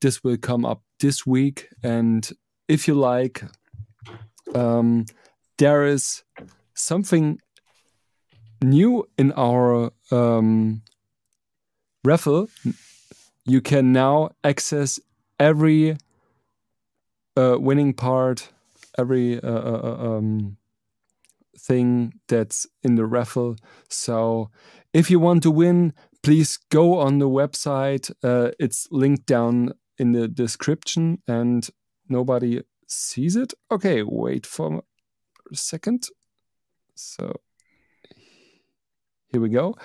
[0.00, 1.68] this will come up this week.
[1.82, 2.28] And
[2.66, 3.44] if you like,
[4.54, 5.06] um,
[5.58, 6.22] there is
[6.74, 7.38] something
[8.62, 10.82] new in our um,
[12.04, 12.48] raffle.
[13.44, 15.00] You can now access
[15.38, 15.96] every
[17.36, 18.50] uh, winning part,
[18.96, 20.56] every uh, uh, uh um,
[21.56, 23.56] thing that's in the raffle.
[23.88, 24.50] So
[24.92, 28.10] if you want to win, please go on the website.
[28.22, 31.68] Uh, it's linked down in the description and
[32.08, 33.54] nobody sees it.
[33.70, 34.82] Okay, wait for
[35.54, 36.08] second.
[36.94, 37.40] So
[39.30, 39.76] here we go.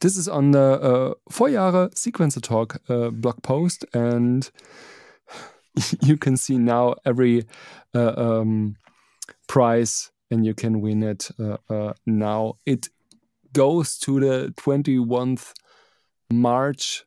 [0.00, 4.50] This is on the uh, Vorjahre Sequencer Talk uh, blog post, and
[6.02, 7.44] you can see now every
[7.94, 8.76] uh, um,
[9.46, 12.54] prize and you can win it uh, uh, now.
[12.66, 12.88] It
[13.52, 15.54] goes to the 21st
[16.30, 17.04] March,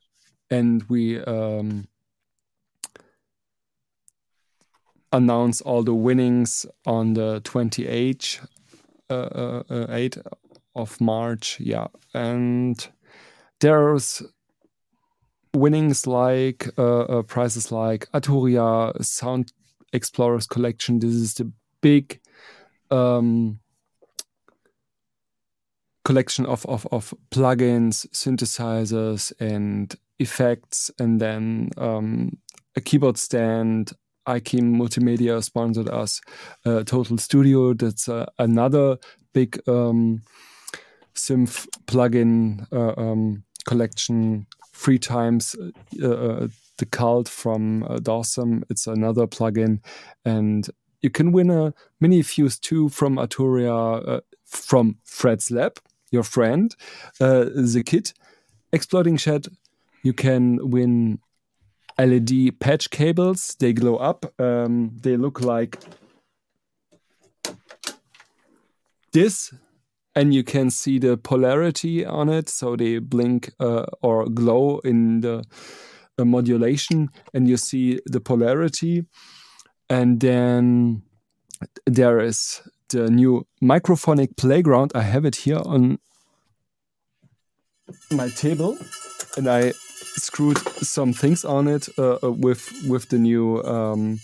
[0.50, 1.86] and we um,
[5.12, 8.46] announce all the winnings on the 28th
[9.10, 10.08] uh, uh, uh,
[10.74, 11.58] of March.
[11.60, 12.88] Yeah, and
[13.60, 14.22] there's
[15.54, 19.52] winnings like uh, prizes like Arturia Sound
[19.92, 20.98] Explorers Collection.
[20.98, 21.52] This is the
[21.82, 22.20] big
[22.90, 23.60] um,
[26.04, 32.38] collection of, of, of plugins, synthesizers, and effects, and then um,
[32.76, 33.92] a keyboard stand.
[34.28, 36.20] IK Multimedia sponsored us.
[36.64, 38.98] Uh, Total Studio, that's uh, another
[39.32, 40.22] big um,
[41.14, 44.46] synth plugin uh, um, collection.
[44.74, 45.54] Three times
[46.02, 49.80] uh, uh, the cult from uh, Dawesome, it's another plugin,
[50.24, 50.68] and
[51.02, 55.78] you can win a mini fuse 2 from Arturia uh, from Fred's lab,
[56.10, 56.74] your friend.
[57.18, 58.12] The kit
[58.72, 59.48] exploding shed.
[60.02, 61.20] You can win
[61.98, 63.56] LED patch cables.
[63.58, 64.32] They glow up.
[64.40, 65.78] Um, they look like
[69.12, 69.54] this,
[70.14, 72.48] and you can see the polarity on it.
[72.48, 75.44] So they blink uh, or glow in the
[76.18, 79.06] modulation, and you see the polarity
[79.92, 81.02] and then
[81.86, 84.92] there is the new microphonic playground.
[84.94, 85.98] I have it here on
[88.10, 88.78] my table,
[89.36, 89.74] and I
[90.16, 94.20] screwed some things on it uh, uh, with with the new um,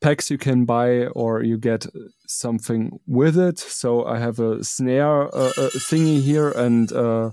[0.00, 1.86] packs you can buy, or you get
[2.26, 3.58] something with it.
[3.58, 7.30] So I have a snare uh, uh thingy here and uh,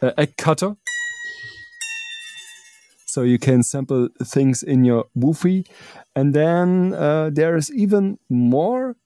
[0.00, 0.76] an egg cutter
[3.10, 5.66] so you can sample things in your Wofi.
[6.14, 8.96] And then uh, there is even more.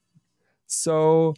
[0.67, 1.35] So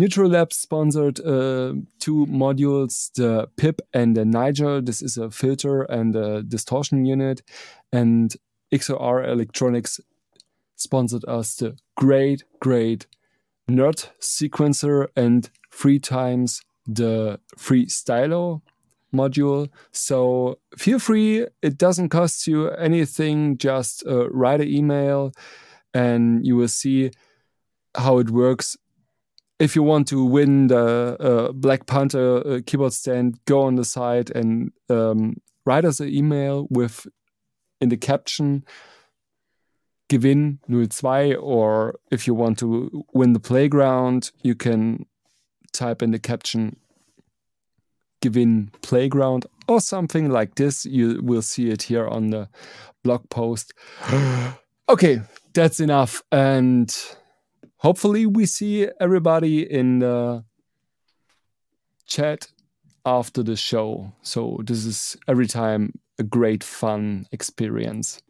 [0.00, 4.80] Neutral Labs sponsored uh, two modules, the Pip and the Niger.
[4.80, 7.42] This is a filter and a distortion unit.
[7.92, 8.34] And
[8.72, 10.00] XOR Electronics
[10.74, 13.06] sponsored us the great, great
[13.70, 18.62] Nerd sequencer and three times the free stylo
[19.14, 19.68] module.
[19.92, 21.46] So feel free.
[21.60, 23.58] It doesn't cost you anything.
[23.58, 25.34] Just uh, write an email
[25.92, 27.10] and you will see
[27.94, 28.78] how it works.
[29.60, 33.84] If you want to win the uh, Black Panther uh, keyboard stand, go on the
[33.84, 37.06] site and um, write us an email with
[37.78, 38.64] in the caption
[40.08, 45.04] Gewinn 02 or if you want to win the playground, you can
[45.72, 46.76] type in the caption
[48.22, 50.86] Gewinn Playground or something like this.
[50.86, 52.48] You will see it here on the
[53.04, 53.72] blog post.
[54.88, 55.20] okay,
[55.52, 56.22] that's enough.
[56.32, 56.94] And
[57.80, 60.44] hopefully, we see everybody in the
[62.06, 62.48] chat
[63.04, 64.12] after the show.
[64.22, 68.20] So, this is every time a great fun experience.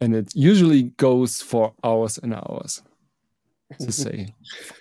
[0.00, 2.82] And it usually goes for hours and hours.
[3.80, 4.34] to say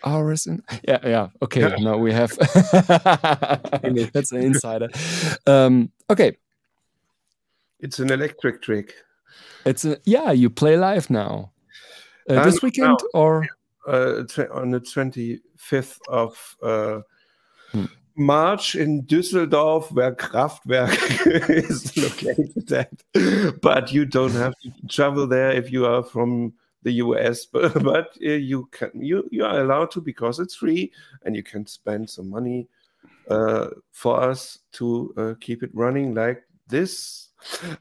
[0.05, 2.31] hours in yeah yeah okay now we have
[4.13, 4.87] that's an insider
[5.45, 6.37] um okay
[7.79, 8.93] It's an electric trick.
[9.65, 11.51] it's a yeah you play live now
[12.29, 13.47] uh, this no, weekend or
[13.87, 16.99] Uh, on the 25th of uh,
[17.71, 17.85] Hmm.
[18.15, 20.89] March in Düsseldorf, where Kraftwerk
[21.69, 23.61] is located at.
[23.61, 27.45] But you don't have to travel there if you are from the US.
[27.51, 30.91] But, but uh, you can you you are allowed to because it's free
[31.23, 32.67] and you can spend some money
[33.29, 37.26] uh, for us to uh, keep it running like this.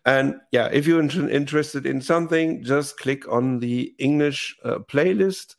[0.04, 5.56] And yeah, if you're inter- interested in something, just click on the English uh, playlist.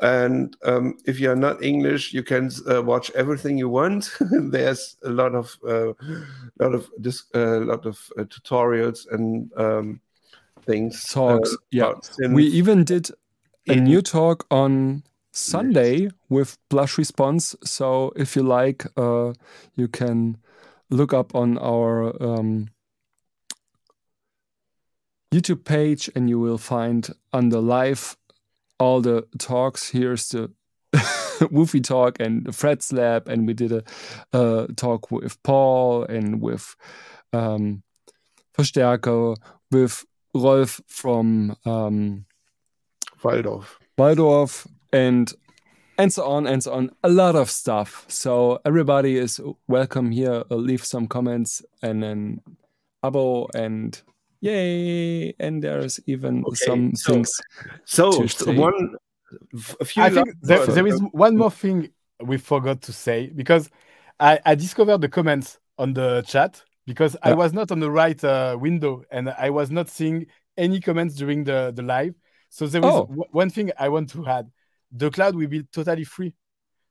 [0.00, 4.14] And um, if you are not English, you can uh, watch everything you want.
[4.50, 5.92] There's a lot of uh,
[6.60, 10.00] lot of this uh, lot of uh, tutorials and um,
[10.66, 11.04] things.
[11.06, 11.92] talks uh, yeah
[12.30, 13.10] we even did
[13.68, 15.02] a in- new talk on
[15.32, 19.32] sunday with blush response so if you like uh
[19.74, 20.36] you can
[20.90, 22.68] look up on our um
[25.32, 28.16] youtube page and you will find under live
[28.78, 30.50] all the talks here's the
[31.52, 33.84] Wofi talk and the Fred's lab and we did
[34.32, 36.74] a, talk with paul and with
[37.32, 37.82] um
[38.56, 39.36] verstärker
[39.70, 40.04] with
[40.34, 42.24] rolf from um
[43.26, 43.78] Waldorf.
[43.98, 45.32] Waldorf and
[45.98, 46.90] and so on and so on.
[47.02, 48.04] A lot of stuff.
[48.08, 50.44] So everybody is welcome here.
[50.50, 52.40] Uh, leave some comments and then
[53.04, 54.00] abo and
[54.46, 55.34] yay!
[55.38, 57.30] And there's even Okay, some so- things.
[57.84, 58.94] So, so one,
[59.80, 60.02] a few.
[60.02, 61.90] I think there, there is one more thing
[62.24, 63.68] we forgot to say because
[64.18, 68.22] I, I discovered the comments on the chat because I was not on the right
[68.24, 72.14] uh, window and I was not seeing any comments during the, the live.
[72.48, 73.04] So there is Oh.
[73.06, 74.50] w- one thing I want to add.
[74.92, 76.32] The cloud will be totally free.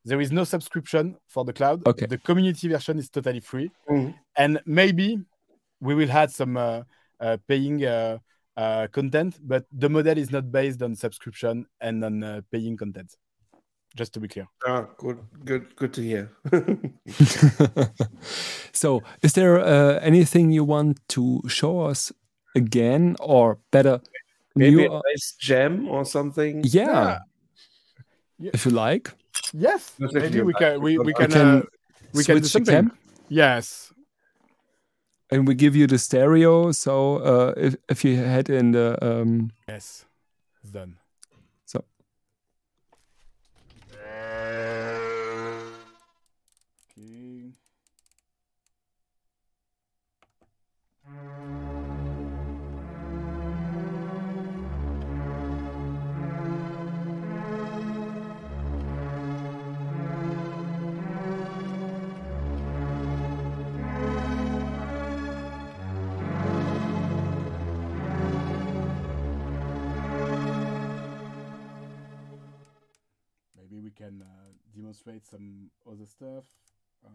[0.03, 1.87] There is no subscription for the cloud.
[1.87, 2.05] Okay.
[2.05, 3.71] The community version is totally free.
[3.89, 4.13] Mhm.
[4.37, 5.19] And maybe
[5.79, 6.83] we will add some uh,
[7.47, 8.17] paying uh,
[8.57, 13.15] uh, content, but the model is not based on subscription and on uh, paying content.
[13.95, 14.47] Just to be clear.
[14.67, 16.29] Ah, good, good, good to hear.
[18.73, 22.11] so, is there uh, anything you want to show us
[22.55, 24.01] again, or better,
[24.55, 24.91] Maybe new?
[24.91, 26.61] a nice gem or something.
[26.65, 27.19] yeah,
[28.37, 28.51] Yeah.
[28.53, 29.11] if you like,
[29.53, 29.93] Yes.
[29.99, 31.61] Maybe we a can we, we We can, can uh,
[32.13, 32.91] we can do something.
[33.29, 33.84] Yes.
[35.35, 36.71] And we give you the stereo.
[36.71, 40.05] So, uh, if if you had in the um, Yes.
[40.63, 40.97] It's done.
[41.65, 41.83] so
[74.05, 74.25] can uh,
[74.75, 76.43] demonstrate some other stuff
[77.03, 77.09] uh,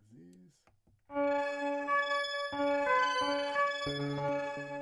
[0.00, 0.26] like
[3.86, 4.73] this.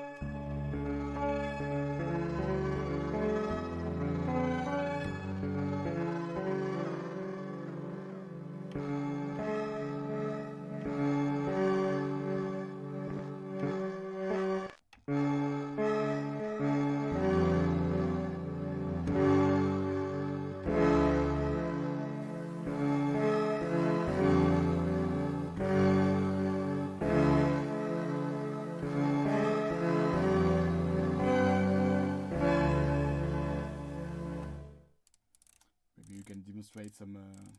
[37.03, 37.51] Some uh,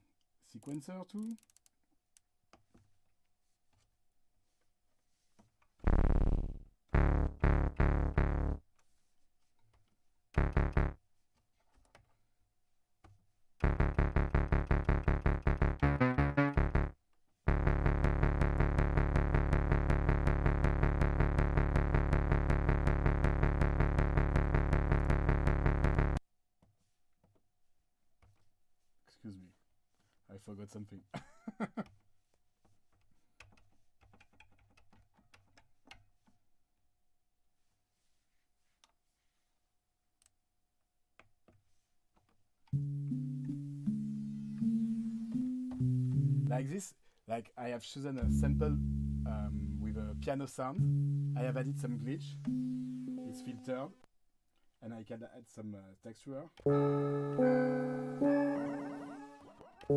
[0.55, 1.35] sequencer too.
[30.53, 30.99] Forgot something.
[46.49, 46.93] like this,
[47.27, 51.35] like I have chosen a sample um, with a piano sound.
[51.35, 52.35] I have added some glitch.
[53.27, 53.89] It's filtered.
[54.83, 56.43] and I can add some uh, texture.
[59.89, 59.95] You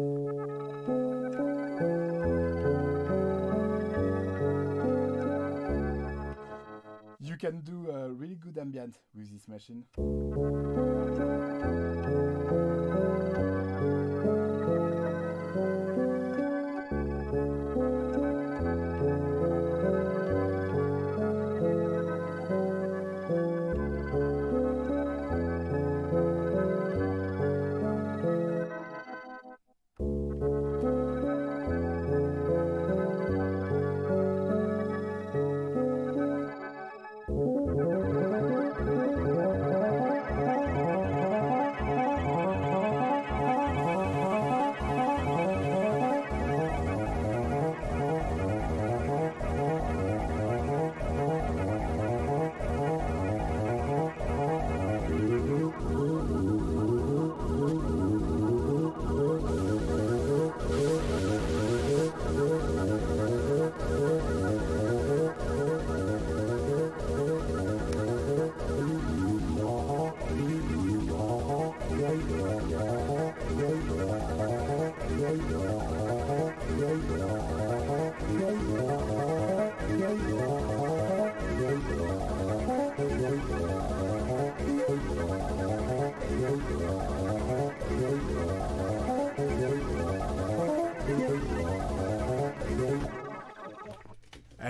[7.39, 9.85] can do a really good ambient with this machine.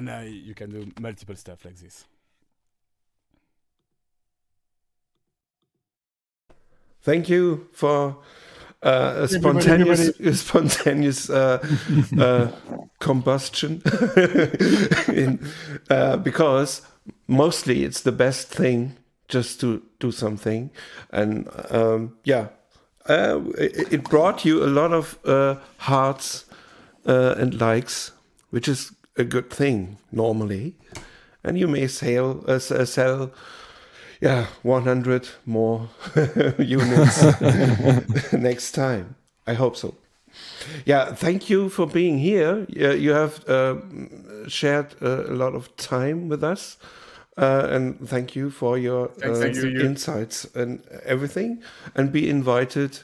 [0.09, 2.05] And uh, you can do multiple stuff like this.
[7.03, 8.17] Thank you for
[8.83, 10.11] uh, a spontaneous,
[10.41, 11.65] spontaneous uh,
[12.19, 12.51] uh,
[12.99, 13.83] combustion,
[15.09, 15.49] In,
[15.89, 16.83] uh, because
[17.29, 18.97] mostly it's the best thing
[19.29, 20.71] just to do something,
[21.11, 22.49] and um, yeah,
[23.09, 26.45] uh, it, it, brought you a lot of uh, hearts
[27.05, 28.13] and likes,
[28.51, 30.75] which is a good thing normally,
[31.45, 33.33] and you may sell uh, sell
[34.21, 35.89] yeah 100 more
[36.59, 37.41] units
[38.33, 39.17] next time.
[39.47, 39.95] I hope so.
[40.85, 42.67] Yeah, thank you for being here.
[42.69, 43.77] you have uh,
[44.49, 46.77] shared a lot of time with us.
[47.39, 51.63] Uh, and thank you for your uh, you, insights and everything.
[51.95, 52.99] And be invited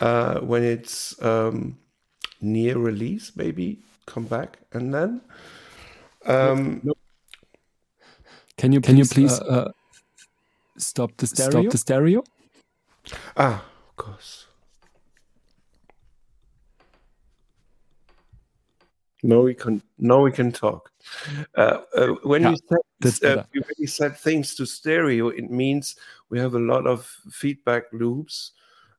[0.00, 1.78] uh, when it's um,
[2.40, 5.20] near release, maybe come back and then
[6.24, 6.82] um.
[8.56, 9.72] Can you can you please uh, uh,
[10.78, 11.50] stop the stereo?
[11.50, 12.24] Stop the stereo.
[13.36, 14.46] Ah, of course.
[19.22, 19.82] Now we can.
[19.98, 20.90] now we can talk.
[21.54, 25.96] Uh, uh, when yeah, you said uh, when you said things to stereo, it means
[26.30, 28.52] we have a lot of feedback loops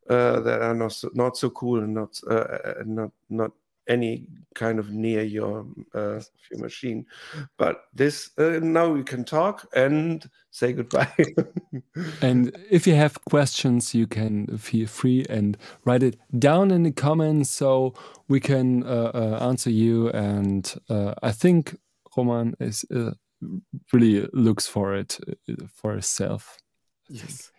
[0.09, 3.51] uh, that are not so, not so cool and not uh, not not
[3.87, 6.19] any kind of near your uh,
[6.51, 7.05] your machine.
[7.57, 11.13] But this uh, now we can talk and say goodbye.
[12.21, 16.91] and if you have questions, you can feel free and write it down in the
[16.91, 17.93] comments so
[18.27, 20.09] we can uh, uh answer you.
[20.09, 21.77] And uh, I think
[22.15, 23.11] Romain is uh,
[23.93, 25.19] really looks for it
[25.73, 26.57] for himself.
[27.09, 27.51] Yes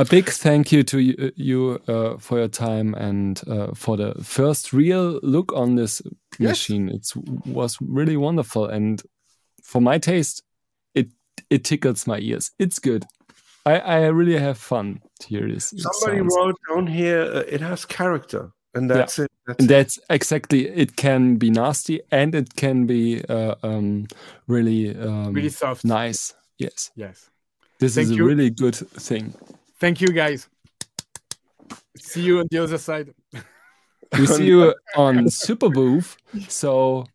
[0.00, 0.98] a big thank you to
[1.36, 6.00] you, uh, for your time and uh, for the first real look on this
[6.38, 6.50] yes.
[6.50, 6.88] machine.
[6.88, 7.12] It
[7.46, 9.02] was really wonderful, and
[9.62, 10.42] for my taste,
[10.94, 11.08] it
[11.50, 12.50] it tickles my ears.
[12.58, 13.04] It's good.
[13.66, 15.74] I, I really have fun to hear this.
[15.76, 19.24] Somebody wrote down here uh, it has character, and that's yeah.
[19.24, 19.30] it.
[19.46, 20.66] That's, that's, exactly.
[20.66, 24.06] It can be nasty, and it can be uh, um,
[24.46, 26.32] really um, really soft, nice.
[26.56, 27.28] Yes, yes.
[27.80, 28.24] This Thank is you.
[28.24, 29.34] a really good thing.
[29.80, 30.46] Thank you, guys.
[31.96, 33.14] See you on the other side.
[34.18, 36.16] we see you on Superbooth.
[36.48, 37.06] So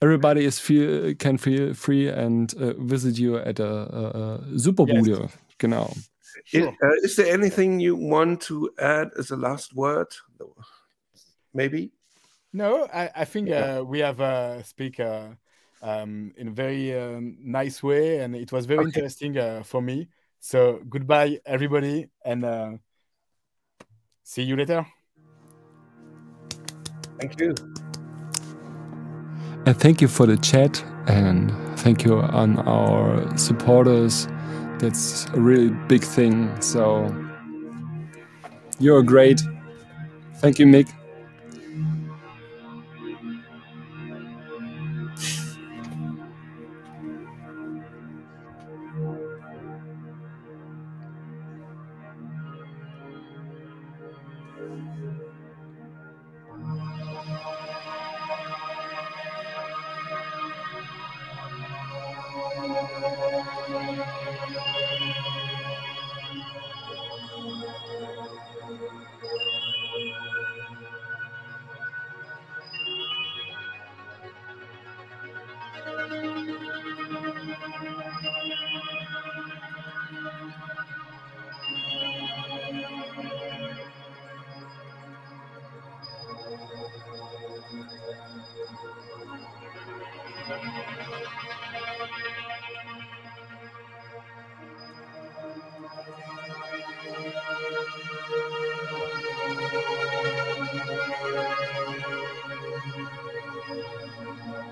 [0.00, 5.22] everybody is feel, can feel free and uh, visit you at a, a, a Superbooth.
[5.22, 5.36] Yes.
[5.58, 5.92] Genau.
[6.44, 6.68] Sure.
[6.68, 10.06] Is, uh, is, there anything you want to add as a last word?
[11.52, 11.90] Maybe.
[12.52, 15.36] No, I, I think uh, we have a speaker
[15.82, 18.86] um, in a very um, nice way, and it was very okay.
[18.86, 20.08] interesting uh, for me.
[20.40, 22.70] So goodbye, everybody, and uh,
[24.22, 24.86] see you later.
[27.18, 27.54] Thank you.
[29.66, 34.28] And thank you for the chat, and thank you on our supporters.
[34.78, 36.60] That's a really big thing.
[36.62, 37.14] So
[38.78, 39.42] you're great.
[40.36, 40.88] Thank you, Mick.